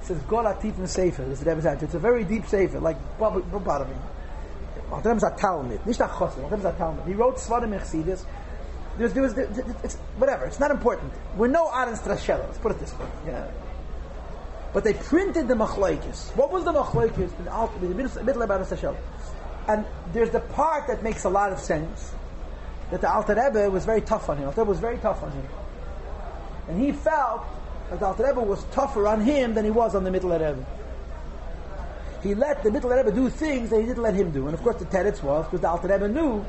He 0.00 0.06
says, 0.06 0.18
Gol 0.22 0.44
Atif 0.44 0.78
and 0.78 0.88
Sefer, 0.88 1.22
is 1.24 1.40
the 1.40 1.50
Rebbe's 1.50 1.66
answer. 1.66 1.84
It's 1.86 1.94
a 1.94 1.98
very 1.98 2.24
deep 2.24 2.46
Sefer, 2.46 2.80
like 2.80 2.96
Bobby. 3.18 3.42
Alter 4.90 5.08
Rebbe's 5.08 5.24
a 5.24 5.30
Talmud, 5.36 5.84
nicht 5.86 6.00
a 6.00 6.04
a 6.04 6.74
Talmud. 6.78 7.06
He 7.06 7.14
wrote 7.14 7.36
Svarim 7.36 7.72
in 7.72 7.80
Chassidus. 7.80 8.24
There's, 8.98 9.12
there 9.12 9.22
was, 9.22 9.36
it's, 9.36 9.96
whatever, 10.16 10.46
it's 10.46 10.58
not 10.58 10.70
important. 10.70 11.12
We're 11.36 11.48
no 11.48 11.68
Aaron 11.70 11.94
Strashella, 11.96 12.46
let's 12.46 12.58
put 12.58 12.72
it 12.72 12.78
this 12.78 12.92
way. 12.98 13.06
Yeah. 13.26 13.50
But 14.72 14.84
they 14.84 14.94
printed 14.94 15.48
the 15.48 15.54
Machlaikis. 15.54 16.34
What 16.36 16.50
was 16.50 16.64
the 16.64 16.72
Machlaikis? 16.72 17.30
The 17.36 18.24
middle 18.24 18.42
of 18.42 18.50
about 18.50 18.66
Strashella. 18.66 18.96
And 19.68 19.84
there's 20.12 20.30
the 20.30 20.40
part 20.40 20.86
that 20.86 21.02
makes 21.02 21.24
a 21.24 21.28
lot 21.28 21.52
of 21.52 21.58
sense, 21.58 22.12
that 22.90 23.00
the 23.00 23.12
Alter 23.12 23.34
Rebbe 23.34 23.68
was 23.70 23.84
very 23.84 24.00
tough 24.00 24.28
on 24.30 24.38
him. 24.38 24.46
Alter 24.46 24.62
Rebbe 24.62 24.70
was 24.70 24.80
very 24.80 24.98
tough 24.98 25.22
on 25.22 25.32
him. 25.32 25.44
And 26.68 26.80
he 26.80 26.92
felt 26.92 27.44
that 27.90 28.00
the 28.00 28.06
Alter 28.06 28.26
Rebbe 28.28 28.40
was 28.40 28.64
tougher 28.70 29.06
on 29.08 29.20
him 29.20 29.54
than 29.54 29.64
he 29.64 29.70
was 29.70 29.94
on 29.94 30.04
the 30.04 30.10
Middle 30.10 30.30
Rebbe. 30.30 30.64
He 32.26 32.34
let 32.34 32.64
the 32.64 32.72
Middle 32.72 32.90
Rebbe 32.90 33.12
do 33.12 33.30
things 33.30 33.70
that 33.70 33.80
he 33.80 33.86
didn't 33.86 34.02
let 34.02 34.14
him 34.14 34.32
do. 34.32 34.46
And 34.46 34.54
of 34.54 34.60
course 34.60 34.76
the 34.76 34.84
teretz 34.84 35.22
was 35.22 35.44
because 35.44 35.60
the 35.60 35.68
Alter 35.68 35.86
Rebbe 35.86 36.08
knew 36.08 36.44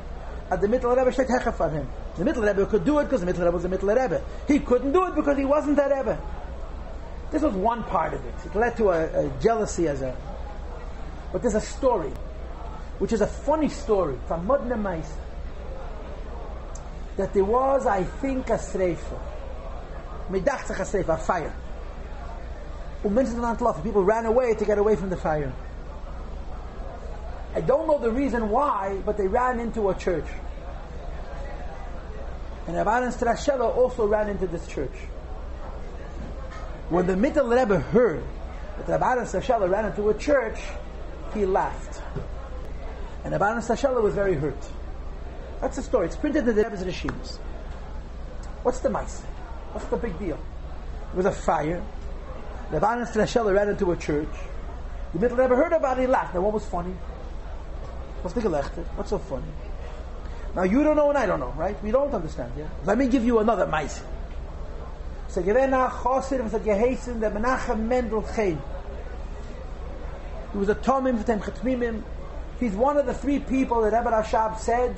that 0.50 0.60
the 0.60 0.66
Middle 0.66 0.90
Rebbe 0.90 1.12
should 1.12 1.28
hechef 1.28 1.60
on 1.60 1.70
him. 1.70 1.88
The 2.16 2.24
Middle 2.24 2.42
Rebbe 2.42 2.66
could 2.66 2.84
do 2.84 2.98
it 2.98 3.04
because 3.04 3.20
the 3.20 3.26
Middle 3.26 3.44
Rebbe 3.44 3.54
was 3.54 3.62
the 3.62 3.68
Middle 3.68 3.88
Rebbe. 3.88 4.20
He 4.48 4.58
couldn't 4.58 4.90
do 4.90 5.06
it 5.06 5.14
because 5.14 5.38
he 5.38 5.44
wasn't 5.44 5.76
that 5.76 5.96
Rebbe. 5.96 6.20
This 7.30 7.42
was 7.42 7.54
one 7.54 7.84
part 7.84 8.12
of 8.12 8.26
it. 8.26 8.34
It 8.44 8.56
led 8.56 8.76
to 8.78 8.88
a, 8.90 9.26
a 9.26 9.40
jealousy 9.40 9.86
as 9.86 10.02
a... 10.02 10.16
But 11.32 11.42
there's 11.42 11.54
a 11.54 11.60
story, 11.60 12.10
which 12.98 13.12
is 13.12 13.20
a 13.20 13.28
funny 13.28 13.68
story 13.68 14.18
from 14.26 14.48
Modna 14.48 14.80
Mais, 14.80 15.08
that 17.18 17.32
there 17.32 17.44
was, 17.44 17.86
I 17.86 18.02
think, 18.02 18.48
a 18.50 18.54
sreifa. 18.54 19.20
Medachzach 20.28 20.80
a 20.80 21.04
sreifa, 21.04 21.14
a 21.14 21.18
fire. 21.18 21.54
People 23.84 24.02
ran 24.02 24.26
away 24.26 24.54
to 24.54 24.64
get 24.64 24.78
away 24.78 24.96
from 24.96 25.08
the 25.08 25.16
fire. 25.16 25.52
I 27.54 27.60
don't 27.60 27.86
know 27.86 27.98
the 27.98 28.10
reason 28.10 28.50
why, 28.50 29.00
but 29.04 29.16
they 29.16 29.26
ran 29.26 29.58
into 29.58 29.88
a 29.88 29.94
church. 29.94 30.26
And 32.66 32.76
Rabban 32.76 33.10
Strashella 33.12 33.74
also 33.74 34.06
ran 34.06 34.28
into 34.28 34.46
this 34.46 34.66
church. 34.66 34.92
When 36.90 37.06
the 37.06 37.14
Mittel 37.14 37.48
Rebbe 37.48 37.80
heard 37.80 38.22
that 38.86 39.00
Rabban 39.00 39.22
Strashella 39.22 39.70
ran 39.70 39.86
into 39.86 40.10
a 40.10 40.14
church, 40.14 40.60
he 41.32 41.46
laughed. 41.46 42.02
And 43.24 43.32
Rabban 43.32 43.58
Strashella 43.58 44.02
was 44.02 44.14
very 44.14 44.34
hurt. 44.34 44.62
That's 45.60 45.76
the 45.76 45.82
story. 45.82 46.06
It's 46.06 46.16
printed 46.16 46.46
in 46.46 46.54
the 46.54 46.62
Rebbe's 46.62 46.84
Rishims. 46.84 47.38
What's 48.62 48.80
the 48.80 48.90
mice? 48.90 49.20
What's 49.72 49.86
the 49.86 49.96
big 49.96 50.18
deal? 50.18 50.38
It 51.12 51.16
was 51.16 51.26
a 51.26 51.32
fire. 51.32 51.82
Rabban 52.70 53.10
Strashella 53.10 53.54
ran 53.54 53.70
into 53.70 53.90
a 53.92 53.96
church. 53.96 54.28
The 55.14 55.18
Mittel 55.18 55.38
Rebbe 55.38 55.56
heard 55.56 55.72
about 55.72 55.98
it, 55.98 56.02
he 56.02 56.06
laughed. 56.06 56.34
Now 56.34 56.42
what 56.42 56.52
was 56.52 56.66
funny? 56.66 56.94
What's 58.22 58.34
the 58.34 58.40
gelechte? 58.40 58.84
What's 58.96 59.10
so 59.10 59.18
funny? 59.18 59.44
Now 60.54 60.62
you 60.64 60.82
don't 60.82 60.96
know 60.96 61.08
and 61.08 61.18
I 61.18 61.26
don't 61.26 61.40
know, 61.40 61.52
right? 61.56 61.80
We 61.82 61.90
don't 61.90 62.12
understand, 62.12 62.52
yeah? 62.56 62.68
Let 62.84 62.98
me 62.98 63.06
give 63.06 63.24
you 63.24 63.38
another 63.38 63.66
mice. 63.66 64.02
So 65.28 65.42
chosir 65.42 66.42
was 66.42 66.54
a 66.54 66.58
Menachem 66.60 67.80
Mendel. 67.80 68.22
He 70.52 70.58
was 70.58 70.68
a 70.68 70.74
Tomim 70.74 71.22
for 71.22 71.50
Chetmimim. 71.50 72.02
He's 72.58 72.72
one 72.72 72.96
of 72.96 73.06
the 73.06 73.14
three 73.14 73.38
people 73.38 73.82
that 73.82 73.92
Rebbe 73.96 74.10
Rashab 74.10 74.58
said 74.58 74.96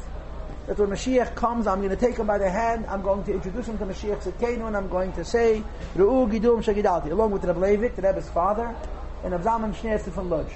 that 0.66 0.78
when 0.78 0.88
Mashiach 0.90 1.34
comes, 1.34 1.66
I'm 1.66 1.78
going 1.78 1.90
to 1.90 1.96
take 1.96 2.16
him 2.16 2.26
by 2.26 2.38
the 2.38 2.48
hand, 2.48 2.86
I'm 2.86 3.02
going 3.02 3.24
to 3.24 3.34
introduce 3.34 3.66
him 3.66 3.76
to 3.78 3.84
Mashiach 3.84 4.22
Tzidkenu, 4.22 4.66
and 4.68 4.76
I'm 4.76 4.88
going 4.88 5.12
to 5.14 5.24
say, 5.24 5.62
Ru'u 5.96 6.30
Gidum 6.30 6.62
Shagidalti, 6.62 7.10
along 7.10 7.32
with 7.32 7.44
Rebbe 7.44 7.58
Levik, 7.58 7.96
the 7.96 8.02
Rebbe's 8.02 8.30
father, 8.30 8.74
and 9.24 9.34
Abzalman 9.34 9.74
Shneer 9.74 10.00
from 10.12 10.30
Lodge 10.30 10.52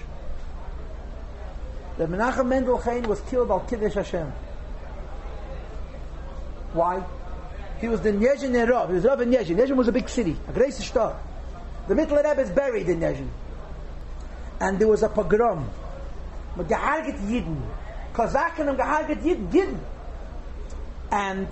that 1.98 2.08
Menachem 2.08 2.46
Mendel 2.46 2.78
Chaim 2.78 3.04
was 3.04 3.20
killed 3.22 3.50
al 3.50 3.60
Kiddush 3.60 3.94
Hashem. 3.94 4.32
Why? 6.72 7.04
He 7.80 7.88
was 7.88 8.00
the 8.00 8.12
Nezhin 8.12 8.68
Rav. 8.68 8.88
He 8.88 8.96
was 8.96 9.04
Rav 9.04 9.20
in 9.20 9.30
Nezhin. 9.30 9.56
Nezhin 9.56 9.76
was 9.76 9.88
a 9.88 9.92
big 9.92 10.08
city, 10.08 10.36
a 10.48 10.52
great 10.52 10.72
star. 10.74 11.20
The 11.86 11.94
Mittler 11.94 12.24
Rebbe 12.24 12.40
is 12.40 12.50
buried 12.50 12.88
in 12.88 13.00
Nezhin. 13.00 13.28
And 14.60 14.78
there 14.78 14.88
was 14.88 15.02
a 15.02 15.08
pogrom. 15.08 15.68
Mit 16.56 16.68
geharget 16.68 17.18
Yidden. 17.28 17.60
Kosaken 18.12 18.66
haben 18.66 18.76
geharget. 18.76 19.22
Yidden. 19.22 19.78
And 21.10 21.48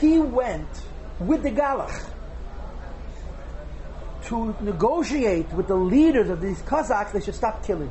he 0.00 0.18
went 0.18 0.68
with 1.18 1.42
the 1.42 1.50
Galach 1.50 2.10
to 4.24 4.54
negotiate 4.60 5.50
with 5.52 5.68
the 5.68 5.74
leaders 5.74 6.28
of 6.28 6.40
these 6.40 6.60
Cossacks 6.62 7.12
they 7.12 7.20
should 7.20 7.34
stop 7.34 7.64
killing. 7.64 7.90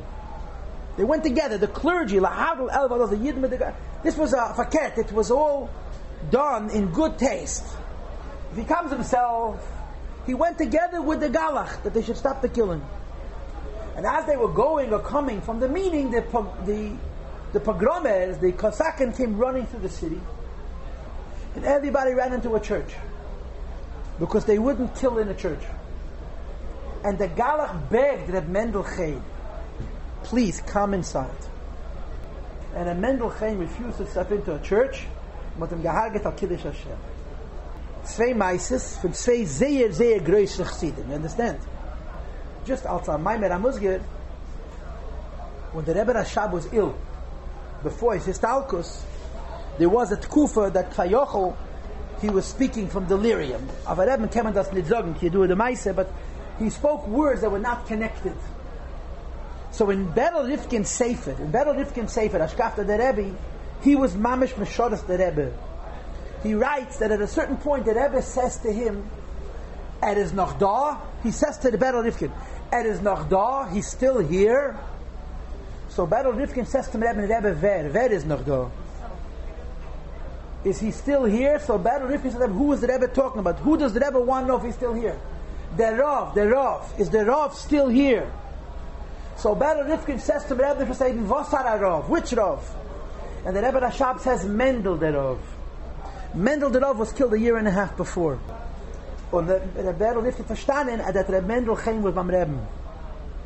They 0.98 1.04
went 1.04 1.22
together, 1.22 1.56
the 1.58 1.68
clergy, 1.68 2.18
this 2.18 4.16
was 4.16 4.32
a 4.32 4.52
faket, 4.56 4.98
it 4.98 5.12
was 5.12 5.30
all 5.30 5.70
done 6.28 6.70
in 6.70 6.90
good 6.90 7.16
taste. 7.16 7.64
If 8.50 8.58
he 8.58 8.64
comes 8.64 8.90
himself, 8.90 9.64
he 10.26 10.34
went 10.34 10.58
together 10.58 11.00
with 11.00 11.20
the 11.20 11.28
galach 11.28 11.84
that 11.84 11.94
they 11.94 12.02
should 12.02 12.16
stop 12.16 12.42
the 12.42 12.48
killing. 12.48 12.84
And 13.96 14.06
as 14.06 14.26
they 14.26 14.36
were 14.36 14.48
going 14.48 14.92
or 14.92 14.98
coming 14.98 15.40
from 15.40 15.60
the 15.60 15.68
meeting, 15.68 16.10
the 16.10 16.22
the 16.66 16.96
the 17.52 17.60
pogromes, 17.60 18.40
the 18.40 18.50
Kosakin 18.50 19.16
came 19.16 19.36
running 19.36 19.66
through 19.66 19.80
the 19.80 19.88
city, 19.88 20.20
and 21.54 21.64
everybody 21.64 22.12
ran 22.12 22.32
into 22.32 22.56
a 22.56 22.60
church 22.60 22.92
because 24.18 24.44
they 24.46 24.58
wouldn't 24.58 24.96
kill 24.96 25.18
in 25.18 25.28
a 25.28 25.34
church. 25.34 25.62
And 27.04 27.16
the 27.18 27.28
Galach 27.28 27.88
begged 27.88 28.30
Reb 28.30 28.48
Mendel 28.48 28.82
Ched, 28.82 29.22
please 30.22 30.60
come 30.60 30.94
inside. 30.94 31.30
And 32.74 32.88
a 32.88 32.94
Mendel 32.94 33.30
Chaim 33.30 33.58
refused 33.58 33.98
to 33.98 34.06
step 34.06 34.30
into 34.30 34.54
a 34.54 34.58
church, 34.60 35.06
but 35.58 35.70
him 35.70 35.82
geharget 35.82 36.24
al 36.24 36.32
Kiddush 36.32 36.62
Hashem. 36.62 36.98
Zwei 38.04 38.32
Meises 38.34 38.98
von 39.00 39.12
zwei 39.12 39.44
sehr, 39.44 39.92
sehr 39.92 40.20
größere 40.20 40.64
Chassidim. 40.64 41.08
You 41.08 41.14
understand? 41.14 41.58
Just 42.64 42.86
als 42.86 43.08
a 43.08 43.12
Maimer 43.12 43.50
Amuzgir, 43.50 44.00
when 45.72 45.84
the 45.84 45.94
Rebbe 45.94 46.12
Rashab 46.12 46.52
was 46.52 46.72
ill, 46.72 46.94
before 47.82 48.14
his 48.14 48.26
Histalkus, 48.26 49.02
there 49.78 49.88
was 49.88 50.12
a 50.12 50.16
tkufa 50.16 50.72
that 50.72 50.90
Kayochel, 50.90 51.56
he 52.20 52.30
was 52.30 52.46
speaking 52.46 52.88
from 52.88 53.06
delirium. 53.06 53.68
Rebbe 53.88 54.28
came 54.28 54.46
and 54.46 54.56
nicht 54.72 54.88
sagen, 54.88 55.14
hier 55.18 55.30
do 55.30 55.46
the 55.46 55.54
Meise, 55.54 55.94
but 55.94 56.10
he 56.58 56.70
spoke 56.70 57.06
words 57.06 57.42
that 57.42 57.50
were 57.50 57.58
not 57.58 57.86
connected. 57.86 58.34
So 59.78 59.90
in 59.90 60.08
Berel 60.08 60.48
Rifkin 60.48 60.84
Sefer, 60.84 61.40
in 61.40 61.52
Berel 61.52 61.76
Rifkin 61.76 62.08
Sefer, 62.08 62.40
Ashkafta 62.40 62.84
the 62.84 62.98
Rebbe, 62.98 63.38
he 63.80 63.94
was 63.94 64.14
Mamish 64.14 64.52
Meshodas 64.54 65.06
the 65.06 65.16
Rebbe. 65.16 65.52
He 66.42 66.54
writes 66.54 66.96
that 66.96 67.12
at 67.12 67.20
a 67.20 67.28
certain 67.28 67.56
point 67.58 67.84
the 67.84 67.94
Rebbe 67.94 68.20
says 68.20 68.58
to 68.58 68.72
him, 68.72 69.08
at 70.02 70.16
his 70.16 70.32
noch 70.32 70.58
da, 70.58 70.98
he 71.22 71.30
says 71.30 71.58
to 71.58 71.70
the 71.70 71.78
Berel 71.78 72.02
Rifkin, 72.02 72.32
Er 72.72 72.88
is 72.88 73.00
noch 73.02 73.28
da, 73.28 73.68
he's 73.68 73.86
still 73.86 74.18
here. 74.18 74.76
So 75.90 76.08
Berel 76.08 76.36
Rifkin 76.36 76.66
says 76.66 76.88
to 76.88 76.98
the 76.98 77.06
Rebbe, 77.06 77.32
Rebbe, 77.32 77.56
wer, 77.62 77.88
wer 77.92 78.10
is? 78.10 78.24
Is 80.64 80.80
he 80.80 80.90
still 80.90 81.22
here? 81.22 81.60
So 81.60 81.78
Berel 81.78 82.10
Rifkin 82.10 82.32
says, 82.32 82.50
who 82.50 82.72
is 82.72 82.80
the 82.80 82.88
Rebbe 82.88 83.06
talking 83.06 83.38
about? 83.38 83.60
Who 83.60 83.76
does 83.76 83.94
the 83.94 84.00
Rebbe 84.00 84.18
want 84.18 84.46
to 84.46 84.48
know 84.48 84.56
if 84.56 84.64
he's 84.64 84.74
still 84.74 84.94
here? 84.94 85.16
The 85.76 85.94
Rav, 85.94 86.34
the 86.34 86.48
Rav. 86.48 86.94
Is 86.98 87.10
the 87.10 87.24
Rav 87.24 87.54
still 87.54 87.86
here? 87.86 88.28
So 89.38 89.54
Ber 89.54 89.84
Rifkin 89.84 90.18
says 90.18 90.44
to 90.46 90.54
Rebbe 90.54 90.84
Hussein, 90.84 91.24
Vosar 91.24 91.80
Rav? 91.80 92.08
Which 92.08 92.32
Rav? 92.32 92.74
And 93.46 93.56
the 93.56 93.62
Rebbe 93.62 93.80
Rashab 93.80 94.20
says, 94.20 94.44
Mendel 94.44 94.96
the 94.96 95.12
Rav. 95.12 95.38
Mendel 96.34 96.70
the 96.70 96.80
Rav 96.80 96.98
was 96.98 97.12
killed 97.12 97.32
a 97.34 97.38
year 97.38 97.56
and 97.56 97.68
a 97.68 97.70
half 97.70 97.96
before. 97.96 98.38
Und 99.32 99.46
der 99.46 99.60
Rebbe 99.76 100.20
Rifkin 100.20 100.44
verstanden, 100.44 101.00
uh, 101.00 101.12
that 101.12 101.28
Rebbe 101.28 101.46
Mendel 101.46 101.76
came 101.76 102.02
with 102.02 102.14
beim 102.14 102.28
Rebbe 102.28 102.66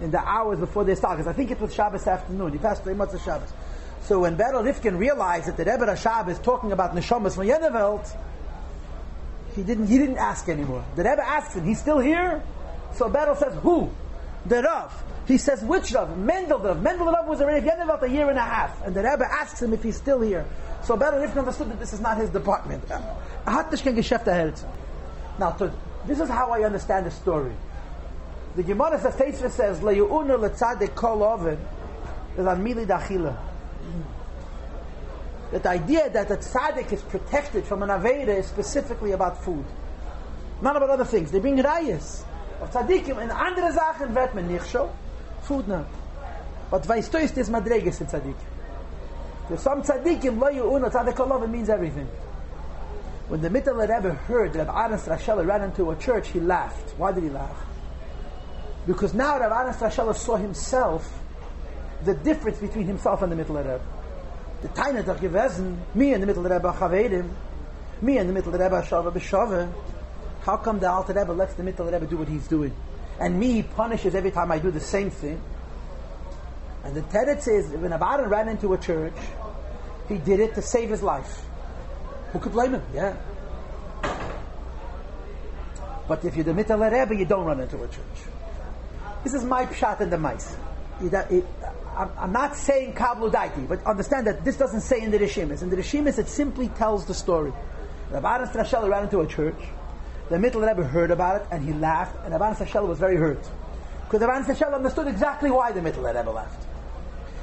in 0.01 0.11
the 0.11 0.18
hours 0.18 0.59
before 0.59 0.84
they 0.84 0.95
started. 0.95 1.18
Because 1.18 1.32
I 1.32 1.36
think 1.36 1.51
it 1.51 1.61
was 1.61 1.74
Shabbos 1.74 2.07
afternoon. 2.07 2.53
He 2.53 2.59
passed 2.59 2.82
three 2.82 2.95
months 2.95 3.14
of 3.14 3.20
Shabbos. 3.20 3.53
So 4.03 4.20
when 4.20 4.36
Berel 4.36 4.64
Rifkin 4.64 4.97
realized 4.97 5.47
that 5.47 5.57
the 5.57 5.64
Rebbe 5.64 5.84
Rashab 5.84 6.28
is 6.28 6.38
talking 6.38 6.72
about 6.72 6.95
Neshamas 6.95 7.34
from 7.34 7.47
Yenevelt, 7.47 8.11
He 9.55 9.62
didn't. 9.62 9.88
He 9.88 9.99
didn't 9.99 10.18
ask 10.18 10.49
anymore. 10.49 10.84
The 10.97 11.05
Rebbe 11.05 11.22
asks 11.22 11.55
him. 11.55 11.64
He's 11.64 11.78
still 11.78 11.99
here. 11.99 12.43
So 12.95 13.11
Berel 13.11 13.36
says, 13.36 13.55
"Who?" 13.62 13.90
The 14.47 14.62
Rav. 14.62 15.05
He 15.26 15.38
says, 15.38 15.62
"Which 15.62 15.93
Rav?" 15.93 16.18
Mendel 16.18 16.59
Rav. 16.59 16.82
Mendel 16.82 17.07
Rav 17.07 17.26
was 17.28 17.40
already 17.40 17.68
at 17.68 17.76
the 17.76 17.84
about 17.84 18.03
a 18.03 18.09
year 18.09 18.28
and 18.28 18.38
a 18.38 18.43
half, 18.43 18.84
and 18.84 18.95
the 18.95 19.03
Rebbe 19.03 19.24
asks 19.24 19.62
him 19.62 19.72
if 19.72 19.82
he's 19.82 19.97
still 19.97 20.20
here. 20.20 20.45
So 20.82 20.97
Berel 20.97 21.20
Rifkin 21.22 21.38
understood 21.38 21.70
that 21.70 21.78
this 21.78 21.93
is 21.93 22.01
not 22.01 22.16
his 22.16 22.30
department. 22.30 22.82
Now, 25.38 25.51
to, 25.53 25.72
this 26.07 26.20
is 26.20 26.28
how 26.28 26.51
I 26.51 26.64
understand 26.64 27.07
the 27.07 27.11
story. 27.11 27.55
The 28.57 28.64
Gemara 28.64 28.99
Teisva 28.99 29.51
says, 29.51 29.80
"Le'yu'unu 29.80 30.36
le'tzadik 30.38 30.95
kol 30.95 31.22
oven," 31.22 31.59
on 32.36 32.64
mili 32.64 32.84
dachila. 32.84 33.36
That 35.53 35.62
the 35.62 35.68
idea 35.68 36.11
that 36.11 36.28
the 36.28 36.36
tzaddik 36.38 36.93
is 36.93 37.03
protected 37.03 37.64
from 37.64 37.82
an 37.82 37.90
aveda 37.90 38.38
is 38.38 38.47
specifically 38.47 39.12
about 39.12 39.43
food, 39.45 39.64
not 40.61 40.76
about 40.76 40.90
other 40.90 41.05
things. 41.05 41.30
They 41.30 41.38
bring 41.38 41.59
rayas 41.59 42.24
of 42.63 42.71
tzaddikim 42.71 43.21
and 43.21 43.31
andere 43.31 43.73
Sachen 43.73 44.15
wird 44.15 44.35
man 44.35 44.47
nicht 44.47 44.67
so. 44.67 44.91
Food 45.43 45.69
not. 45.69 45.87
But 46.71 46.89
weißt 46.89 47.13
du, 47.13 47.19
ist 47.19 47.37
das 47.37 47.51
madreges 47.51 48.01
in 48.01 48.07
tzaddik. 48.07 48.37
There's 49.49 49.61
some 49.61 49.83
tzaddikim, 49.83 50.39
lo 50.39 50.49
yu'unu 50.49 50.91
tzaddik 50.91 51.17
kol 51.17 51.33
oven 51.33 51.51
means 51.51 51.69
everything. 51.69 52.09
When 53.29 53.41
the 53.41 53.49
Mittel 53.49 53.79
Rebbe 53.79 54.15
heard 54.15 54.53
that 54.55 54.69
Rav 54.69 54.91
Anas 54.93 55.07
Rashela 55.07 55.47
ran 55.47 55.63
into 55.63 55.91
a 55.91 55.97
church, 55.97 56.29
he 56.29 56.41
laughed. 56.41 56.91
Why 56.99 57.13
did 57.13 57.25
he 57.25 57.31
laugh? 57.31 57.57
Because 58.87 59.15
now 59.15 59.39
Rav 59.39 59.53
Anas 59.53 59.77
Rashela 59.77 60.15
saw 60.15 60.37
himself, 60.37 61.21
the 62.05 62.15
difference 62.15 62.59
between 62.59 62.87
himself 62.87 63.23
and 63.23 63.33
the 63.33 63.37
Mittel 63.37 63.57
Rebbe. 63.57 63.81
The 64.63 64.69
Tainat 64.69 65.09
of 65.09 65.21
gewesen, 65.21 65.79
me 65.95 66.13
and 66.13 66.23
the 66.23 66.33
Mittel 66.33 66.45
Rebbe 66.45 66.73
Chavedim, 66.73 67.29
me 68.01 68.19
and 68.19 68.29
the 68.29 68.41
Mittel 68.41 68.53
Rebbe 68.53 68.83
Shava 68.83 69.13
B'Shava. 69.13 69.73
How 70.43 70.57
come 70.57 70.80
the 70.80 70.90
Alter 70.90 71.12
Rebbe 71.12 71.32
lets 71.32 71.55
the 71.55 71.62
Mittel 71.62 71.90
Rebbe 71.93 72.07
do 72.07 72.16
what 72.16 72.28
he's 72.28 72.49
doing? 72.49 72.74
And 73.20 73.38
me 73.38 73.53
he 73.53 73.62
punishes 73.62 74.14
every 74.14 74.32
time 74.32 74.51
I 74.51 74.59
do 74.59 74.70
the 74.70 74.80
same 74.80 75.11
thing? 75.11 75.40
And 76.84 76.97
the 76.97 77.03
Teretz 77.03 77.43
says, 77.43 77.70
when 77.70 77.93
Rav 77.93 78.03
Aaron 78.03 78.28
ran 78.28 78.49
into 78.49 78.72
a 78.72 78.78
church, 78.78 79.14
he 80.09 80.18
did 80.18 80.40
it 80.40 80.55
to 80.57 80.62
save 80.62 80.90
his 80.90 81.03
life. 81.03 81.45
Who 82.32 82.40
could 82.40 82.53
blame 82.53 82.72
him? 82.74 82.82
Yeah. 82.93 83.16
But 86.09 86.24
if 86.24 86.34
you're 86.34 86.45
the 86.45 86.53
Mittel 86.53 86.80
Rebbe, 86.90 87.14
you 87.14 87.24
don't 87.24 87.45
run 87.45 87.61
into 87.61 87.76
a 87.76 87.86
church. 87.86 88.18
This 89.22 89.34
is 89.34 89.45
my 89.45 89.66
pshat 89.66 90.01
in 90.01 90.11
the 90.11 90.18
mice. 90.18 90.57
It- 91.01 91.14
uh, 91.14 91.24
it- 91.30 91.47
I'm, 91.97 92.32
not 92.32 92.57
saying 92.57 92.95
kablu 92.95 93.30
daiti, 93.30 93.68
but 93.68 93.84
understand 93.86 94.26
that 94.26 94.45
this 94.45 94.57
doesn't 94.57 94.80
say 94.80 95.03
in 95.03 95.11
the 95.11 95.18
Rishimis. 95.18 95.62
In 95.62 95.68
the 95.68 95.76
Rishimis, 95.76 96.18
it 96.18 96.26
simply 96.26 96.68
tells 96.68 97.05
the 97.05 97.12
story. 97.12 97.53
Rabbi 98.11 98.47
Rashel 98.47 98.88
ran 98.88 99.05
into 99.05 99.20
a 99.20 99.26
church. 99.26 99.62
The 100.33 100.39
Mittel 100.39 100.66
Rebbe 100.66 100.83
heard 100.83 101.11
about 101.11 101.43
it 101.43 101.49
and 101.51 101.62
he 101.62 101.74
laughed, 101.74 102.16
and 102.24 102.33
Rabbi 102.33 102.47
Anas 102.47 102.61
Rashel 102.61 102.89
was 102.89 102.99
very 102.99 103.18
hurt. 103.18 103.47
Because 104.05 104.22
Rabbi 104.22 104.37
Anas 104.37 104.59
Rashel 104.59 104.72
understood 104.72 105.07
exactly 105.07 105.51
why 105.51 105.72
the 105.72 105.80
Mittel 105.80 106.03
Rebbe 106.03 106.30
laughed. 106.30 106.64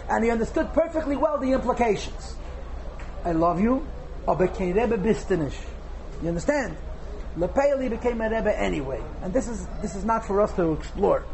And 0.09 0.23
he 0.23 0.31
understood 0.31 0.73
perfectly 0.73 1.15
well 1.15 1.37
the 1.37 1.51
implications. 1.51 2.35
I 3.23 3.33
love 3.33 3.61
you, 3.61 3.85
aber 4.27 4.47
kein 4.47 4.73
Rebbe 4.73 4.97
bist. 4.97 5.29
You 5.29 6.29
understand? 6.29 6.77
Lepeli 7.37 7.91
became 7.91 8.21
a 8.21 8.23
Rebbe 8.23 8.59
anyway. 8.59 9.03
And 9.21 9.31
this 9.31 9.47
is, 9.47 9.67
this 9.83 9.93
is 9.93 10.03
not 10.03 10.25
for 10.25 10.41
us 10.41 10.51
to 10.53 10.73
explore. 10.73 11.25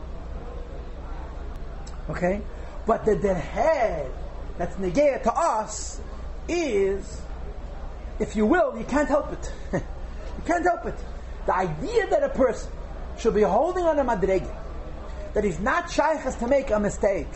Okay? 2.09 2.41
But 2.85 3.05
the, 3.05 3.15
the 3.15 3.33
head 3.33 4.11
that's 4.57 4.75
negaya 4.75 5.23
to 5.23 5.31
us 5.33 6.01
is, 6.49 7.21
if 8.19 8.35
you 8.35 8.45
will, 8.45 8.77
you 8.77 8.83
can't 8.83 9.07
help 9.07 9.31
it. 9.31 9.53
you 9.71 10.43
can't 10.45 10.65
help 10.65 10.87
it. 10.87 10.95
The 11.45 11.55
idea 11.55 12.07
that 12.07 12.23
a 12.23 12.29
person 12.29 12.71
should 13.17 13.35
be 13.35 13.43
holding 13.43 13.85
on 13.85 13.99
a 13.99 14.03
madrege, 14.03 14.49
that 15.33 15.43
he's 15.43 15.59
not 15.59 15.91
shaykhs 15.91 16.35
to 16.35 16.47
make 16.47 16.71
a 16.71 16.79
mistake, 16.79 17.27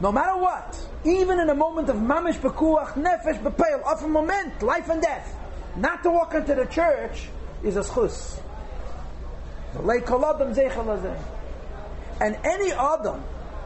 no 0.00 0.12
matter 0.12 0.36
what, 0.36 0.78
even 1.04 1.40
in 1.40 1.48
a 1.50 1.54
moment 1.54 1.88
of 1.88 1.96
mamish 1.96 2.38
bekuach 2.38 2.92
nefesh 2.92 3.42
bepeil, 3.42 3.82
of 3.82 4.02
a 4.04 4.08
moment, 4.08 4.62
life 4.62 4.88
and 4.88 5.02
death, 5.02 5.34
not 5.76 6.02
to 6.04 6.10
walk 6.10 6.34
into 6.34 6.54
the 6.54 6.66
church 6.66 7.28
is 7.64 7.76
a 7.76 7.80
schus. 7.80 8.40
And 12.20 12.38
any 12.44 12.72
Adam 12.72 13.22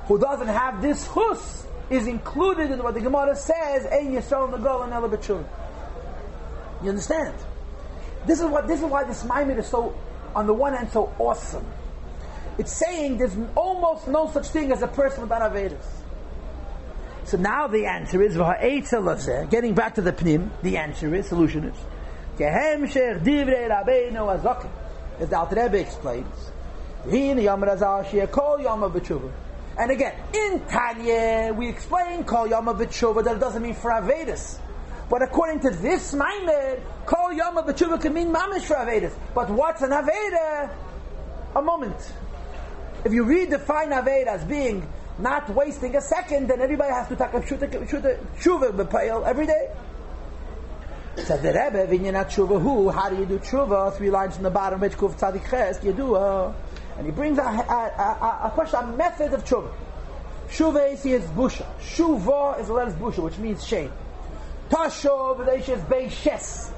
who 0.07 0.19
doesn't 0.19 0.49
have 0.49 0.83
this 0.83 1.07
chus 1.13 1.67
is 1.91 2.07
included 2.07 2.71
in 2.71 2.83
what 2.83 2.95
the 2.95 3.01
Gemara 3.01 3.37
says, 3.37 3.87
Ein 3.87 4.13
Yisrael 4.13 4.53
Nagol 4.53 4.85
and. 4.85 5.47
You 6.83 6.89
understand? 6.89 7.35
This 8.27 8.41
is 8.41 8.47
what 8.47 8.69
this 8.69 8.81
is 8.81 8.87
why 8.87 9.05
this 9.05 9.23
Maimid 9.25 9.59
is 9.59 9.67
so 9.67 9.95
on 10.35 10.47
the 10.47 10.55
one 10.55 10.75
hand 10.75 10.91
so 10.91 11.13
awesome. 11.19 11.67
It's 12.59 12.73
saying 12.73 13.19
there's 13.19 13.37
almost 13.57 14.09
no 14.09 14.31
such 14.31 14.49
thing 14.49 14.73
as 14.73 14.83
a 14.83 14.89
person 14.89 15.23
without 15.23 15.53
Avedis. 15.53 16.03
So 17.25 17.37
now 17.39 17.67
the 17.67 17.87
answer 17.87 18.23
is 18.23 18.37
getting 19.51 19.75
back 19.75 19.95
to 19.95 20.03
the 20.03 20.13
Pnim, 20.13 20.51
the 20.63 20.77
answer 20.77 21.15
is, 21.15 21.29
solution 21.29 21.65
is. 21.65 21.77
As 25.21 25.29
the 25.29 25.37
Alter 25.37 25.63
Rebbe 25.63 25.79
explains. 25.79 26.51
And 29.79 29.91
again, 29.91 30.15
in 30.35 30.61
Tanya, 30.67 31.55
we 31.57 31.69
explain 31.69 32.25
Kol 32.25 32.47
Yom 32.49 32.65
that 32.67 32.81
it 32.81 33.41
doesn't 33.41 33.63
mean 33.63 33.75
for 33.75 33.91
Avedis. 33.91 34.59
But 35.09 35.23
according 35.23 35.61
to 35.61 35.71
this 35.71 36.13
Maimed, 36.15 36.81
Kol 37.07 37.33
Yom 37.33 37.57
B'tshuva 37.57 38.01
can 38.01 38.15
mean 38.15 38.33
Mamish 38.33 38.63
for 38.63 38.77
Avedis. 38.77 39.13
But 39.35 39.51
what's 39.51 39.83
an 39.83 39.91
Aveda? 39.91 40.71
A 41.57 41.63
moment. 41.63 42.13
If 43.05 43.13
you 43.13 43.25
redefine 43.25 43.89
Aveda 43.89 44.29
as 44.29 44.45
being 44.45 44.87
not 45.19 45.49
wasting 45.51 45.95
a 45.97 46.01
second, 46.01 46.49
then 46.49 46.61
everybody 46.61 46.93
has 46.93 47.09
to 47.09 47.17
take 47.17 47.35
a 47.35 47.41
tshuva 47.41 48.73
b'payil 48.73 49.27
every 49.27 49.47
day. 49.47 49.71
Said 51.17 51.43
the 51.43 51.49
Rebbe, 51.49 51.87
Vinyanat 51.87 52.31
tshuva 52.31 52.61
who? 52.61 52.89
How 52.89 53.11
do 53.11 53.17
you 53.17 53.27
do 53.27 53.39
tshuva? 53.39 53.95
Three 53.97 54.11
lines 54.11 54.35
from 54.35 54.45
the 54.45 54.51
bottom, 54.51 54.81
which 54.81 54.97
kuf 54.97 55.15
tzadik 55.19 55.49
ches, 55.51 55.79
yedua. 55.81 56.55
And 56.97 57.07
he 57.07 57.13
brings 57.13 57.39
a, 57.39 57.43
a, 57.43 57.47
a, 57.47 58.41
a, 58.45 58.51
question, 58.55 58.79
a 58.81 58.87
method 58.97 59.35
of 59.35 59.45
tshuva. 59.45 59.71
Tshuva 60.49 60.93
is 60.93 61.05
is 61.05 61.25
busha. 61.31 61.67
Shuva 61.81 62.61
is 62.61 62.69
the 62.69 62.73
letter 62.73 62.93
busha, 62.93 63.23
which 63.23 63.39
means 63.39 63.67
shame. 63.67 63.93
Tashov, 64.71 65.47
is 65.59 65.83
beishes. 65.83 66.72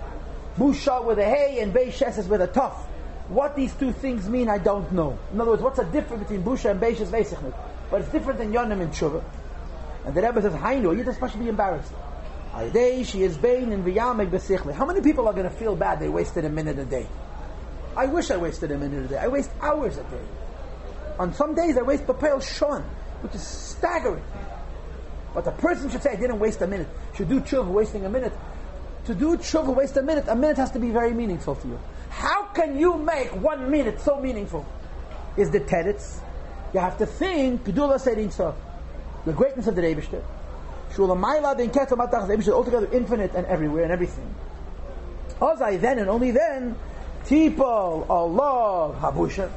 Busha 0.56 1.04
with 1.04 1.18
a 1.18 1.24
hay 1.24 1.60
and 1.60 1.74
beishes 1.74 2.18
is 2.18 2.28
with 2.28 2.40
a 2.40 2.46
tough. 2.46 2.86
What 3.28 3.56
these 3.56 3.74
two 3.74 3.92
things 3.92 4.28
mean, 4.28 4.48
I 4.48 4.58
don't 4.58 4.92
know. 4.92 5.18
In 5.32 5.40
other 5.40 5.52
words, 5.52 5.62
what's 5.62 5.78
the 5.78 5.84
difference 5.84 6.22
between 6.24 6.42
busha 6.42 6.70
and 6.70 6.80
beishes 6.80 7.08
veisichnik? 7.08 7.54
But 7.90 8.02
it's 8.02 8.10
different 8.10 8.38
than 8.38 8.52
yonim 8.52 8.80
and 8.80 8.92
tshuva. 8.92 9.24
And 10.04 10.14
the 10.14 10.22
Rebbe 10.22 10.42
says, 10.42 10.52
Hainu, 10.52 10.94
you're 10.94 11.12
supposed 11.12 11.32
to 11.32 11.38
be 11.38 11.48
embarrassed. 11.48 11.92
she 13.08 13.22
is 13.22 13.36
bain 13.38 13.72
and 13.72 13.84
v'yamek 13.84 14.30
b'sichli. 14.30 14.74
How 14.74 14.84
many 14.84 15.00
people 15.00 15.26
are 15.26 15.32
going 15.32 15.48
to 15.48 15.56
feel 15.56 15.74
bad 15.74 16.00
they 16.00 16.08
wasted 16.08 16.44
a 16.44 16.50
minute 16.50 16.78
a 16.78 16.84
day? 16.84 17.06
I 17.96 18.06
wish 18.06 18.30
I 18.30 18.36
wasted 18.36 18.70
a 18.70 18.78
minute 18.78 19.06
a 19.06 19.08
day. 19.08 19.18
I 19.18 19.28
waste 19.28 19.50
hours 19.60 19.96
a 19.96 20.02
day. 20.02 20.24
On 21.18 21.32
some 21.32 21.54
days 21.54 21.78
I 21.78 21.82
waste 21.82 22.06
papel 22.06 22.42
shon, 22.42 22.82
which 23.22 23.34
is 23.34 23.42
staggering. 23.42 24.24
But 25.32 25.44
the 25.44 25.52
person 25.52 25.90
should 25.90 26.02
say, 26.02 26.12
I 26.12 26.16
didn't 26.16 26.38
waste 26.38 26.60
a 26.60 26.66
minute. 26.66 26.88
Should 27.16 27.28
do 27.28 27.40
tshuva 27.40 27.66
wasting 27.66 28.04
a 28.04 28.10
minute. 28.10 28.32
To 29.06 29.14
do 29.14 29.36
tshuva 29.36 29.74
waste 29.74 29.96
a 29.98 30.02
minute, 30.02 30.24
a 30.28 30.34
minute 30.34 30.56
has 30.56 30.70
to 30.72 30.78
be 30.78 30.90
very 30.90 31.12
meaningful 31.12 31.56
to 31.56 31.68
you. 31.68 31.78
How 32.08 32.44
can 32.46 32.78
you 32.78 32.96
make 32.96 33.34
one 33.36 33.70
minute 33.70 34.00
so 34.00 34.18
meaningful? 34.20 34.64
Is 35.36 35.50
the 35.50 35.60
teretz. 35.60 36.20
You 36.72 36.80
have 36.80 36.96
to 36.98 37.06
think, 37.06 37.64
Gedula 37.64 38.00
Sof. 38.32 38.54
The 39.26 39.32
greatness 39.32 39.66
of 39.66 39.76
the 39.76 39.82
Rebishter. 39.82 40.22
Shula 40.92 41.18
Maila 41.18 41.56
den 41.56 41.70
Ketel 41.70 41.96
Matach 41.96 42.28
Rebishter, 42.28 42.52
altogether 42.52 42.88
infinite 42.92 43.34
and 43.34 43.46
everywhere 43.46 43.82
and 43.84 43.92
everything. 43.92 44.34
Ozai 45.40 45.80
then 45.80 45.98
and 45.98 46.08
only 46.08 46.30
then, 46.30 46.76
Tipol, 47.24 48.08
Allah, 48.08 48.96
Habusha. 49.00 49.50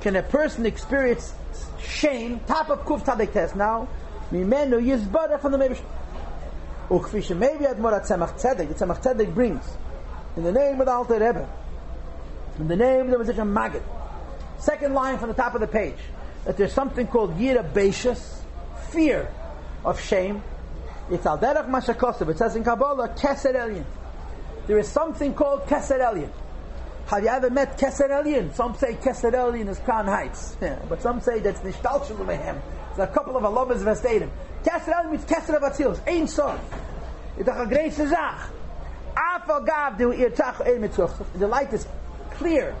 Can 0.00 0.16
a 0.16 0.22
person 0.22 0.64
experience 0.66 1.32
shame, 1.80 2.40
top 2.46 2.70
of 2.70 2.84
Kuf 2.84 3.04
Tadek 3.04 3.32
test 3.32 3.54
now, 3.56 3.88
Mimenu 4.30 4.80
Yizbada 4.80 5.40
from 5.40 5.52
the 5.52 5.58
Rebishter. 5.58 5.84
Ukfisha 6.88 7.36
maybe 7.36 7.66
at 7.66 7.78
Morat 7.78 8.04
Tzemach 8.04 8.40
Tzedek, 8.40 8.68
the 8.68 8.74
Tzemach 8.74 9.02
Tzedek 9.02 9.34
brings, 9.34 9.64
in 10.36 10.44
the 10.44 10.52
name 10.52 10.80
of 10.80 10.86
the 10.86 10.92
Alter 10.92 11.14
Rebbe, 11.14 11.48
in 12.58 12.68
the 12.68 12.76
name 12.76 13.02
of 13.02 13.10
the 13.10 13.18
Musician 13.18 13.52
Maggid, 13.52 13.82
second 14.58 14.94
line 14.94 15.18
from 15.18 15.28
the 15.28 15.34
top 15.34 15.54
of 15.54 15.60
the 15.60 15.66
page, 15.66 15.98
that 16.44 16.56
there's 16.56 16.72
something 16.72 17.06
called 17.06 17.36
Yira 17.36 17.68
Beishas, 17.72 18.40
fear 18.90 19.30
of 19.84 20.00
shame. 20.00 20.42
It's 21.10 21.26
Al 21.26 21.38
Derech 21.38 21.68
Mashakosov. 21.68 22.28
It 22.30 22.38
says 22.38 22.56
in 22.56 22.64
Kabbalah, 22.64 23.10
Keser 23.10 23.54
Elyon. 23.54 23.84
There 24.66 24.78
is 24.78 24.88
something 24.88 25.34
called 25.34 25.66
Keser 25.66 26.00
Elyon. 26.00 26.30
Have 27.06 27.22
you 27.22 27.28
ever 27.28 27.50
met 27.50 27.78
Keser 27.78 28.10
Elyon? 28.10 28.54
Some 28.54 28.74
say 28.76 28.94
Keser 28.94 29.32
Elyon 29.32 29.68
is 29.68 29.78
Crown 29.78 30.06
Heights. 30.06 30.56
Yeah, 30.60 30.78
but 30.88 31.02
some 31.02 31.20
say 31.20 31.40
that's 31.40 31.60
Nishtalshul 31.60 32.18
Mehem. 32.26 32.60
A 32.98 33.06
couple 33.06 33.36
of 33.36 33.44
Alabas 33.44 33.82
Vestadim. 33.82 34.28
Keser 34.64 34.92
Elyon 34.92 35.10
means 35.12 35.24
Keser 35.24 35.54
of 35.54 35.62
Atzilus. 35.62 36.00
Ein 36.06 36.26
Sof. 36.26 36.60
It's 37.38 37.48
a 37.48 37.66
great 37.66 37.92
Zach. 37.92 38.50
Af 39.16 39.46
The 39.46 41.48
light 41.48 41.72
is 41.72 41.86
clear 42.32 42.74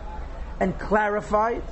and 0.60 0.78
clarified. 0.78 1.62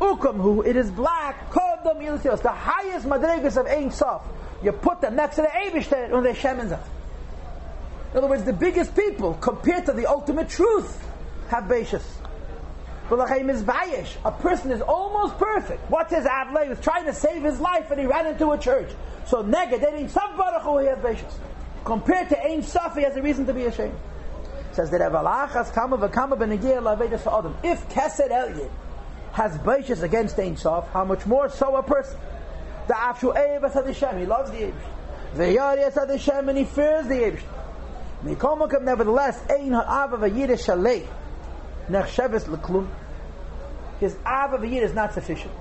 Ukamhu, 0.00 0.66
it 0.66 0.76
is 0.76 0.90
black. 0.90 1.52
The 1.52 2.52
highest 2.52 3.06
madrigas 3.06 3.56
of 3.56 3.66
Ein 3.66 3.90
Sof. 3.90 4.22
You 4.62 4.72
put 4.72 5.00
them 5.00 5.16
next 5.16 5.36
to 5.36 5.42
the 5.42 5.48
Eibishter 5.48 6.14
and 6.14 6.24
they 6.24 6.34
shemen 6.34 6.78
In 8.12 8.18
other 8.18 8.26
words, 8.26 8.44
the 8.44 8.52
biggest 8.52 8.94
people 8.94 9.34
compared 9.34 9.86
to 9.86 9.92
the 9.92 10.06
ultimate 10.06 10.48
truth 10.48 11.02
have 11.48 11.64
Beishas. 11.64 12.19
A 13.12 14.32
person 14.40 14.70
is 14.70 14.80
almost 14.82 15.36
perfect. 15.36 15.90
What's 15.90 16.14
his 16.14 16.24
avle? 16.26 16.62
He 16.62 16.68
was 16.68 16.80
trying 16.80 17.04
to 17.06 17.14
save 17.14 17.42
his 17.42 17.58
life 17.58 17.90
and 17.90 17.98
he 17.98 18.06
ran 18.06 18.26
into 18.26 18.50
a 18.52 18.58
church. 18.58 18.88
So 19.26 19.42
nega, 19.42 19.72
they 19.72 19.78
didn't 19.78 19.98
he 19.98 20.04
has 20.04 20.98
Beishas. 20.98 21.34
Compared 21.84 22.28
to 22.28 22.40
Ein 22.44 22.62
Sof, 22.62 22.94
he 22.94 23.02
has 23.02 23.16
a 23.16 23.22
reason 23.22 23.46
to 23.46 23.54
be 23.54 23.64
ashamed. 23.64 23.98
Says 24.72 24.90
that 24.90 25.00
Evalachas 25.00 25.72
Kama 25.72 25.98
V'Kama 25.98 26.38
B'Negir 26.38 26.80
Lavedas 26.80 27.26
Adam. 27.26 27.56
If 27.64 27.88
Kesed 27.88 28.30
Elyon 28.30 28.70
has 29.32 29.56
Beishas 29.58 30.02
against 30.02 30.38
Ein 30.38 30.56
Sof, 30.56 30.88
how 30.90 31.04
much 31.04 31.26
more 31.26 31.48
so 31.48 31.76
a 31.76 31.82
person? 31.82 32.18
The 32.86 32.94
Afshu 32.94 33.34
Eivas 33.34 33.72
Hadishem, 33.72 34.20
he 34.20 34.26
loves 34.26 34.50
the 34.50 34.58
Eivish. 34.58 35.36
The 35.36 35.44
Yarias 35.44 35.94
Hadishem, 35.94 36.48
and 36.48 36.58
he 36.58 36.64
fears 36.64 37.06
the 37.08 37.14
Eivish. 37.14 37.42
Mikomakam, 38.22 38.82
nevertheless, 38.82 39.40
Ein 39.50 39.72
Ha'ava 39.72 40.18
V'Yidish 40.18 40.66
Shalei, 40.66 41.06
Nechsheves 41.90 42.48
L'Klum. 42.48 42.88
His 43.98 44.14
Ava 44.26 44.58
V'Yid 44.58 44.82
is 44.82 44.94
not 44.94 45.12
sufficient. 45.12 45.52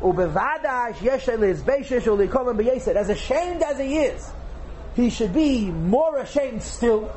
Ubevadash 0.00 0.94
Yeshel 0.94 1.42
is 1.42 1.62
Beishish 1.62 2.02
Ulikolim 2.02 2.58
B'Yeser. 2.58 2.94
As 2.94 3.08
ashamed 3.08 3.62
as 3.62 3.78
he 3.78 3.98
is, 3.98 4.30
he 4.94 5.10
should 5.10 5.34
be 5.34 5.70
more 5.70 6.18
ashamed 6.18 6.62
still. 6.62 7.12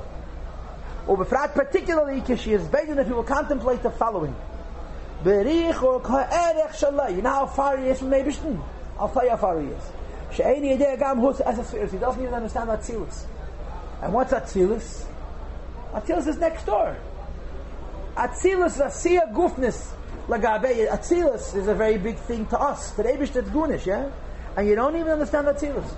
Ubefrat 1.07 1.53
particularly 1.53 2.21
she 2.37 2.53
is 2.53 2.67
begging 2.67 2.95
that 2.95 3.07
he 3.07 3.13
will 3.13 3.23
contemplate 3.23 3.81
the 3.81 3.89
following. 3.89 4.35
Berich 5.23 5.81
or 5.81 6.01
You 7.11 7.21
know 7.21 7.29
how 7.29 7.45
far 7.47 7.77
he 7.77 7.87
is 7.87 7.99
from? 7.99 8.63
I'll 8.99 9.09
tell 9.09 9.23
you 9.23 9.29
how 9.31 9.37
far 9.37 9.59
he 9.59 9.67
is. 9.67 9.83
He 10.31 10.43
doesn't 11.97 12.21
even 12.21 12.33
understand 12.33 12.69
Atzilus. 12.69 13.25
And 14.01 14.13
what's 14.13 14.31
Atzilus? 14.31 15.05
Atzilus 15.93 16.27
is 16.27 16.37
next 16.37 16.65
door. 16.65 16.95
Atzilus 18.19 18.73
is 18.73 19.05
a 19.05 19.27
Gufnis. 19.33 19.93
Lagabe, 20.27 20.89
Atzilus 20.89 21.55
is 21.55 21.69
a 21.69 21.73
very 21.73 21.97
big 21.97 22.17
thing 22.17 22.45
to 22.47 22.59
us. 22.59 22.91
To 22.95 23.03
Abish 23.03 23.31
that's 23.31 23.49
Gunish, 23.49 23.85
yeah? 23.85 24.11
And 24.57 24.67
you 24.67 24.75
don't 24.75 24.93
even 24.97 25.13
understand 25.13 25.47
Atzilus. 25.47 25.89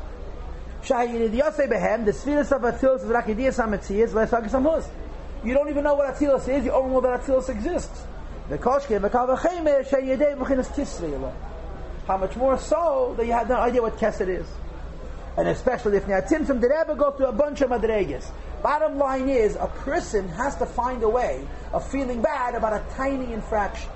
Shahayid 0.83 1.31
Yosei 1.31 1.67
Behem, 1.67 2.05
the 2.05 2.11
Sfiris 2.11 2.51
of 2.51 2.61
Atzilus 2.61 2.97
is 2.97 3.05
Rakidiyas 3.05 3.57
HaMetzias, 3.57 4.09
Lesagis 4.09 4.51
HaMuz. 4.51 4.87
You 5.43 5.55
don't 5.55 5.69
even 5.69 5.83
know 5.83 5.95
what 5.95 6.13
Atzilus 6.13 6.47
is, 6.47 6.63
you 6.63 6.71
only 6.71 6.91
know 6.91 7.01
that 7.01 7.21
Atzilus 7.21 7.49
exists. 7.49 8.03
The 8.49 8.59
Koshke, 8.59 8.99
Mekavacheme, 8.99 9.87
Shayidei 9.89 10.37
Mechinas 10.37 11.33
How 12.05 12.17
much 12.17 12.35
more 12.35 12.59
so 12.59 13.15
that 13.17 13.25
you 13.25 13.31
have 13.31 13.49
no 13.49 13.55
idea 13.55 13.81
what 13.81 13.97
Kesed 13.97 14.27
is. 14.27 14.45
And 15.37 15.47
especially 15.47 15.97
if 15.97 16.05
Nyatzimtzum 16.05 16.61
did 16.61 16.71
ever 16.71 16.93
go 16.93 17.09
through 17.09 17.27
a 17.27 17.33
bunch 17.33 17.61
of 17.61 17.71
Madregas. 17.71 18.29
Bottom 18.61 18.97
line 18.97 19.27
is, 19.29 19.55
a 19.55 19.67
person 19.67 20.27
has 20.29 20.55
to 20.57 20.65
find 20.65 21.01
a 21.03 21.09
way 21.09 21.47
of 21.73 21.89
feeling 21.89 22.21
bad 22.21 22.55
about 22.55 22.73
a 22.73 22.83
tiny 22.95 23.33
infraction. 23.33 23.89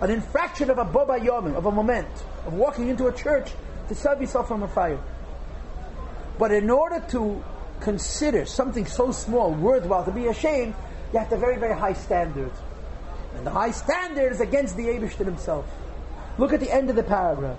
An 0.00 0.10
infraction 0.10 0.70
of 0.70 0.78
a 0.78 0.84
boba 0.84 1.20
yomim, 1.20 1.54
of 1.54 1.66
a 1.66 1.72
moment, 1.72 2.08
of 2.46 2.54
walking 2.54 2.88
into 2.88 3.06
a 3.06 3.12
church 3.12 3.52
to 3.88 3.94
save 3.94 4.20
yourself 4.20 4.48
from 4.48 4.62
a 4.62 4.68
fire. 4.68 4.98
But 6.38 6.52
in 6.52 6.70
order 6.70 7.04
to 7.10 7.42
consider 7.80 8.44
something 8.46 8.86
so 8.86 9.12
small 9.12 9.52
worthwhile 9.52 10.04
to 10.04 10.12
be 10.12 10.26
ashamed, 10.26 10.74
you 11.12 11.18
have 11.18 11.30
to 11.30 11.36
very, 11.36 11.58
very 11.58 11.78
high 11.78 11.94
standards. 11.94 12.58
And 13.36 13.46
the 13.46 13.50
high 13.50 13.70
standard 13.70 14.32
is 14.32 14.40
against 14.40 14.76
the 14.76 14.84
Abishtan 14.84 15.24
himself. 15.26 15.66
Look 16.36 16.52
at 16.52 16.60
the 16.60 16.72
end 16.72 16.90
of 16.90 16.96
the 16.96 17.02
paragraph. 17.02 17.58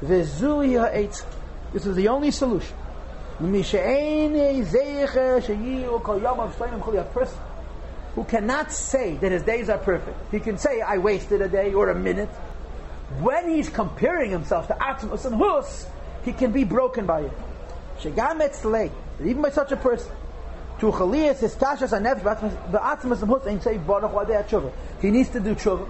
This 0.00 0.42
is 0.42 1.94
the 1.96 2.08
only 2.08 2.30
solution. 2.30 2.76
A 3.40 3.44
person 7.12 7.38
who 8.14 8.24
cannot 8.24 8.70
say 8.70 9.16
that 9.16 9.32
his 9.32 9.42
days 9.42 9.68
are 9.70 9.78
perfect. 9.78 10.16
He 10.30 10.38
can 10.38 10.58
say, 10.58 10.80
I 10.80 10.98
wasted 10.98 11.40
a 11.40 11.48
day 11.48 11.72
or 11.72 11.88
a 11.88 11.94
minute. 11.94 12.28
When 13.20 13.48
he's 13.50 13.68
comparing 13.68 14.30
himself 14.30 14.68
to 14.68 14.74
Atmos 14.74 15.24
and 15.24 15.36
Hus, 15.36 15.86
he 16.24 16.32
can 16.32 16.52
be 16.52 16.64
broken 16.64 17.06
by 17.06 17.22
it. 17.22 17.32
Even 19.24 19.42
by 19.42 19.50
such 19.50 19.72
a 19.72 19.76
person. 19.76 20.12
He 20.80 20.86
needs 25.10 25.28
to 25.30 25.40
do 25.40 25.54
tshuva, 25.54 25.86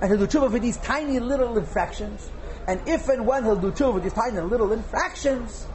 and 0.00 0.10
he'll 0.10 0.18
do 0.18 0.26
tshuva 0.26 0.50
for 0.50 0.58
these 0.58 0.76
tiny 0.78 1.18
little 1.20 1.56
infractions. 1.56 2.30
And 2.66 2.80
if 2.86 3.08
and 3.08 3.26
when 3.26 3.44
he'll 3.44 3.56
do 3.56 3.70
tshuva 3.70 3.92
for 3.94 4.00
these 4.00 4.12
tiny 4.12 4.40
little 4.40 4.72
infractions, 4.72 5.66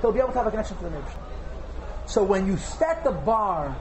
he'll 0.00 0.12
be 0.12 0.18
able 0.18 0.32
to 0.32 0.38
have 0.38 0.46
a 0.46 0.50
connection 0.50 0.76
to 0.78 0.84
the 0.84 0.90
neighbor. 0.90 1.12
So 2.06 2.22
when 2.22 2.46
you 2.46 2.56
set 2.56 3.04
the 3.04 3.12
bar 3.12 3.76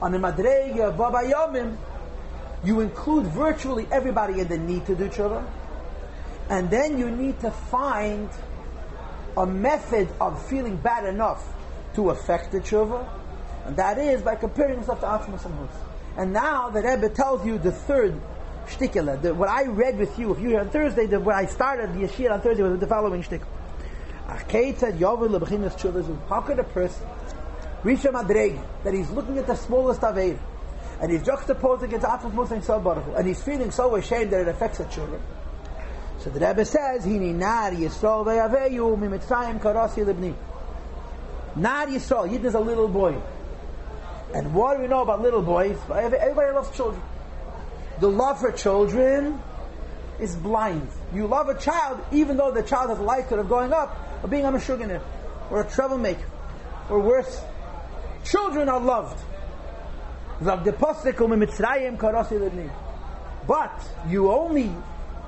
on 0.00 0.12
the 0.12 0.18
madrega 0.18 0.96
baba 0.96 1.18
yomim, 1.18 1.76
you 2.64 2.80
include 2.80 3.26
virtually 3.26 3.86
everybody 3.90 4.40
in 4.40 4.48
the 4.48 4.58
need 4.58 4.86
to 4.86 4.94
do 4.94 5.08
tshuva, 5.08 5.44
and 6.48 6.70
then 6.70 6.98
you 6.98 7.10
need 7.10 7.40
to 7.40 7.50
find 7.50 8.28
a 9.36 9.46
method 9.46 10.08
of 10.20 10.44
feeling 10.48 10.76
bad 10.76 11.04
enough 11.04 11.44
to 11.94 12.10
affect 12.10 12.52
the 12.52 12.60
tshuva, 12.60 13.08
and 13.66 13.76
that 13.76 13.98
is 13.98 14.22
by 14.22 14.34
comparing 14.34 14.78
yourself 14.78 15.00
to 15.00 15.06
Atzmas 15.06 15.44
and 15.44 15.54
Hus. 15.54 15.70
And 16.16 16.32
now 16.32 16.68
the 16.68 16.82
Rebbe 16.82 17.08
tells 17.08 17.46
you 17.46 17.58
the 17.58 17.72
third 17.72 18.20
shtikela, 18.66 19.34
what 19.34 19.48
I 19.48 19.64
read 19.64 19.98
with 19.98 20.18
you, 20.18 20.32
if 20.32 20.40
you 20.40 20.50
were 20.50 20.60
on 20.60 20.70
Thursday, 20.70 21.06
the, 21.06 21.20
when 21.20 21.36
I 21.36 21.46
started 21.46 21.94
the 21.94 22.06
Yeshir 22.06 22.30
on 22.30 22.40
Thursday 22.40 22.62
was 22.62 22.78
the 22.78 22.86
following 22.86 23.22
shtick. 24.28 25.00
How 26.28 26.40
could 26.40 26.58
a 26.58 26.64
person 26.64 27.06
reach 27.82 28.04
a 28.04 28.12
madreg 28.12 28.60
that 28.84 28.94
he's 28.94 29.10
looking 29.10 29.38
at 29.38 29.46
the 29.46 29.56
smallest 29.56 30.00
aveir 30.00 30.38
and 31.00 31.10
he's 31.10 31.22
juxtaposing 31.22 31.84
against 31.84 32.06
Atzmas 32.06 32.50
Musa 32.50 32.74
and 32.74 33.16
and 33.16 33.26
he's 33.26 33.42
feeling 33.42 33.70
so 33.70 33.96
ashamed 33.96 34.30
that 34.30 34.42
it 34.42 34.48
affects 34.48 34.78
the 34.78 34.84
children? 34.84 35.20
So 36.18 36.30
the 36.30 36.38
Rebbe 36.38 36.64
says, 36.64 37.04
"Hini 37.04 37.34
nar 37.34 37.72
Yisrael 37.72 38.24
ve'aveyu 38.24 38.96
mimitzrayim 38.96 39.60
karasi 39.60 40.04
libni." 40.04 40.34
Nar 41.56 41.86
Yisrael, 41.86 42.30
Yidden 42.30 42.44
is 42.44 42.54
a 42.54 42.60
little 42.60 42.88
boy. 42.88 43.16
And 44.32 44.54
what 44.54 44.76
do 44.76 44.82
we 44.82 44.88
know 44.88 45.02
about 45.02 45.20
little 45.20 45.42
boys? 45.42 45.76
Everybody 45.90 46.52
loves 46.52 46.70
children. 46.76 47.02
The 48.00 48.08
love 48.08 48.40
for 48.40 48.52
children 48.52 49.42
is 50.22 50.36
blind. 50.36 50.88
You 51.12 51.26
love 51.26 51.48
a 51.48 51.58
child 51.58 52.00
even 52.12 52.36
though 52.36 52.52
the 52.52 52.62
child 52.62 52.90
has 52.90 52.98
a 52.98 53.02
likelihood 53.02 53.40
of 53.40 53.48
going 53.48 53.72
up 53.72 53.98
or 54.22 54.28
being 54.28 54.44
a 54.44 54.52
meshuganer 54.52 55.02
or 55.50 55.62
a 55.62 55.68
troublemaker 55.68 56.24
or 56.88 57.00
worse. 57.00 57.40
Children 58.24 58.68
are 58.68 58.80
loved. 58.80 59.20
But 63.46 63.88
you 64.08 64.30
only 64.30 64.70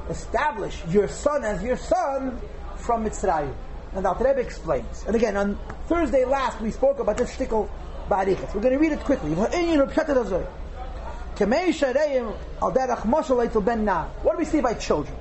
establish 0.09 0.83
your 0.89 1.09
son 1.09 1.45
as 1.45 1.63
your 1.63 1.77
son 1.77 2.41
from 2.77 3.05
Mitzrayim. 3.05 3.53
And 3.95 4.07
Al 4.07 4.15
Rebbe 4.15 4.41
explains. 4.41 5.05
And 5.07 5.15
again, 5.15 5.37
on 5.37 5.59
Thursday 5.89 6.25
last, 6.25 6.61
we 6.61 6.71
spoke 6.71 6.99
about 6.99 7.17
this 7.17 7.35
shtickle 7.37 7.69
ba'arichas. 8.09 8.55
We're 8.55 8.61
going 8.61 8.75
to 8.75 8.79
read 8.79 8.93
it 8.93 9.01
quickly. 9.01 9.35
What 14.23 14.33
do 14.33 14.39
we 14.39 14.45
see 14.45 14.61
by 14.61 14.75
children? 14.75 15.17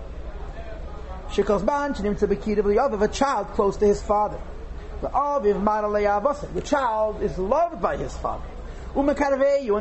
of 2.94 3.02
a 3.02 3.08
child 3.08 3.48
close 3.56 3.78
to 3.78 3.88
his 3.88 4.02
father. 4.04 4.38
The 5.02 5.10
child 6.64 7.22
is 7.22 7.38
loved 7.40 7.82
by 7.82 7.98
his 7.98 8.16
father. 8.18 8.46
And 8.96 9.10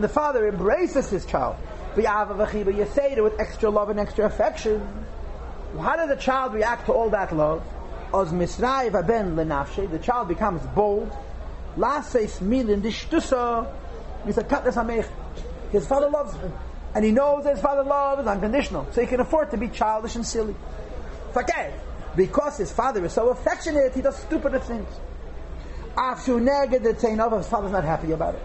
the 0.02 0.08
father 0.08 0.48
embraces 0.48 1.10
his 1.10 1.26
child. 1.26 1.56
With 1.94 3.38
extra 3.38 3.68
love 3.68 3.90
and 3.90 4.00
extra 4.00 4.24
affection. 4.24 4.80
How 5.78 5.96
does 5.96 6.08
the 6.08 6.16
child 6.16 6.54
react 6.54 6.86
to 6.86 6.92
all 6.92 7.10
that 7.10 7.36
love? 7.36 7.62
The 8.12 9.98
child 10.02 10.28
becomes 10.28 10.62
bold 10.74 11.12
His 15.72 15.86
father 15.86 16.08
loves 16.08 16.34
him. 16.36 16.52
And 16.94 17.04
he 17.04 17.10
knows 17.10 17.44
that 17.44 17.54
his 17.54 17.62
father 17.62 17.82
love 17.82 18.20
is 18.20 18.26
unconditional. 18.26 18.86
So 18.92 19.00
he 19.00 19.06
can 19.06 19.20
afford 19.20 19.50
to 19.52 19.56
be 19.56 19.68
childish 19.68 20.14
and 20.14 20.26
silly. 20.26 20.54
Forget. 21.32 21.72
Because 22.14 22.58
his 22.58 22.70
father 22.70 23.02
is 23.04 23.14
so 23.14 23.30
affectionate, 23.30 23.94
he 23.94 24.02
does 24.02 24.18
stupider 24.18 24.58
things. 24.58 24.88
After 25.96 26.32
neged 26.34 26.82
the 26.82 26.92
tain 26.92 27.18
of 27.18 27.32
his 27.32 27.48
father's 27.48 27.72
not 27.72 27.84
happy 27.84 28.12
about 28.12 28.34
it. 28.34 28.42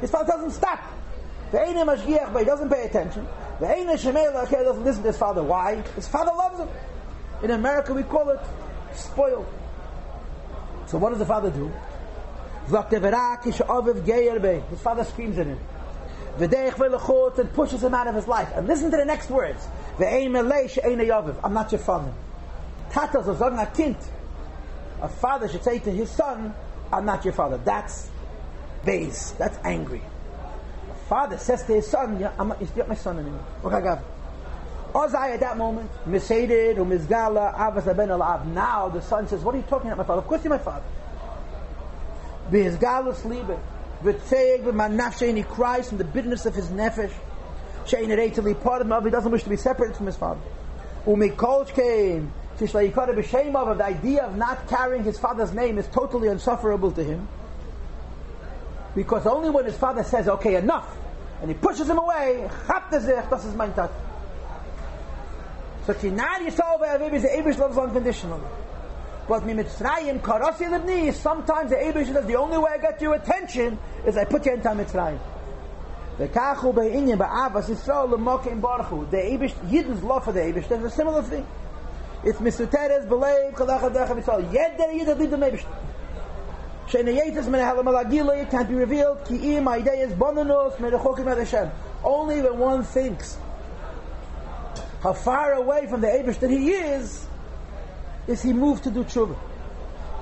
His 0.00 0.10
father 0.10 0.32
doesn't 0.32 0.52
stop. 0.52 0.80
He 1.50 1.74
doesn't 1.74 2.68
pay 2.70 2.84
attention. 2.84 3.26
He 3.58 3.64
doesn't 3.64 4.84
listen 4.84 5.02
to 5.02 5.08
his 5.08 5.18
father. 5.18 5.42
Why? 5.42 5.82
His 5.96 6.06
father 6.06 6.32
loves 6.32 6.60
him. 6.60 6.68
In 7.42 7.50
America 7.50 7.92
we 7.92 8.04
call 8.04 8.30
it 8.30 8.38
spoiled. 8.94 9.46
So 10.86 10.98
what 10.98 11.10
does 11.10 11.18
the 11.18 11.26
father 11.26 11.50
do? 11.50 11.72
His 12.70 13.60
father 14.80 15.04
screams 15.04 15.38
at 15.38 15.46
him. 15.46 15.58
And 16.38 17.52
pushes 17.54 17.82
him 17.82 17.94
out 17.94 18.06
of 18.06 18.14
his 18.14 18.28
life. 18.28 18.50
And 18.54 18.66
listen 18.66 18.90
to 18.90 18.96
the 18.96 19.04
next 19.04 19.30
words. 19.30 19.66
I'm 19.98 21.54
not 21.54 21.72
your 21.72 21.80
father. 21.80 22.12
A 25.02 25.08
father 25.08 25.48
should 25.48 25.64
say 25.64 25.78
to 25.78 25.90
his 25.90 26.10
son, 26.10 26.54
I'm 26.92 27.04
not 27.04 27.24
your 27.24 27.34
father. 27.34 27.58
That's 27.58 28.10
base. 28.84 29.32
That's 29.32 29.58
angry. 29.64 30.02
A 30.90 30.94
father 31.08 31.38
says 31.38 31.62
to 31.64 31.74
his 31.74 31.86
son, 31.86 32.20
yeah, 32.20 32.32
I'm 32.38 32.48
not, 32.48 32.60
you're 32.60 32.70
not 32.76 32.88
my 32.88 32.94
son 32.94 33.18
anymore. 33.18 33.44
Okay, 33.64 34.00
Ozai 34.92 35.34
at 35.34 35.40
that 35.40 35.56
moment, 35.56 35.90
Misated 36.06 36.78
or 36.78 36.84
Mizgala, 36.84 37.56
Avas 37.56 37.84
Ben 37.96 38.08
Alav. 38.08 38.46
Now 38.46 38.88
the 38.88 39.00
son 39.00 39.28
says, 39.28 39.42
What 39.42 39.54
are 39.54 39.58
you 39.58 39.64
talking 39.64 39.90
about, 39.90 39.98
my 39.98 40.04
father? 40.04 40.22
Of 40.22 40.26
course 40.26 40.44
you're 40.44 40.52
my 40.52 40.58
father. 40.58 40.84
Bizgalus 42.50 43.24
Liebe. 43.24 43.58
V'tzeig 44.02 44.62
v'manafshe, 44.62 45.28
and 45.28 45.36
he 45.36 45.44
cries 45.44 45.88
from 45.88 45.98
the 45.98 46.04
bitterness 46.04 46.46
of 46.46 46.54
his 46.54 46.68
nefesh. 46.68 47.12
Shein 47.84 48.08
erei 48.08 48.60
part 48.62 48.82
of 48.82 49.04
he 49.04 49.10
doesn't 49.10 49.30
wish 49.30 49.42
to 49.42 49.50
be 49.50 49.56
separated 49.56 49.96
from 49.96 50.06
his 50.06 50.16
father. 50.16 50.40
Umikol 51.06 51.66
came, 51.72 52.32
Tishlaikara 52.58 53.14
b'shem 53.14 53.54
of 53.54 53.78
the 53.78 53.84
idea 53.84 54.24
of 54.24 54.36
not 54.36 54.68
carrying 54.68 55.04
his 55.04 55.18
father's 55.18 55.52
name 55.52 55.78
is 55.78 55.86
totally 55.88 56.28
insufferable 56.28 56.92
to 56.92 57.04
him. 57.04 57.28
Because 58.94 59.26
only 59.26 59.50
when 59.50 59.64
his 59.64 59.76
father 59.76 60.02
says, 60.02 60.28
okay, 60.28 60.56
enough, 60.56 60.96
and 61.40 61.50
he 61.50 61.54
pushes 61.56 61.88
him 61.88 61.98
away, 61.98 62.48
chap 62.66 62.90
das 62.90 63.44
is 63.44 63.54
mein 63.54 63.72
tat. 63.72 63.90
So 65.86 65.94
Kinari 65.94 66.48
Yisrael 66.48 66.80
Ve'aviv 66.80 67.14
is 67.14 67.22
the 67.22 67.28
Abish 67.28 67.58
loves 67.58 67.78
unconditionally. 67.78 68.42
But 69.30 69.44
Mitzrayim 69.44 70.20
Karasi 70.22 70.66
Libni 70.66 71.14
sometimes 71.14 71.70
the 71.70 71.76
Abish 71.76 72.12
says 72.12 72.26
the 72.26 72.34
only 72.34 72.58
way 72.58 72.72
I 72.74 72.78
get 72.78 73.00
your 73.00 73.14
attention 73.14 73.78
is 74.04 74.16
I 74.16 74.24
put 74.24 74.44
you 74.44 74.54
into 74.54 74.68
Mitzrayim. 74.70 75.20
The 76.18 76.26
Kachu 76.26 76.74
Be'inyan 76.74 77.16
Ba'avas 77.16 77.66
Yisrael 77.66 78.10
L'mokim 78.10 78.60
Baruchu. 78.60 79.08
The 79.08 79.18
Abish, 79.18 79.52
Yidden's 79.70 80.02
love 80.02 80.24
for 80.24 80.32
the 80.32 80.40
Abish, 80.40 80.66
there's 80.66 80.82
a 80.82 80.90
similar 80.90 81.22
thing. 81.22 81.46
It's 82.24 82.40
Misuteres 82.40 83.06
B'leiv 83.06 83.54
Kalach 83.54 83.82
Adach 83.82 84.08
Yisrael. 84.08 84.52
Yed 84.52 84.76
Der 84.76 84.90
Yid 84.90 85.06
Adid 85.06 85.30
Abish. 85.30 85.64
Sheneyetis 86.88 87.46
min 87.46 87.60
Malagila 87.60 88.50
can't 88.50 88.68
be 88.68 88.74
revealed. 88.74 89.24
Ki 89.26 89.54
im 89.54 89.64
Aideyes 89.66 90.12
Bonanos 90.16 90.74
Merechokim 90.78 91.36
Hashem. 91.36 91.70
Only 92.02 92.42
when 92.42 92.58
one 92.58 92.82
thinks 92.82 93.38
how 95.04 95.12
far 95.12 95.52
away 95.52 95.86
from 95.86 96.00
the 96.00 96.08
Abish 96.08 96.40
that 96.40 96.50
he 96.50 96.72
is, 96.72 97.28
is 98.30 98.42
he 98.42 98.52
moved 98.52 98.84
to 98.84 98.90
do 98.90 99.04
tshuva. 99.04 99.36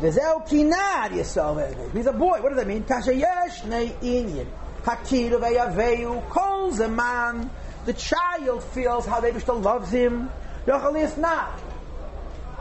V'zeu 0.01 0.47
kinad 0.49 1.11
yisrael 1.11 1.93
He's 1.93 2.07
a 2.07 2.13
boy. 2.13 2.41
What 2.41 2.51
does 2.51 2.59
that 2.59 2.67
mean? 2.67 2.85
Kasha 2.85 3.15
yesh 3.15 3.65
nei 3.65 3.95
inyan. 4.01 4.47
Hakiru 4.83 5.41
ve'yaveyu 5.41 6.29
kol 6.29 6.73
zeman. 6.73 7.51
The 7.85 7.93
child 7.95 8.63
feels 8.65 9.07
how 9.07 9.21
the 9.21 9.31
Abish 9.31 9.63
loves 9.63 9.91
him. 9.91 10.31
Yochali 10.67 11.05
is 11.05 11.17
not. 11.17 11.61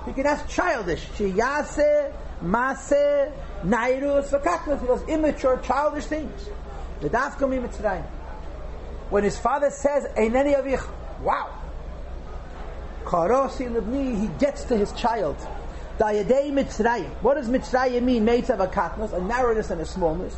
He 0.05 0.13
can 0.13 0.25
ask 0.25 0.47
childish. 0.47 1.05
Shiyase, 1.09 2.13
mase, 2.41 3.31
nairus, 3.63 4.29
v'kaknas. 4.29 4.81
He 4.81 4.87
does 4.87 5.03
immature, 5.03 5.57
childish 5.57 6.05
things. 6.05 6.49
The 7.01 7.09
dafkam 7.09 7.61
mitzrayim. 7.61 8.05
When 9.09 9.23
his 9.23 9.37
father 9.37 9.69
says, 9.69 10.05
Eineni 10.17 10.55
avich, 10.55 10.85
wow. 11.21 11.49
Karasi 13.07 13.69
Libni, 13.73 14.19
he 14.19 14.27
gets 14.37 14.65
to 14.65 14.75
his 14.75 14.91
child. 14.91 15.37
Dayadei 15.97 16.51
Mitzrayim. 16.51 17.09
What 17.21 17.35
does 17.35 17.47
Mitzrayim 17.47 18.03
mean? 18.03 18.25
Mates 18.25 18.49
of 18.49 18.59
a 18.59 19.21
narrowness 19.21 19.71
and 19.71 19.79
a 19.79 19.85
smallness. 19.85 20.35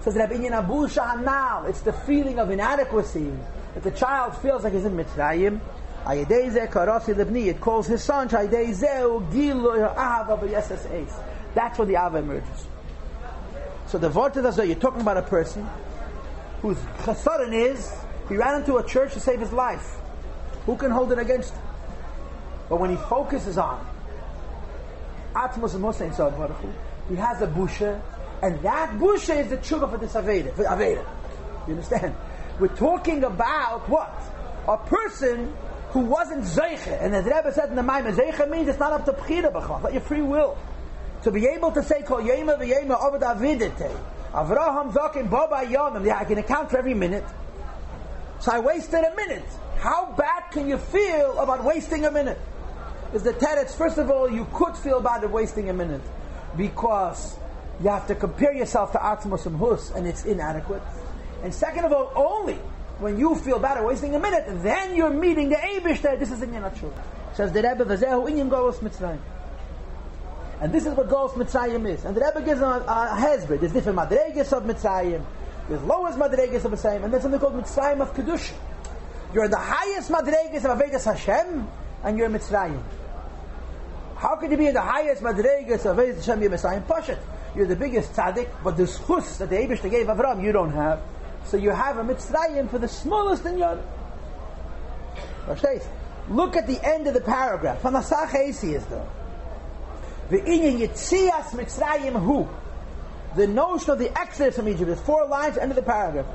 Says 0.00 0.14
Rabbi 0.16 0.46
Abu 0.46 0.86
Hanal. 0.88 1.68
It's 1.68 1.82
the 1.82 1.92
feeling 1.92 2.38
of 2.38 2.50
inadequacy 2.50 3.30
that 3.74 3.82
the 3.82 3.90
child 3.90 4.34
feels 4.38 4.64
like 4.64 4.72
he's 4.72 4.86
in 4.86 4.96
Mitzrayim. 4.96 5.60
It 6.08 7.60
calls 7.60 7.86
his 7.86 8.02
son 8.02 8.28
That's 8.28 8.48
where 11.78 11.86
the 11.86 12.06
Ava 12.06 12.16
emerges. 12.18 12.66
So 13.88 13.98
the 13.98 14.08
Vorta 14.08 14.46
is 14.46 14.56
you're 14.68 14.76
talking 14.76 15.00
about 15.00 15.16
a 15.16 15.22
person 15.22 15.68
whose 16.62 16.78
chasaran 16.98 17.52
is 17.52 17.92
he 18.28 18.36
ran 18.36 18.60
into 18.60 18.76
a 18.76 18.86
church 18.86 19.12
to 19.14 19.20
save 19.20 19.40
his 19.40 19.52
life. 19.52 19.96
Who 20.64 20.76
can 20.76 20.92
hold 20.92 21.12
it 21.12 21.18
against 21.18 21.54
him? 21.54 21.65
But 22.68 22.80
when 22.80 22.90
he 22.90 22.96
focuses 22.96 23.58
on 23.58 23.86
Atmos 25.34 25.74
and 25.74 25.84
Hussein 25.84 26.74
he 27.08 27.16
has 27.16 27.42
a 27.42 27.46
busha, 27.46 28.00
and 28.42 28.60
that 28.62 28.90
busha 28.98 29.38
is 29.38 29.50
the 29.50 29.58
tshuva 29.58 29.90
for 29.90 29.98
this 29.98 30.14
Aveda, 30.14 30.54
for 30.54 30.64
Aveda. 30.64 31.04
You 31.66 31.74
understand? 31.74 32.14
We're 32.58 32.68
talking 32.68 33.24
about 33.24 33.88
what? 33.88 34.12
A 34.66 34.78
person 34.78 35.54
who 35.90 36.00
wasn't 36.00 36.44
Zeiche. 36.44 37.02
And 37.02 37.14
as 37.14 37.24
Rebbe 37.24 37.52
said 37.52 37.68
in 37.68 37.76
the 37.76 37.82
Maimah, 37.82 38.14
Zeiche 38.14 38.48
means 38.50 38.68
it's 38.68 38.78
not 38.78 38.92
up 38.92 39.04
to 39.04 39.12
Pchira 39.12 39.52
B'chal, 39.52 39.82
not 39.82 39.92
your 39.92 40.02
free 40.02 40.22
will. 40.22 40.56
To 41.22 41.30
be 41.30 41.46
able 41.46 41.70
to 41.72 41.82
say, 41.82 42.02
Kol 42.02 42.18
Yema 42.18 42.58
V'Yema 42.58 43.02
Ovid 43.02 43.22
Avidete, 43.22 43.96
Avraham 44.32 44.92
Zokim 44.92 45.28
Boba 45.28 45.64
Yomim, 45.66 46.04
yeah, 46.04 46.18
I 46.18 46.24
can 46.24 46.38
account 46.38 46.70
for 46.70 46.78
every 46.78 46.94
minute. 46.94 47.24
So 48.40 48.52
I 48.52 48.58
wasted 48.58 49.04
a 49.04 49.14
minute. 49.14 49.46
How 49.78 50.12
bad 50.12 50.50
can 50.50 50.68
you 50.68 50.78
feel 50.78 51.38
about 51.38 51.64
wasting 51.64 52.04
a 52.04 52.10
minute? 52.10 52.38
Is 53.12 53.22
the 53.22 53.32
teretz. 53.32 53.76
First 53.76 53.98
of 53.98 54.10
all, 54.10 54.30
you 54.30 54.46
could 54.52 54.76
feel 54.76 55.00
bad 55.00 55.24
of 55.24 55.32
wasting 55.32 55.70
a 55.70 55.72
minute 55.72 56.02
because 56.56 57.36
you 57.82 57.88
have 57.88 58.06
to 58.06 58.14
compare 58.14 58.54
yourself 58.54 58.92
to 58.92 58.98
Atmos 58.98 59.46
and 59.46 59.56
Hus, 59.56 59.90
and 59.90 60.06
it's 60.06 60.24
inadequate. 60.24 60.82
And 61.42 61.52
second 61.52 61.84
of 61.84 61.92
all, 61.92 62.12
only 62.14 62.58
when 62.98 63.18
you 63.18 63.34
feel 63.34 63.58
bad 63.58 63.78
of 63.78 63.84
wasting 63.84 64.14
a 64.14 64.18
minute, 64.18 64.44
then 64.62 64.96
you're 64.96 65.10
meeting 65.10 65.50
the 65.50 65.56
Abish 65.56 66.00
that 66.02 66.18
this 66.18 66.30
is 66.30 66.42
in 66.42 66.50
Yanachur. 66.50 66.92
Says 67.34 67.52
the 67.52 67.62
Rebbe, 67.62 67.84
Vazehu 67.84 68.30
Inyan 68.30 68.48
Golos 68.48 68.78
Mitzrayim. 68.78 69.18
And 70.60 70.72
this 70.72 70.86
is 70.86 70.94
what 70.94 71.08
Golos 71.08 71.32
Mitzrayim 71.32 71.86
is. 71.86 72.04
And 72.06 72.16
the 72.16 72.22
Rebbe 72.22 72.40
gives 72.42 72.62
a, 72.62 72.66
a 72.66 73.16
hezbollah. 73.18 73.60
There's 73.60 73.72
different 73.72 73.98
Madregas 73.98 74.52
of 74.52 74.62
Mitzrayim. 74.62 75.22
There's 75.68 75.82
lowest 75.82 76.18
Madregas 76.18 76.64
of 76.64 76.72
Mitzrayim. 76.72 77.04
And 77.04 77.12
there's 77.12 77.22
something 77.22 77.40
called 77.40 77.62
Mitzrayim 77.62 78.00
of 78.00 78.14
Kedusha. 78.14 78.54
You're 79.34 79.48
the 79.48 79.58
highest 79.58 80.10
Madregas 80.10 80.64
of 80.64 80.78
Avedas 80.78 81.04
Hashem, 81.04 81.68
and 82.02 82.16
you're 82.16 82.30
Mitzrayim. 82.30 82.80
How 84.16 84.36
could 84.36 84.50
you 84.50 84.56
be 84.56 84.66
in 84.66 84.74
the 84.74 84.80
highest 84.80 85.22
madregas 85.22 85.84
of 85.84 85.98
Eretz 85.98 86.24
Hashem 86.24 86.50
Messiah 86.50 86.80
Pashat? 86.80 87.18
You're 87.54 87.66
the 87.66 87.76
biggest 87.76 88.12
tzaddik, 88.12 88.48
but 88.64 88.76
the 88.76 88.84
schus 88.84 89.38
that 89.38 89.50
the 89.50 89.56
Eibush 89.56 89.88
gave 89.90 90.06
Avram, 90.06 90.42
you 90.42 90.52
don't 90.52 90.72
have. 90.72 91.00
So 91.44 91.56
you 91.56 91.70
have 91.70 91.98
a 91.98 92.02
Mitzrayim 92.02 92.70
for 92.70 92.78
the 92.78 92.88
smallest 92.88 93.44
in 93.46 93.58
your. 93.58 93.78
Look 96.28 96.56
at 96.56 96.66
the 96.66 96.80
end 96.82 97.06
of 97.06 97.14
the 97.14 97.20
paragraph. 97.20 97.82
Fanasach 97.82 98.30
Eisi 98.30 98.74
is 98.74 98.84
though. 98.86 99.08
The 100.30 100.38
inyan 100.38 100.80
Yitzias 100.80 101.50
Mitzrayim 101.50 102.20
Hu. 102.20 102.48
The 103.36 103.46
notion 103.46 103.90
of 103.90 103.98
the 103.98 104.18
exodus 104.18 104.56
from 104.56 104.68
Egypt 104.68 104.90
is 104.90 105.00
four 105.02 105.26
lines, 105.26 105.56
end 105.56 105.70
of 105.70 105.76
the 105.76 105.82
paragraph. 105.82 106.26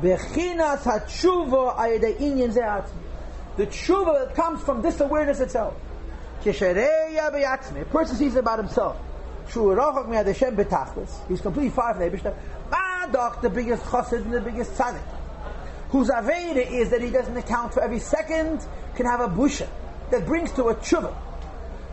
Bechinas 0.00 0.82
hatshuva 0.82 1.76
ayedei 1.76 2.18
inyan 2.18 2.52
ze'atzmi. 2.52 2.92
The 3.56 3.66
tshuva 3.66 4.26
that 4.26 4.36
comes 4.36 4.62
from 4.62 4.82
this 4.82 5.00
awareness 5.00 5.40
itself. 5.40 5.74
A 6.46 7.84
person 7.90 8.16
sees 8.16 8.36
about 8.36 8.58
himself. 8.58 8.96
He's 9.46 9.54
completely 11.40 11.70
far 11.70 11.94
from 11.94 12.02
the 12.02 12.10
Eibishter. 12.10 12.34
Madok, 12.70 13.40
the 13.42 13.50
biggest 13.50 13.82
chassid 13.84 14.22
and 14.22 14.32
the 14.32 14.40
biggest 14.40 14.72
tzaddik. 14.72 15.02
Whose 15.90 16.08
Aveda 16.08 16.70
is 16.70 16.90
that 16.90 17.02
he 17.02 17.10
doesn't 17.10 17.36
account 17.36 17.74
for 17.74 17.82
every 17.82 18.00
second, 18.00 18.66
can 18.96 19.06
have 19.06 19.20
a 19.20 19.28
busha 19.28 19.68
that 20.10 20.26
brings 20.26 20.50
to 20.52 20.64
a 20.64 20.74
tshuva, 20.74 21.14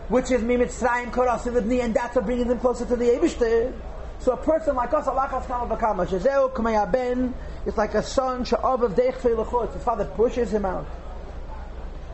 which 0.08 0.30
is 0.30 0.42
Mimitzrayim 0.42 1.12
Korasim 1.12 1.60
Ibni, 1.60 1.82
and 1.82 1.94
that's 1.94 2.16
what 2.16 2.26
brings 2.26 2.46
them 2.46 2.58
closer 2.58 2.84
to 2.84 2.96
the 2.96 3.04
Eibishter. 3.04 3.72
So 4.18 4.32
a 4.32 4.36
person 4.36 4.76
like 4.76 4.92
us, 4.94 5.06
Allah 5.06 5.28
has 5.28 5.46
come 5.46 5.68
Bakama, 5.68 6.06
Kamaya 6.52 6.90
Ben, 6.90 7.34
is 7.66 7.76
like 7.76 7.94
a 7.94 8.02
son, 8.02 8.44
Sha'ov 8.44 8.82
of 8.82 8.92
Deich 8.94 9.72
His 9.72 9.82
father 9.82 10.04
pushes 10.04 10.52
him 10.52 10.64
out. 10.64 10.86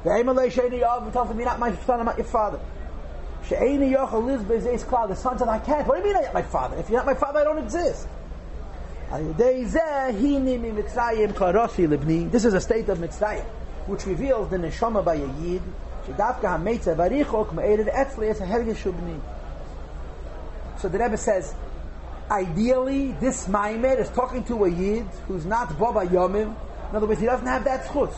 The 0.04 0.10
Emelei 0.10 0.52
Sheini 0.52 0.80
Yav 0.80 1.12
tells 1.12 1.34
you're 1.34 1.44
not 1.44 1.58
my 1.58 1.74
son, 1.74 1.98
I'm 1.98 2.06
not 2.06 2.16
your 2.16 2.26
father. 2.26 2.60
She'eni 3.48 3.92
Yochel 3.92 4.24
lives 4.24 4.44
Bezeis 4.44 4.84
Klal. 4.84 5.08
The 5.08 5.16
son 5.16 5.38
said, 5.38 5.48
I 5.48 5.58
can't. 5.58 5.88
What 5.88 5.96
do 5.96 6.08
you 6.08 6.14
mean 6.14 6.16
I'm 6.16 6.24
not 6.24 6.34
my 6.34 6.42
father? 6.42 6.76
If 6.76 6.88
you're 6.88 6.98
not 6.98 7.06
my 7.06 7.14
father, 7.14 7.40
I 7.40 7.44
don't 7.44 7.58
exist. 7.58 8.06
This 9.10 9.74
is 12.44 12.54
a 12.54 12.60
state 12.60 12.88
of 12.90 12.98
Mitzrayim, 12.98 13.44
which 13.86 14.06
reveals 14.06 14.50
the 14.50 14.58
neshama 14.58 15.04
by 15.04 15.14
a 15.14 15.26
yid. 15.40 15.62
So 20.80 20.88
the 20.88 20.98
Rebbe 20.98 21.16
says, 21.16 21.54
ideally, 22.30 23.12
this 23.12 23.48
Maimed 23.48 23.98
is 23.98 24.08
talking 24.10 24.44
to 24.44 24.64
a 24.64 24.70
yid 24.70 25.06
who's 25.26 25.44
not 25.44 25.78
Baba 25.78 26.06
Yomim. 26.06 26.54
In 26.90 26.96
other 26.96 27.06
words, 27.06 27.20
he 27.20 27.26
doesn't 27.26 27.46
have 27.46 27.64
that 27.64 27.86
schus 27.86 28.14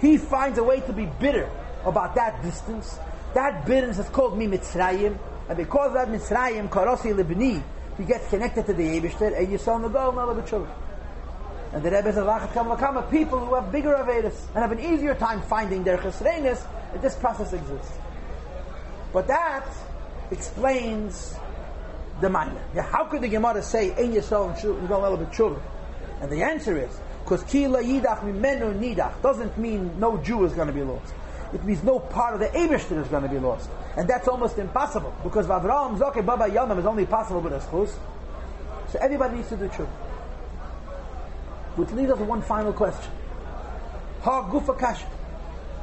he 0.00 0.18
finds 0.18 0.58
a 0.58 0.64
way 0.64 0.80
to 0.80 0.92
be 0.92 1.06
bitter 1.06 1.50
about 1.84 2.14
that 2.14 2.42
distance. 2.42 2.98
That 3.34 3.66
bitterness 3.66 3.98
is 3.98 4.08
called 4.08 4.38
me 4.38 4.46
Mitzrayim, 4.46 5.18
and 5.48 5.56
because 5.56 5.88
of 5.88 5.94
that 5.94 6.08
Mitzrayim, 6.08 6.68
Karosi 6.68 7.14
Libni, 7.14 7.62
he 7.96 8.04
gets 8.04 8.28
connected 8.28 8.66
to 8.66 8.72
the 8.72 8.82
Eibishter, 8.82 9.38
and 9.38 9.50
you 9.50 9.58
saw 9.58 9.78
the 9.78 9.88
goal, 9.88 10.12
not 10.12 10.32
the 10.34 10.42
children. 10.42 10.72
And 11.72 11.82
the 11.82 11.90
Rebbe 11.90 12.12
says, 12.12 12.24
"Lachat 12.24 13.10
people 13.10 13.38
who 13.38 13.54
have 13.54 13.70
bigger 13.72 13.94
avedis 13.94 14.38
and 14.54 14.62
have 14.62 14.72
an 14.72 14.80
easier 14.80 15.14
time 15.14 15.42
finding 15.42 15.82
their 15.82 15.98
chesrenis, 15.98 16.62
that 16.92 17.02
this 17.02 17.14
process 17.16 17.52
exists. 17.52 17.92
But 19.12 19.26
that 19.28 19.66
explains 20.30 21.34
the 22.20 22.30
minor. 22.30 22.62
Yeah, 22.74 22.82
how 22.82 23.04
could 23.04 23.22
the 23.22 23.28
Gemara 23.28 23.62
say 23.62 23.90
Ein 23.92 24.12
Yisrael 24.12 24.78
and 24.78 24.88
go 24.88 24.98
a 24.98 25.02
little 25.02 25.18
bit 25.18 25.32
children? 25.32 25.62
And 26.20 26.30
the 26.30 26.42
answer 26.42 26.78
is 26.78 26.98
because 27.24 27.42
Kila 27.44 27.82
Yidach 27.82 28.20
Mimenu 28.20 28.78
Nidach 28.78 29.20
doesn't 29.22 29.58
mean 29.58 29.98
no 29.98 30.16
Jew 30.18 30.44
is 30.44 30.52
going 30.52 30.68
to 30.68 30.72
be 30.72 30.82
lost. 30.82 31.12
It 31.52 31.64
means 31.64 31.82
no 31.84 31.98
part 31.98 32.34
of 32.34 32.40
the 32.40 32.46
Eibershter 32.46 33.00
is 33.00 33.08
going 33.08 33.22
to 33.22 33.28
be 33.28 33.38
lost. 33.38 33.68
And 33.96 34.08
that's 34.08 34.28
almost 34.28 34.58
impossible 34.58 35.14
because 35.22 35.46
Avraham 35.46 35.98
Zoke 35.98 36.24
Baba 36.24 36.44
Yonam 36.48 36.78
is 36.78 36.86
only 36.86 37.06
possible 37.06 37.40
with 37.40 37.52
a 37.52 37.58
schus. 37.58 37.94
So 38.90 38.98
everybody 39.00 39.36
needs 39.36 39.48
to 39.50 39.56
do 39.56 39.68
tshuva. 39.68 39.86
Which 41.76 41.90
leads 41.90 42.10
us 42.10 42.18
to 42.18 42.24
one 42.24 42.42
final 42.42 42.72
question. 42.72 43.12
Ha 44.22 44.50
Gufa 44.50 44.78
Kash. 44.78 45.02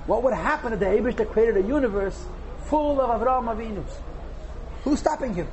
What 0.05 0.23
would 0.23 0.33
happen 0.33 0.73
if 0.73 0.79
the 0.79 0.85
Eibershter 0.85 1.29
created 1.29 1.57
a 1.57 1.67
universe 1.67 2.25
full 2.65 2.99
of 2.99 3.21
Avraham 3.21 3.45
Avinus? 3.45 3.91
Who's 4.83 4.99
stopping 4.99 5.33
him? 5.33 5.47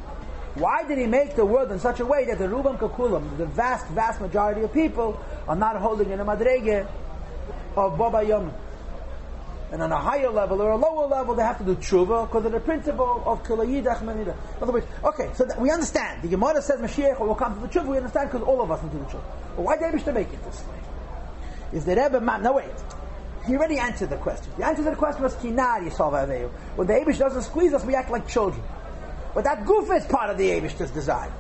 Why 0.55 0.83
did 0.87 0.99
he 0.99 1.07
make 1.07 1.37
the 1.37 1.47
world 1.47 1.71
in 1.71 1.79
such 1.79 2.01
a 2.01 2.07
way 2.07 2.25
that 2.27 2.39
the 2.39 2.47
Rubam 2.47 2.79
Kakulam, 2.79 3.37
the 3.39 3.47
vast, 3.47 3.87
vast 3.89 4.21
majority 4.21 4.63
of 4.63 4.73
people, 4.73 5.21
are 5.47 5.57
not 5.57 5.77
holding 5.77 6.11
in 6.11 6.19
a 6.21 6.25
madrege 6.25 6.87
of 7.77 7.97
Baba 7.97 8.23
Yom? 8.23 8.53
And 9.73 9.81
on 9.83 9.93
a 9.93 10.01
higher 10.01 10.31
level 10.31 10.61
or 10.61 10.71
a 10.71 10.77
lower 10.77 11.07
level, 11.07 11.37
they 11.37 11.45
have 11.45 11.59
to 11.59 11.65
do 11.65 11.77
tshuva 11.77 12.27
because 12.27 12.45
of 12.45 12.51
the 12.51 12.59
principle 12.59 13.23
of 13.25 13.45
kilayidach 13.45 14.03
manida. 14.03 14.35
In 14.57 14.63
other 14.63 14.73
words, 14.73 14.87
okay, 15.05 15.31
so 15.35 15.47
we 15.59 15.71
understand. 15.71 16.23
The 16.23 16.29
Gemara 16.29 16.61
says 16.61 16.81
Mashiach 16.81 17.21
will 17.21 17.37
come 17.37 17.55
to 17.55 17.61
the 17.61 17.69
tshuva. 17.69 17.87
We 17.87 17.99
understand 17.99 18.31
because 18.33 18.47
all 18.47 18.61
of 18.61 18.71
us 18.73 18.83
need 18.83 18.91
to 18.93 18.99
do 18.99 19.05
tshuva. 19.05 19.23
But 19.55 19.63
why 19.63 19.77
did 19.77 20.05
to 20.05 20.13
make 20.13 20.33
it 20.33 20.45
this 20.45 20.65
way? 20.67 21.79
Is 21.79 21.85
the 21.85 21.95
Rebbe 21.95 22.21
man? 22.21 22.43
No, 22.43 22.55
wait. 22.55 22.67
He 23.47 23.57
already 23.57 23.79
answered 23.79 24.11
the 24.11 24.17
question. 24.17 24.53
The 24.59 24.67
answer 24.67 24.83
to 24.83 24.91
the 24.91 24.97
question 24.97 25.23
was 25.23 25.35
kinar 25.37 25.81
yisov 25.81 26.13
aveyu. 26.13 26.51
When 26.75 26.89
the 26.89 26.95
Abish 26.95 27.19
doesn't 27.19 27.43
squeeze 27.43 27.73
us, 27.73 27.85
we 27.85 27.95
act 27.95 28.11
like 28.11 28.27
children. 28.27 28.63
But 29.35 29.45
that 29.45 29.65
goof 29.65 29.91
is 29.93 30.05
part 30.07 30.31
of 30.31 30.39
the 30.39 30.51
Abish's 30.51 30.91
design. 30.91 31.33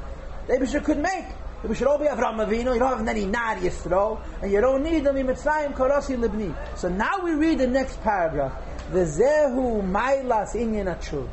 The 0.46 0.54
Abish 0.54 0.84
could 0.84 0.98
make. 0.98 1.26
We 1.62 1.74
should 1.74 1.88
all 1.88 1.98
be 1.98 2.06
Avram 2.06 2.44
Avinu. 2.44 2.72
You 2.72 2.78
don't 2.78 2.98
have 2.98 3.06
any 3.06 3.26
Nar 3.26 3.56
Yisro, 3.56 4.20
and 4.40 4.50
you 4.50 4.60
don't 4.60 4.82
need 4.82 5.04
them 5.04 5.16
in 5.16 5.26
Mitzrayim 5.26 5.74
Karasi 5.74 6.16
Libni. 6.16 6.54
So 6.78 6.88
now 6.88 7.20
we 7.22 7.32
read 7.32 7.58
the 7.58 7.66
next 7.66 8.02
paragraph. 8.02 8.52
The 8.92 9.00
Zehu 9.00 9.82
Mailas 9.82 10.54
Inyan. 10.54 11.28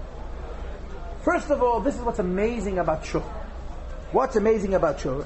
First 1.23 1.49
of 1.49 1.63
all, 1.63 1.79
this 1.79 1.95
is 1.95 2.01
what's 2.01 2.19
amazing 2.19 2.79
about 2.79 3.05
Shur. 3.05 3.21
What's 4.11 4.35
amazing 4.35 4.73
about 4.73 4.99
Shur? 4.99 5.25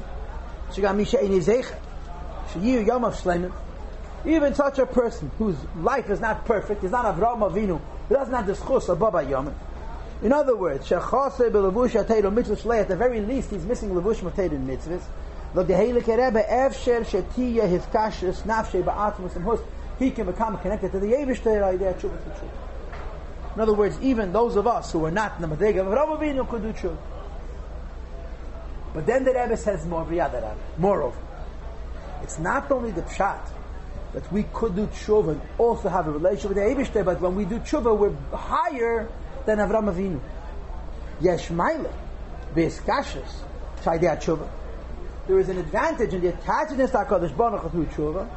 Even 4.24 4.56
such 4.56 4.80
a 4.80 4.86
person 4.86 5.32
whose 5.38 5.56
life 5.78 6.10
is 6.10 6.20
not 6.20 6.46
perfect, 6.46 6.84
is 6.84 6.92
not 6.92 7.06
Avram 7.16 7.40
Avinu, 7.40 7.82
who 8.08 8.16
doesn't 8.16 8.34
have 8.34 8.46
the 8.46 8.54
schus 8.54 8.88
of 8.88 9.00
Baba 9.00 9.24
Yom, 9.24 9.54
in 10.22 10.32
other 10.32 10.56
words, 10.56 10.88
shechase 10.88 11.50
belevush 11.50 12.04
ateiru 12.04 12.34
mitzvah 12.34 12.78
at 12.78 12.88
the 12.88 12.96
very 12.96 13.22
least, 13.22 13.50
he's 13.50 13.66
missing 13.66 13.90
levush 13.90 14.18
mateiru 14.18 14.64
mitzvahs. 14.66 15.02
Look, 15.54 15.68
the 15.68 15.74
Heilige 15.74 16.08
Rebbe, 16.08 16.44
shetiya 17.04 17.68
his 17.68 17.84
kashrus 17.88 18.44
nafshe 18.44 18.84
ba'atmus 18.84 19.36
and 19.36 19.44
host, 19.44 19.64
he 20.00 20.12
can 20.12 20.26
become 20.26 20.58
connected 20.60 20.92
to 20.92 21.00
the 21.00 21.08
Yevishter 21.08 21.62
idea 21.62 21.94
tshuva 21.94 22.18
to 22.24 22.50
In 23.56 23.62
other 23.62 23.74
words, 23.74 23.98
even 24.02 24.32
those 24.32 24.56
of 24.56 24.66
us 24.66 24.92
who 24.92 25.06
are 25.06 25.12
not 25.12 25.36
in 25.36 25.50
the 25.50 25.56
Madrega 25.56 25.82
of 25.82 25.88
Rabbi 25.88 26.42
could 26.46 26.82
do. 26.82 26.98
But 28.94 29.06
then 29.06 29.24
the 29.26 29.34
Rebbe 29.34 29.58
says 29.58 29.86
more, 29.86 30.06
moreover, 30.78 31.18
it's 32.24 32.40
not 32.40 32.72
only 32.72 32.92
the 32.92 33.02
pshat 33.02 33.42
that 34.14 34.32
we 34.32 34.44
could 34.54 34.76
do 34.76 34.88
tshuva 34.88 35.32
and 35.32 35.42
also 35.58 35.90
have 35.90 36.08
a 36.08 36.12
relationship 36.12 36.56
with 36.56 36.58
the 36.58 36.64
Yevishter, 36.64 37.04
but 37.04 37.20
when 37.20 37.36
we 37.36 37.46
do 37.46 37.60
tshuva, 37.60 37.98
we're 37.98 38.16
higher 38.36 39.10
than 39.46 39.60
Avram 39.60 39.94
Avinu. 39.94 40.20
Yesh 41.22 41.50
Beskashis, 42.56 43.44
Shaidei 43.84 44.18
Tshuva. 44.20 44.48
There 45.28 45.40
is 45.40 45.50
an 45.50 45.58
advantage 45.58 46.14
in 46.14 46.22
the 46.22 46.32
attachedness 46.32 46.92
to 46.92 46.98
HaKadosh 46.98 47.38
Baruch 47.38 47.72
through 47.72 47.86
Tshuva, 47.86 48.28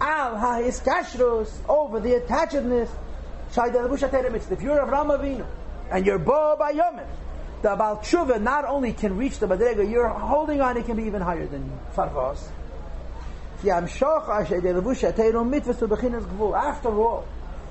al 0.00 0.36
ha-iskashros, 0.36 1.50
over 1.68 1.98
the 1.98 2.20
attachedness, 2.20 2.88
Shaidei 3.52 3.88
Levush 3.88 4.32
Mitzvah. 4.32 4.54
If 4.54 4.62
you're 4.62 4.78
Avram 4.78 5.18
Avinu, 5.18 5.46
and 5.90 6.06
you're 6.06 6.18
Bo 6.18 6.56
Bayomet, 6.60 7.08
the 7.62 7.74
Baal 7.76 7.96
Tshuva 7.98 8.40
not 8.40 8.64
only 8.64 8.92
can 8.92 9.16
reach 9.16 9.38
the 9.38 9.46
Madrega 9.46 9.90
you're 9.90 10.08
holding 10.08 10.60
on, 10.60 10.76
it 10.76 10.86
can 10.86 10.96
be 10.96 11.04
even 11.04 11.20
higher 11.20 11.46
than 11.46 11.70
Farvas. 11.94 12.48
After 16.54 17.00
all, 17.00 17.24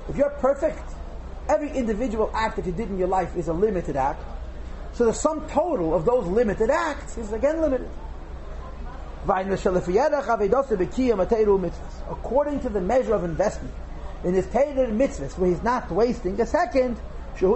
if 0.08 0.16
you're 0.16 0.30
perfect, 0.30 0.94
Every 1.50 1.70
individual 1.72 2.30
act 2.32 2.56
that 2.56 2.66
you 2.66 2.70
did 2.70 2.90
in 2.90 2.96
your 2.96 3.08
life 3.08 3.36
is 3.36 3.48
a 3.48 3.52
limited 3.52 3.96
act. 3.96 4.22
So 4.92 5.06
the 5.06 5.12
sum 5.12 5.48
total 5.48 5.96
of 5.96 6.04
those 6.04 6.24
limited 6.28 6.70
acts 6.70 7.18
is 7.18 7.32
again 7.32 7.60
limited. 7.60 7.90
According 9.26 9.58
to 12.60 12.68
the 12.68 12.80
measure 12.80 13.14
of 13.14 13.24
investment 13.24 13.74
in 14.22 14.34
his 14.34 14.46
tailored 14.46 14.90
mitzvahs, 14.90 15.36
where 15.38 15.50
he's 15.50 15.62
not 15.64 15.90
wasting 15.90 16.40
a 16.40 16.46
second, 16.46 16.96
that's 17.40 17.50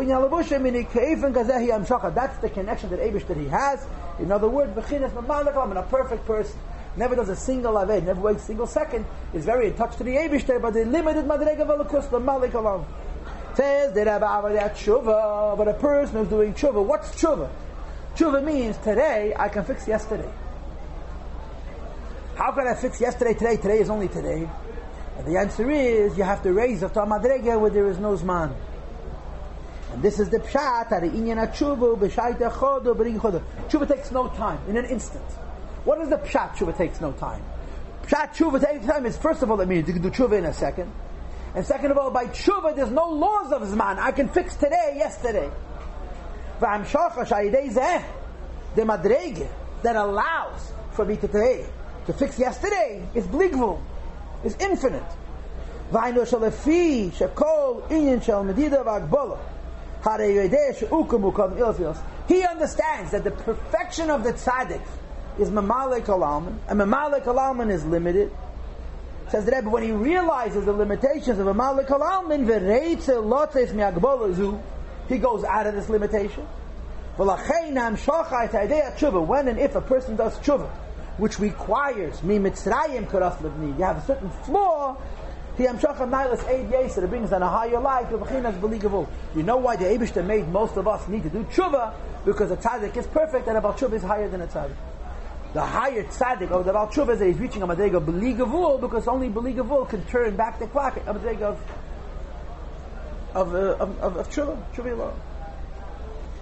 the 2.39 2.51
connection 2.53 2.91
that 2.91 2.99
Abish 2.99 3.27
that 3.29 3.37
he 3.37 3.47
has. 3.47 3.87
In 4.19 4.33
other 4.33 4.49
words, 4.49 4.73
I'm 4.77 5.77
a 5.77 5.83
perfect 5.85 6.27
person. 6.27 6.59
Never 6.97 7.15
does 7.15 7.29
a 7.29 7.37
single 7.37 7.75
aved, 7.75 8.05
never 8.07 8.21
waits 8.21 8.43
a 8.43 8.47
single 8.47 8.67
second. 8.67 9.07
Is 9.33 9.45
very 9.45 9.69
in 9.69 9.75
touch 9.75 9.97
to 9.99 10.05
the 10.05 10.17
Abish 10.17 10.47
there, 10.47 10.59
but 10.59 10.75
the 10.75 10.85
limited 10.85 11.27
madrega 11.27 11.65
velakus, 11.67 12.11
the 12.11 12.19
malik 12.19 12.55
alone. 12.55 12.87
Says 13.57 13.93
the 13.93 14.05
Rabbi 14.05 14.27
Avodat 14.27 14.73
tshuva, 14.73 15.57
but 15.57 15.69
a 15.69 15.75
person 15.75 16.17
who's 16.17 16.29
doing 16.29 16.55
tshuva, 16.55 16.85
what's 16.85 17.11
tshuva? 17.11 17.49
Tshuva 18.17 18.43
means 18.43 18.77
today 18.79 19.33
I 19.37 19.49
can 19.49 19.65
fix 19.65 19.87
yesterday. 19.87 20.29
How 22.35 22.51
can 22.51 22.67
I 22.67 22.75
fix 22.75 23.01
yesterday? 23.01 23.35
Today, 23.35 23.57
today 23.57 23.79
is 23.79 23.91
only 23.91 24.09
today. 24.09 24.49
And 25.19 25.27
the 25.27 25.39
answer 25.39 25.71
is 25.71 26.19
you 26.19 26.25
have 26.25 26.43
to 26.43 26.53
raise 26.53 26.83
a 26.83 26.89
madrega 26.89 27.61
where 27.61 27.71
there 27.71 27.89
is 27.89 27.99
no 27.99 28.17
zman. 28.17 28.53
And 29.93 30.03
this 30.03 30.19
is 30.19 30.31
the 30.31 30.39
pshat 30.39 30.91
at 30.91 31.03
inyan 31.05 31.39
tshuva 31.55 31.97
b'shayta 31.97 32.51
chodo 32.51 33.89
takes 33.89 34.11
no 34.11 34.29
time 34.31 34.59
in 34.69 34.77
an 34.77 34.87
instant. 34.87 35.25
What 35.85 36.01
is 36.01 36.09
the 36.09 36.17
pshat? 36.17 36.57
Tshuva 36.57 36.77
takes 36.77 37.01
no 37.01 37.13
time. 37.13 37.43
Pshat 38.03 38.35
tshuva 38.35 38.61
takes 38.61 38.85
time 38.85 39.07
is 39.07 39.17
first 39.17 39.43
of 39.43 39.51
all 39.53 39.61
it 39.61 39.69
means 39.69 39.87
you 39.87 39.95
can 39.95 40.03
do 40.03 40.11
tshuva 40.11 40.39
in 40.39 40.47
a 40.47 40.53
second. 40.53 40.91
And 41.55 41.65
second 41.65 41.93
of 41.93 41.99
all, 41.99 42.11
by 42.11 42.27
tshuva, 42.27 42.75
there's 42.75 42.91
no 42.91 43.09
laws 43.09 43.53
of 43.53 43.63
zman. 43.63 43.99
I 43.99 44.11
can 44.11 44.29
fix 44.29 44.57
today, 44.57 44.95
yesterday. 44.97 45.51
The 46.61 46.67
madrege 48.83 49.49
that 49.83 49.97
allows 49.97 50.73
for 50.93 51.05
me 51.05 51.17
today 51.17 51.67
to 52.07 52.13
fix 52.13 52.39
yesterday 52.39 53.07
is 53.15 53.27
bligvul, 53.27 53.81
is 54.45 54.57
infinite. 54.59 55.03
He 55.93 55.97
understands 62.47 63.11
that 63.11 63.25
the 63.25 63.31
perfection 63.31 64.11
of 64.11 64.25
the 64.25 64.33
tzaddik 64.33 64.83
is 65.39 65.51
mamalik 65.51 66.07
alalman, 66.07 66.59
and 66.69 66.81
mamalik 66.81 67.25
alalman 67.25 67.71
is 67.71 67.85
limited, 67.85 68.33
Says 69.31 69.47
the 69.47 69.53
Rebbe, 69.53 69.71
when 69.71 69.83
he 69.83 69.91
realizes 69.91 70.65
the 70.67 70.73
limitations 70.73 71.39
of 71.39 71.47
a 71.47 71.55
Malik 71.55 71.91
al 71.91 72.01
Almin, 72.01 72.45
he 75.09 75.19
goes 75.19 75.45
out 75.45 75.67
of 75.67 75.75
this 75.75 75.89
limitation. 75.89 76.47
When 77.17 77.29
and 79.49 79.59
if 79.59 79.75
a 79.75 79.81
person 79.81 80.17
does 80.17 80.39
tshuva, 80.41 80.69
which 81.17 81.39
requires 81.39 82.23
me 82.23 82.39
mitzrayim 82.39 83.09
karas 83.09 83.37
livni, 83.39 83.79
you 83.79 83.85
have 83.85 83.99
a 83.99 84.05
certain 84.05 84.31
flaw. 84.45 84.97
He 85.57 85.65
amshachah 85.65 86.11
nailas 86.11 86.49
aid 86.49 86.69
yeser. 86.71 87.05
It 87.05 87.11
brings 87.11 87.33
on 87.33 87.41
a 87.43 87.49
higher 87.49 87.79
life. 87.79 88.09
You 88.11 88.19
know 89.43 89.57
why 89.57 89.77
the 89.77 89.85
Eibushter 89.85 90.27
made 90.27 90.49
most 90.49 90.77
of 90.77 90.89
us 90.89 91.07
need 91.07 91.23
to 91.23 91.31
do 91.31 91.45
tshuva 91.45 91.95
because 92.25 92.51
a 92.51 92.57
tzaddik 92.57 92.97
is 92.97 93.07
perfect 93.07 93.47
and 93.47 93.57
about 93.57 93.79
tshuva 93.79 93.93
is 93.93 94.03
higher 94.03 94.29
than 94.29 94.41
a 94.41 94.47
tzaddik 94.49 94.75
the 95.55 95.65
higher 95.65 96.03
tzaddik 96.03 96.51
of 96.51 96.67
the 96.67 96.73
Baal 96.73 96.89
Tshuva 96.89 97.11
is 97.11 97.21
that 97.21 97.27
he's 97.27 97.39
reaching 97.39 97.63
a 97.63 97.67
madrega 97.67 97.97
of 97.97 98.81
because 98.81 99.07
only 99.07 99.29
Beligavul 99.29 99.89
can 99.89 100.05
turn 100.07 100.37
back 100.37 100.59
the 100.59 100.67
clock, 100.67 100.97
a 100.97 101.15
madrega 101.15 101.43
of 101.43 101.61
of, 103.35 103.55
uh, 103.55 103.59
of, 103.79 103.99
of, 104.01 104.17
of 104.17 104.29
Tshuva, 104.29 104.61
Tshuva 104.75 104.93
alone. 104.93 105.21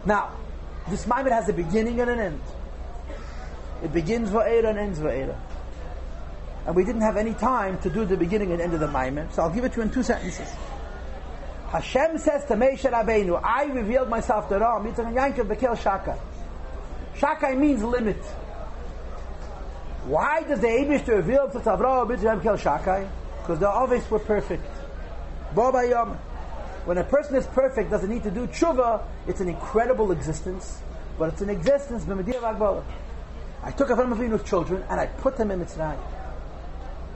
Now, 0.05 0.33
this 0.89 1.07
Maimon 1.07 1.33
has 1.33 1.49
a 1.49 1.53
beginning 1.53 2.01
and 2.01 2.11
an 2.11 2.19
end. 2.19 2.41
It 3.83 3.93
begins 3.93 4.31
Va'era 4.31 4.71
and 4.71 4.79
ends 4.79 4.99
Va'era. 4.99 5.37
And 6.67 6.77
we 6.77 6.85
didn't 6.85 7.01
have 7.03 7.17
any 7.17 7.35
time 7.35 7.79
to 7.81 7.91
do 7.91 8.05
the 8.05 8.17
beginning 8.17 8.53
and 8.53 8.61
end 8.61 8.75
of 8.75 8.81
the 8.81 8.89
Maimon, 8.89 9.31
so 9.33 9.43
I'll 9.43 9.51
give 9.51 9.65
it 9.65 9.73
to 9.73 9.77
you 9.79 9.83
in 9.83 9.91
two 9.91 10.03
sentences. 10.03 10.49
Hashem 11.69 12.19
says 12.19 12.45
to 12.47 12.55
Moshe 12.55 12.91
Rabbeinu, 12.91 13.41
I 13.43 13.65
revealed 13.65 14.09
myself 14.09 14.49
to 14.51 14.59
Ram, 14.59 14.85
Yitzchak 14.85 15.07
and 15.07 15.17
Yankov, 15.17 15.49
Bekel 15.49 15.81
Shaka. 15.81 16.19
Shakai 17.17 17.59
means 17.59 17.83
limit. 17.83 18.23
Why 20.05 20.43
does 20.43 20.61
the 20.61 20.67
Abish 20.67 21.05
to 21.07 21.15
reveal 21.15 21.49
to 21.49 21.59
Avraham 21.59 22.13
Abraham 22.13 22.41
kill 22.41 22.57
Shakai? 22.57 23.09
Because 23.41 23.59
the 23.61 23.71
Avis 23.71 24.11
were 24.11 24.19
perfect. 24.19 24.65
Baba. 25.55 26.19
When 26.85 26.99
a 26.99 27.05
person 27.05 27.37
is 27.37 27.47
perfect, 27.47 27.91
doesn't 27.91 28.11
need 28.11 28.25
to 28.25 28.31
do 28.31 28.49
tshuva, 28.49 29.05
it's 29.29 29.41
an 29.41 29.49
incredible 29.49 30.11
existence, 30.11 30.81
but 31.17 31.33
it's 31.33 31.41
an 31.41 31.49
existence 31.51 32.03
I 33.65 33.71
took 33.71 33.89
Avram 33.89 34.13
Avinu's 34.13 34.43
children 34.43 34.83
and 34.91 35.01
I 35.01 35.07
put 35.07 35.37
them 35.37 35.53
in 35.53 35.61
Mitzrayim. 35.61 36.01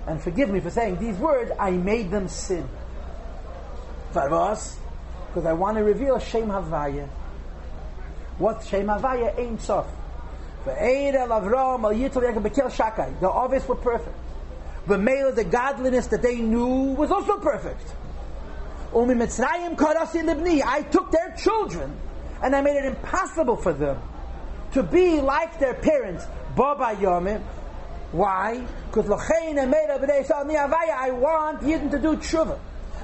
And 0.07 0.22
forgive 0.22 0.51
me 0.51 0.61
for 0.61 0.70
saying 0.70 1.01
these 1.01 1.16
words, 1.16 1.51
I 1.59 1.72
made 1.72 2.12
them 2.12 2.28
sin. 2.28 2.68
Because 4.12 5.45
I 5.45 5.53
want 5.53 5.78
to 5.78 5.82
reveal 5.82 6.20
Shem 6.20 6.47
Havaya. 6.49 7.09
What 8.39 8.64
Shem 8.64 8.87
Havaya 8.87 9.37
ain't 9.37 9.61
soft. 9.61 9.91
The 10.66 10.74
obvious 13.30 13.68
were 13.68 13.76
perfect. 13.76 14.16
But 14.86 15.00
Mela, 15.00 15.32
the 15.32 15.44
godliness 15.44 16.06
that 16.08 16.22
they 16.22 16.36
knew 16.36 16.94
was 16.94 17.10
also 17.10 17.38
perfect. 17.38 17.94
I 18.94 20.86
took 20.90 21.10
their 21.10 21.34
children 21.36 21.96
and 22.42 22.54
I 22.54 22.60
made 22.60 22.76
it 22.76 22.84
impossible 22.84 23.56
for 23.56 23.72
them 23.72 24.00
to 24.72 24.82
be 24.82 25.20
like 25.20 25.58
their 25.58 25.74
parents. 25.74 26.24
Why? 28.12 28.64
Because 28.86 29.10
I 29.10 31.10
want 31.10 31.60
Yidden 31.60 31.90
to 31.90 31.98
do 31.98 32.16
tshuva. 32.16 32.58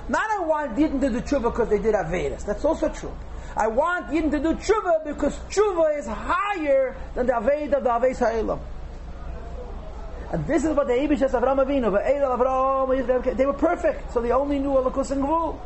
Not 0.09 0.31
I 0.31 0.41
want 0.41 0.77
Yidden 0.77 1.01
to 1.01 1.11
do 1.11 1.21
tshuva 1.21 1.45
because 1.45 1.69
they 1.69 1.79
did 1.79 1.95
Avedas. 1.95 2.45
That's 2.45 2.65
also 2.65 2.89
true. 2.89 3.13
I 3.57 3.69
want 3.69 4.09
Yidden 4.09 4.31
to 4.31 4.39
do 4.39 4.55
tshuva 4.55 5.05
because 5.05 5.37
tshuva 5.51 5.99
is 5.99 6.07
higher 6.07 6.97
than 7.15 7.27
the 7.27 7.33
Aveda 7.33 7.75
of 7.75 7.85
the 7.85 7.91
Aves 7.91 8.19
Ha'elam. 8.19 8.61
And 10.33 10.47
this 10.47 10.65
is 10.65 10.75
what 10.75 10.87
the 10.87 10.95
Abish 10.95 11.19
says 11.19 11.33
Avram 11.33 11.63
Avinu, 11.63 13.37
they 13.37 13.45
were 13.45 13.53
perfect, 13.53 14.13
so 14.13 14.23
they 14.23 14.33
only 14.33 14.59
knew 14.59 14.71
Alakus 14.71 15.11
and 15.11 15.23
Gvul. 15.23 15.59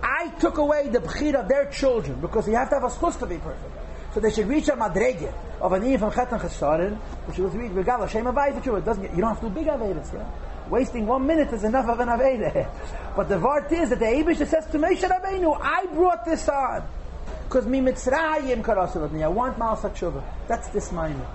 I 0.00 0.28
took 0.38 0.58
away 0.58 0.88
the 0.88 1.00
bchir 1.00 1.34
of 1.34 1.48
their 1.48 1.66
children 1.72 2.20
because 2.20 2.46
you 2.46 2.54
have 2.54 2.68
to 2.70 2.76
have 2.76 2.84
a 2.84 2.94
schus 2.94 3.18
to 3.18 3.26
be 3.26 3.38
perfect. 3.38 3.74
So 4.14 4.20
they 4.20 4.30
should 4.30 4.46
reach 4.48 4.68
a 4.68 4.72
madrege 4.72 5.32
of 5.60 5.72
an 5.72 5.84
even 5.84 6.10
chet 6.12 6.30
and 6.30 6.40
chesarin, 6.40 6.96
which 7.26 7.38
was 7.38 7.52
read 7.54 7.72
regal 7.72 7.98
Hashem 7.98 8.24
avayis 8.24 8.78
It 8.78 8.84
doesn't 8.84 9.02
get, 9.02 9.14
you 9.14 9.20
don't 9.20 9.30
have 9.34 9.40
to 9.40 9.48
do 9.48 9.54
big 9.54 9.66
avedis, 9.66 10.14
yeah? 10.14 10.30
Wasting 10.70 11.06
one 11.06 11.26
minute 11.26 11.52
is 11.52 11.64
enough 11.64 11.88
of 11.88 11.98
an 11.98 12.08
aveda. 12.08 12.70
But 13.16 13.28
the 13.28 13.36
vart 13.36 13.72
is 13.72 13.90
that 13.90 13.98
the 13.98 14.04
Abish 14.04 14.46
says 14.46 14.66
to 14.66 14.78
Moshe 14.78 15.02
Rabbeinu, 15.02 15.58
I 15.60 15.86
brought 15.86 16.24
this 16.24 16.48
on. 16.48 16.86
Because 17.48 17.66
mi 17.66 17.80
mitzrayim 17.80 18.62
karasul 18.62 19.22
I 19.22 19.28
want 19.28 19.58
Malsa 19.58 19.88
Tshuva. 19.88 20.22
That's 20.48 20.68
this 20.68 20.90
maimer. 20.90 21.26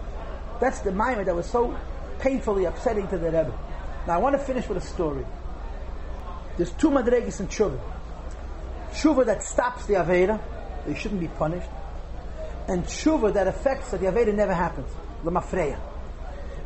That's 0.61 0.80
the 0.82 0.91
maimer 0.91 1.26
that 1.26 1.36
was 1.36 1.47
so 1.47 1.76
painfully 2.20 2.66
upsetting 2.66 3.07
to 3.07 3.18
the 3.18 3.26
Rebbe. 3.26 3.51
Now 4.05 4.14
I 4.14 4.18
want 4.20 4.34
to 4.34 4.39
finish 4.39 4.70
with 4.70 4.78
a 4.78 4.88
story. 4.88 5.26
There's 6.55 6.72
two 6.74 6.91
madregis 6.91 7.39
in 7.39 7.47
Tshuva. 7.47 7.80
Tshuva 8.91 9.26
that 9.26 9.41
stops 9.41 9.88
the 9.88 9.95
Aveda, 9.95 10.39
they 10.86 10.93
shouldn't 10.93 11.20
be 11.20 11.30
punished. 11.30 11.70
And 12.68 12.84
Tshuva 12.84 13.34
that 13.34 13.47
affects 13.47 13.89
that 13.89 13.99
the 13.99 14.05
Aveda 14.05 14.36
never 14.36 14.53
happens. 14.53 14.91
Lemafreya. 15.24 15.80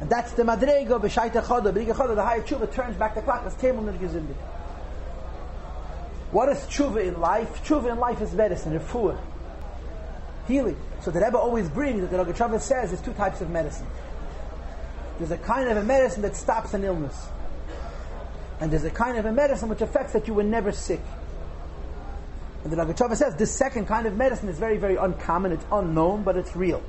And 0.02 0.10
that's 0.10 0.34
the 0.34 0.44
Madrega, 0.44 1.00
B'shaita 1.00 1.42
Choda, 1.42 1.72
B'riga 1.72 2.16
the 2.16 2.22
higher 2.22 2.42
Tshuva 2.42 2.70
turns 2.74 2.98
back 2.98 3.16
the 3.16 3.22
clock 3.22 3.46
as 3.46 3.56
Temel 3.56 3.86
Nirgizindik. 3.86 4.36
What 6.32 6.50
is 6.50 6.58
Tshuva 6.66 7.08
in 7.08 7.22
life? 7.22 7.64
Tshuva 7.64 7.94
in 7.94 7.98
life 7.98 8.22
is 8.22 8.34
medicine, 8.34 8.78
refuah 8.78 9.18
healing. 10.48 10.78
So 11.02 11.12
the 11.12 11.20
Rebbe 11.20 11.38
always 11.38 11.70
brings 11.70 12.08
the 12.10 12.18
Rogatchover 12.18 12.60
says 12.60 12.92
there's 12.92 13.02
two 13.02 13.14
types 13.14 13.42
of 13.42 13.50
medicine. 13.50 13.88
There's 15.18 15.32
a 15.32 15.38
kind 15.38 15.70
of 15.70 15.78
a 15.78 15.84
medicine 15.84 16.22
that 16.24 16.36
stops 16.36 16.74
an 16.74 16.84
illness. 16.84 17.28
And 18.60 18.72
there's 18.72 18.84
a 18.84 18.90
kind 18.90 19.18
of 19.18 19.26
a 19.26 19.32
medicine 19.32 19.70
which 19.70 19.82
affects 19.82 20.14
that 20.14 20.28
you 20.28 20.34
were 20.34 20.44
never 20.44 20.72
sick. 20.72 21.02
And 22.64 22.74
the 22.74 22.78
Rogatchover 22.78 23.16
says 23.16 23.36
this 23.36 23.54
second 23.54 23.88
kind 23.88 24.08
of 24.08 24.16
medicine 24.16 24.50
is 24.50 24.58
very, 24.58 24.78
very 24.78 24.96
uncommon, 24.96 25.52
it's 25.52 25.66
unknown, 25.72 26.24
but 26.24 26.38
it's 26.38 26.56
real. 26.56 26.84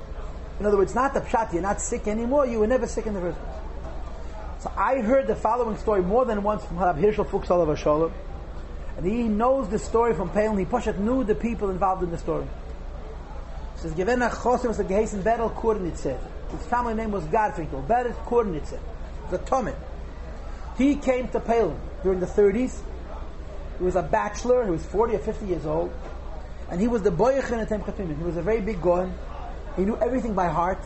In 0.59 0.67
other 0.67 0.77
words, 0.77 0.95
not 0.95 1.15
the 1.15 1.21
pshat, 1.21 1.53
you're 1.53 1.63
not 1.63 1.81
sick 1.81 2.09
anymore, 2.09 2.47
you 2.47 2.59
were 2.59 2.67
never 2.67 2.87
sick 2.87 3.07
in 3.07 3.15
the 3.15 3.21
first 3.21 3.39
place. 3.39 3.55
So 4.61 4.73
I 4.77 5.01
heard 5.01 5.29
the 5.29 5.37
following 5.37 5.77
story 5.77 6.03
more 6.03 6.25
than 6.25 6.43
once 6.43 6.65
from 6.65 6.79
Harab 6.79 6.99
Hirschel 6.99 7.29
Fuchs 7.31 7.49
Sholem. 7.49 8.13
And 8.97 9.07
he 9.07 9.29
knows 9.29 9.69
the 9.69 9.79
story 9.79 10.15
from 10.15 10.31
Palin. 10.31 10.59
He 10.59 10.65
Poshet 10.65 10.99
knew 10.99 11.23
the 11.23 11.37
people 11.37 11.71
involved 11.71 12.03
in 12.03 12.11
the 12.11 12.19
story. 12.19 12.47
Kurnitzer. 15.55 16.19
His 16.51 16.67
family 16.67 16.95
name 16.95 17.13
was 17.13 17.25
Garfinkel. 17.25 17.87
Berel 17.87 18.13
Kurnitzer. 18.25 18.81
The 19.31 19.39
Tomit. 19.39 19.77
He 20.77 20.97
came 20.97 21.29
to 21.29 21.39
Palin 21.39 21.79
during 22.03 22.19
the 22.19 22.27
30s. 22.27 22.81
He 23.79 23.85
was 23.85 23.95
a 23.95 24.03
bachelor. 24.03 24.65
He 24.65 24.71
was 24.71 24.85
40 24.87 25.15
or 25.15 25.19
50 25.21 25.47
years 25.47 25.65
old. 25.65 25.93
And 26.71 26.81
he 26.81 26.89
was 26.89 27.03
the 27.03 27.11
Boyachin 27.11 27.63
at 27.63 27.69
Temchatimim. 27.69 28.19
He 28.19 28.25
was 28.25 28.37
a 28.37 28.43
very 28.43 28.61
big 28.61 28.83
goin. 28.83 29.15
He 29.77 29.85
knew 29.85 29.97
everything 29.99 30.35
by 30.35 30.49
heart. 30.49 30.83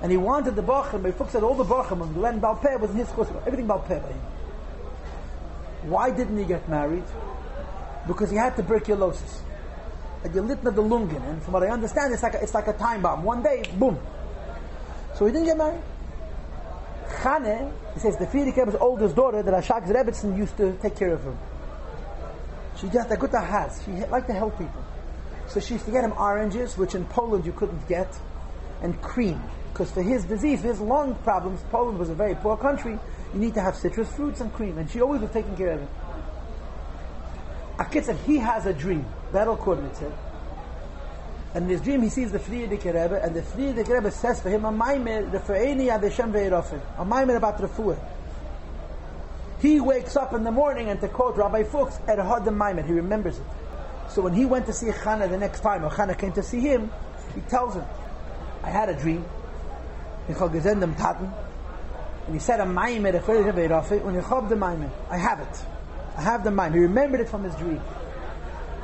And 0.00 0.12
he 0.12 0.16
wanted 0.16 0.54
the 0.54 0.62
Bachim, 0.62 1.02
but 1.02 1.18
Fuchs 1.18 1.32
said 1.32 1.42
all 1.42 1.56
the 1.56 1.64
Bachim, 1.64 2.00
and 2.00 2.14
Glenn 2.14 2.40
Balpeh 2.40 2.78
was 2.78 2.90
in 2.92 2.98
his 2.98 3.08
chosim. 3.08 3.36
Everything 3.44 3.66
Balpeh 3.66 4.00
by. 4.00 4.12
Why 5.82 6.10
didn't 6.10 6.38
he 6.38 6.44
get 6.44 6.68
married? 6.68 7.02
Because 8.06 8.30
he 8.30 8.36
had 8.36 8.54
tuberculosis 8.54 9.42
gelitna 10.24 10.74
the 10.74 10.82
lungen, 10.82 11.22
and 11.28 11.42
from 11.42 11.54
what 11.54 11.62
I 11.62 11.68
understand, 11.68 12.12
it's 12.12 12.22
like 12.22 12.34
a, 12.34 12.42
it's 12.42 12.54
like 12.54 12.66
a 12.66 12.72
time 12.72 13.02
bomb. 13.02 13.22
One 13.22 13.42
day, 13.42 13.62
boom. 13.78 13.98
So 15.14 15.26
he 15.26 15.32
didn't 15.32 15.46
get 15.46 15.56
married. 15.56 15.82
Chane, 17.22 17.72
he 17.94 18.00
says 18.00 18.16
the 18.16 18.26
Frierdiker's 18.26 18.76
oldest 18.80 19.16
daughter, 19.16 19.42
that 19.42 19.54
Ashak 19.54 19.86
Rebbetzin 19.88 20.36
used 20.36 20.56
to 20.56 20.76
take 20.82 20.96
care 20.96 21.12
of 21.14 21.22
him. 21.22 21.38
She 22.80 22.88
just 22.88 23.10
a 23.10 23.16
good 23.16 23.30
has. 23.32 23.82
She 23.84 23.92
liked 24.06 24.28
to 24.28 24.34
help 24.34 24.56
people. 24.58 24.84
So 25.48 25.60
she 25.60 25.74
used 25.74 25.86
to 25.86 25.90
get 25.90 26.04
him 26.04 26.12
oranges, 26.12 26.76
which 26.76 26.94
in 26.94 27.04
Poland 27.06 27.46
you 27.46 27.52
couldn't 27.52 27.88
get, 27.88 28.14
and 28.82 29.00
cream. 29.02 29.42
Because 29.72 29.90
for 29.90 30.02
his 30.02 30.24
disease, 30.24 30.60
his 30.60 30.80
lung 30.80 31.14
problems, 31.16 31.60
Poland 31.70 31.98
was 31.98 32.10
a 32.10 32.14
very 32.14 32.34
poor 32.34 32.56
country, 32.56 32.98
you 33.32 33.40
need 33.40 33.54
to 33.54 33.60
have 33.60 33.76
citrus 33.76 34.10
fruits 34.12 34.40
and 34.40 34.52
cream. 34.52 34.78
And 34.78 34.90
she 34.90 35.00
always 35.00 35.20
was 35.20 35.30
taking 35.30 35.56
care 35.56 35.72
of 35.72 35.80
him. 35.80 35.88
Akitz, 37.78 38.16
he 38.24 38.38
has 38.38 38.66
a 38.66 38.72
dream. 38.72 39.06
That'll 39.32 39.56
coordinate 39.56 40.00
it. 40.02 40.12
And 41.54 41.64
in 41.64 41.70
his 41.70 41.80
dream, 41.80 42.02
he 42.02 42.08
sees 42.08 42.30
the 42.30 42.38
Frierdiker 42.38 42.92
Rebbe, 42.92 43.22
and 43.22 43.34
the 43.34 43.42
Frierdiker 43.42 43.94
Rebbe 43.94 44.10
says 44.10 44.40
for 44.40 44.50
him, 44.50 44.64
a 44.64 44.72
maimer, 44.72 45.30
the 45.32 45.40
Fe'eni 45.40 45.88
ad 45.88 46.02
Hashem 46.02 46.32
ve'erofen, 46.32 46.80
a 46.98 47.04
maimer 47.04 47.36
about 47.36 47.58
refuah. 47.58 47.98
He 49.60 49.80
wakes 49.80 50.14
up 50.16 50.34
in 50.34 50.44
the 50.44 50.52
morning, 50.52 50.88
and 50.88 51.00
to 51.00 51.08
quote 51.08 51.36
Rabbi 51.36 51.64
Fuchs, 51.64 51.98
at 52.06 52.18
Hadam 52.18 52.56
Maimer, 52.56 52.86
he 52.86 52.92
remembers 52.92 53.38
it. 53.38 53.44
So 54.08 54.22
when 54.22 54.34
he 54.34 54.44
went 54.44 54.66
to 54.66 54.72
see 54.72 54.86
Chana 54.86 55.28
the 55.28 55.38
next 55.38 55.60
time, 55.60 55.84
or 55.84 55.90
Chana 55.90 56.16
came 56.16 56.32
to 56.32 56.42
see 56.42 56.60
him, 56.60 56.90
he 57.34 57.40
tells 57.42 57.74
him, 57.74 57.84
I 58.62 58.70
had 58.70 58.88
a 58.88 58.94
dream. 58.94 59.24
And 60.28 60.36
he 60.36 60.40
said 62.38 62.60
a 62.60 62.64
maimer, 62.64 63.12
the 63.12 63.20
Frierdiker 63.20 63.54
ve'erofen, 63.54 64.02
when 64.02 64.14
you 64.14 64.20
the 64.20 64.54
maimer, 64.54 64.90
I 65.10 65.16
have 65.16 65.40
it. 65.40 65.62
I 66.16 66.22
have 66.22 66.44
the 66.44 66.50
maimer. 66.50 66.74
He 66.74 66.80
remembered 66.80 67.20
it 67.20 67.28
from 67.28 67.42
his 67.42 67.54
dream. 67.56 67.80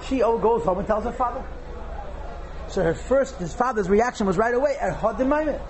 She 0.08 0.22
all 0.22 0.38
goes 0.38 0.64
home 0.64 0.78
and 0.78 0.86
tells 0.86 1.04
her 1.04 1.12
father. 1.12 1.44
So 2.68 2.82
her 2.82 2.94
first, 2.94 3.36
his 3.36 3.54
father's 3.54 3.88
reaction 3.88 4.26
was 4.26 4.36
right 4.36 4.54
away, 4.54 4.76
Erhod 4.80 5.18
the 5.18 5.60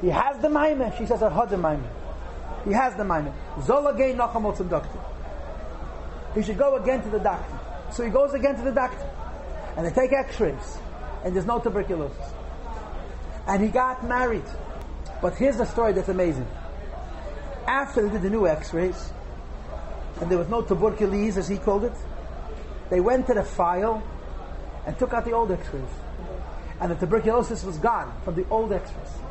He 0.00 0.08
has 0.08 0.38
the 0.40 0.48
Maimah. 0.48 0.96
She 0.98 1.06
says, 1.06 1.20
Erhod 1.20 1.50
the 1.50 2.68
He 2.68 2.74
has 2.74 2.94
the 2.96 3.04
Maimah. 3.04 3.32
Zolagay 3.60 4.16
Nachamot 4.16 4.56
zum 4.56 4.68
doctor. 4.68 4.98
He 6.34 6.42
should 6.42 6.58
go 6.58 6.76
again 6.76 7.02
to 7.02 7.10
the 7.10 7.20
doctor. 7.20 7.58
So 7.92 8.04
he 8.04 8.10
goes 8.10 8.34
again 8.34 8.56
to 8.56 8.62
the 8.62 8.72
doctor. 8.72 9.08
And 9.76 9.86
they 9.86 9.90
take 9.90 10.12
x-rays. 10.12 10.78
And 11.24 11.34
there's 11.34 11.46
no 11.46 11.60
tuberculosis. 11.60 12.32
And 13.46 13.62
he 13.62 13.68
got 13.68 14.06
married. 14.06 14.44
But 15.22 15.36
here's 15.36 15.56
the 15.56 15.64
story 15.64 15.92
that's 15.92 16.08
amazing. 16.08 16.48
After 17.66 18.02
they 18.02 18.10
did 18.10 18.22
the 18.22 18.30
new 18.30 18.46
x-rays, 18.46 19.12
and 20.20 20.30
there 20.30 20.38
was 20.38 20.48
no 20.48 20.62
tuberculosis, 20.62 21.36
as 21.36 21.48
he 21.48 21.56
called 21.58 21.84
it, 21.84 21.92
they 22.94 23.00
went 23.00 23.26
to 23.26 23.34
the 23.34 23.42
file 23.42 24.00
and 24.86 24.96
took 25.00 25.12
out 25.12 25.24
the 25.24 25.32
old 25.32 25.50
x-rays. 25.50 25.82
And 26.80 26.92
the 26.92 26.94
tuberculosis 26.94 27.64
was 27.64 27.76
gone 27.78 28.14
from 28.22 28.36
the 28.36 28.46
old 28.50 28.72
x-rays. 28.72 29.23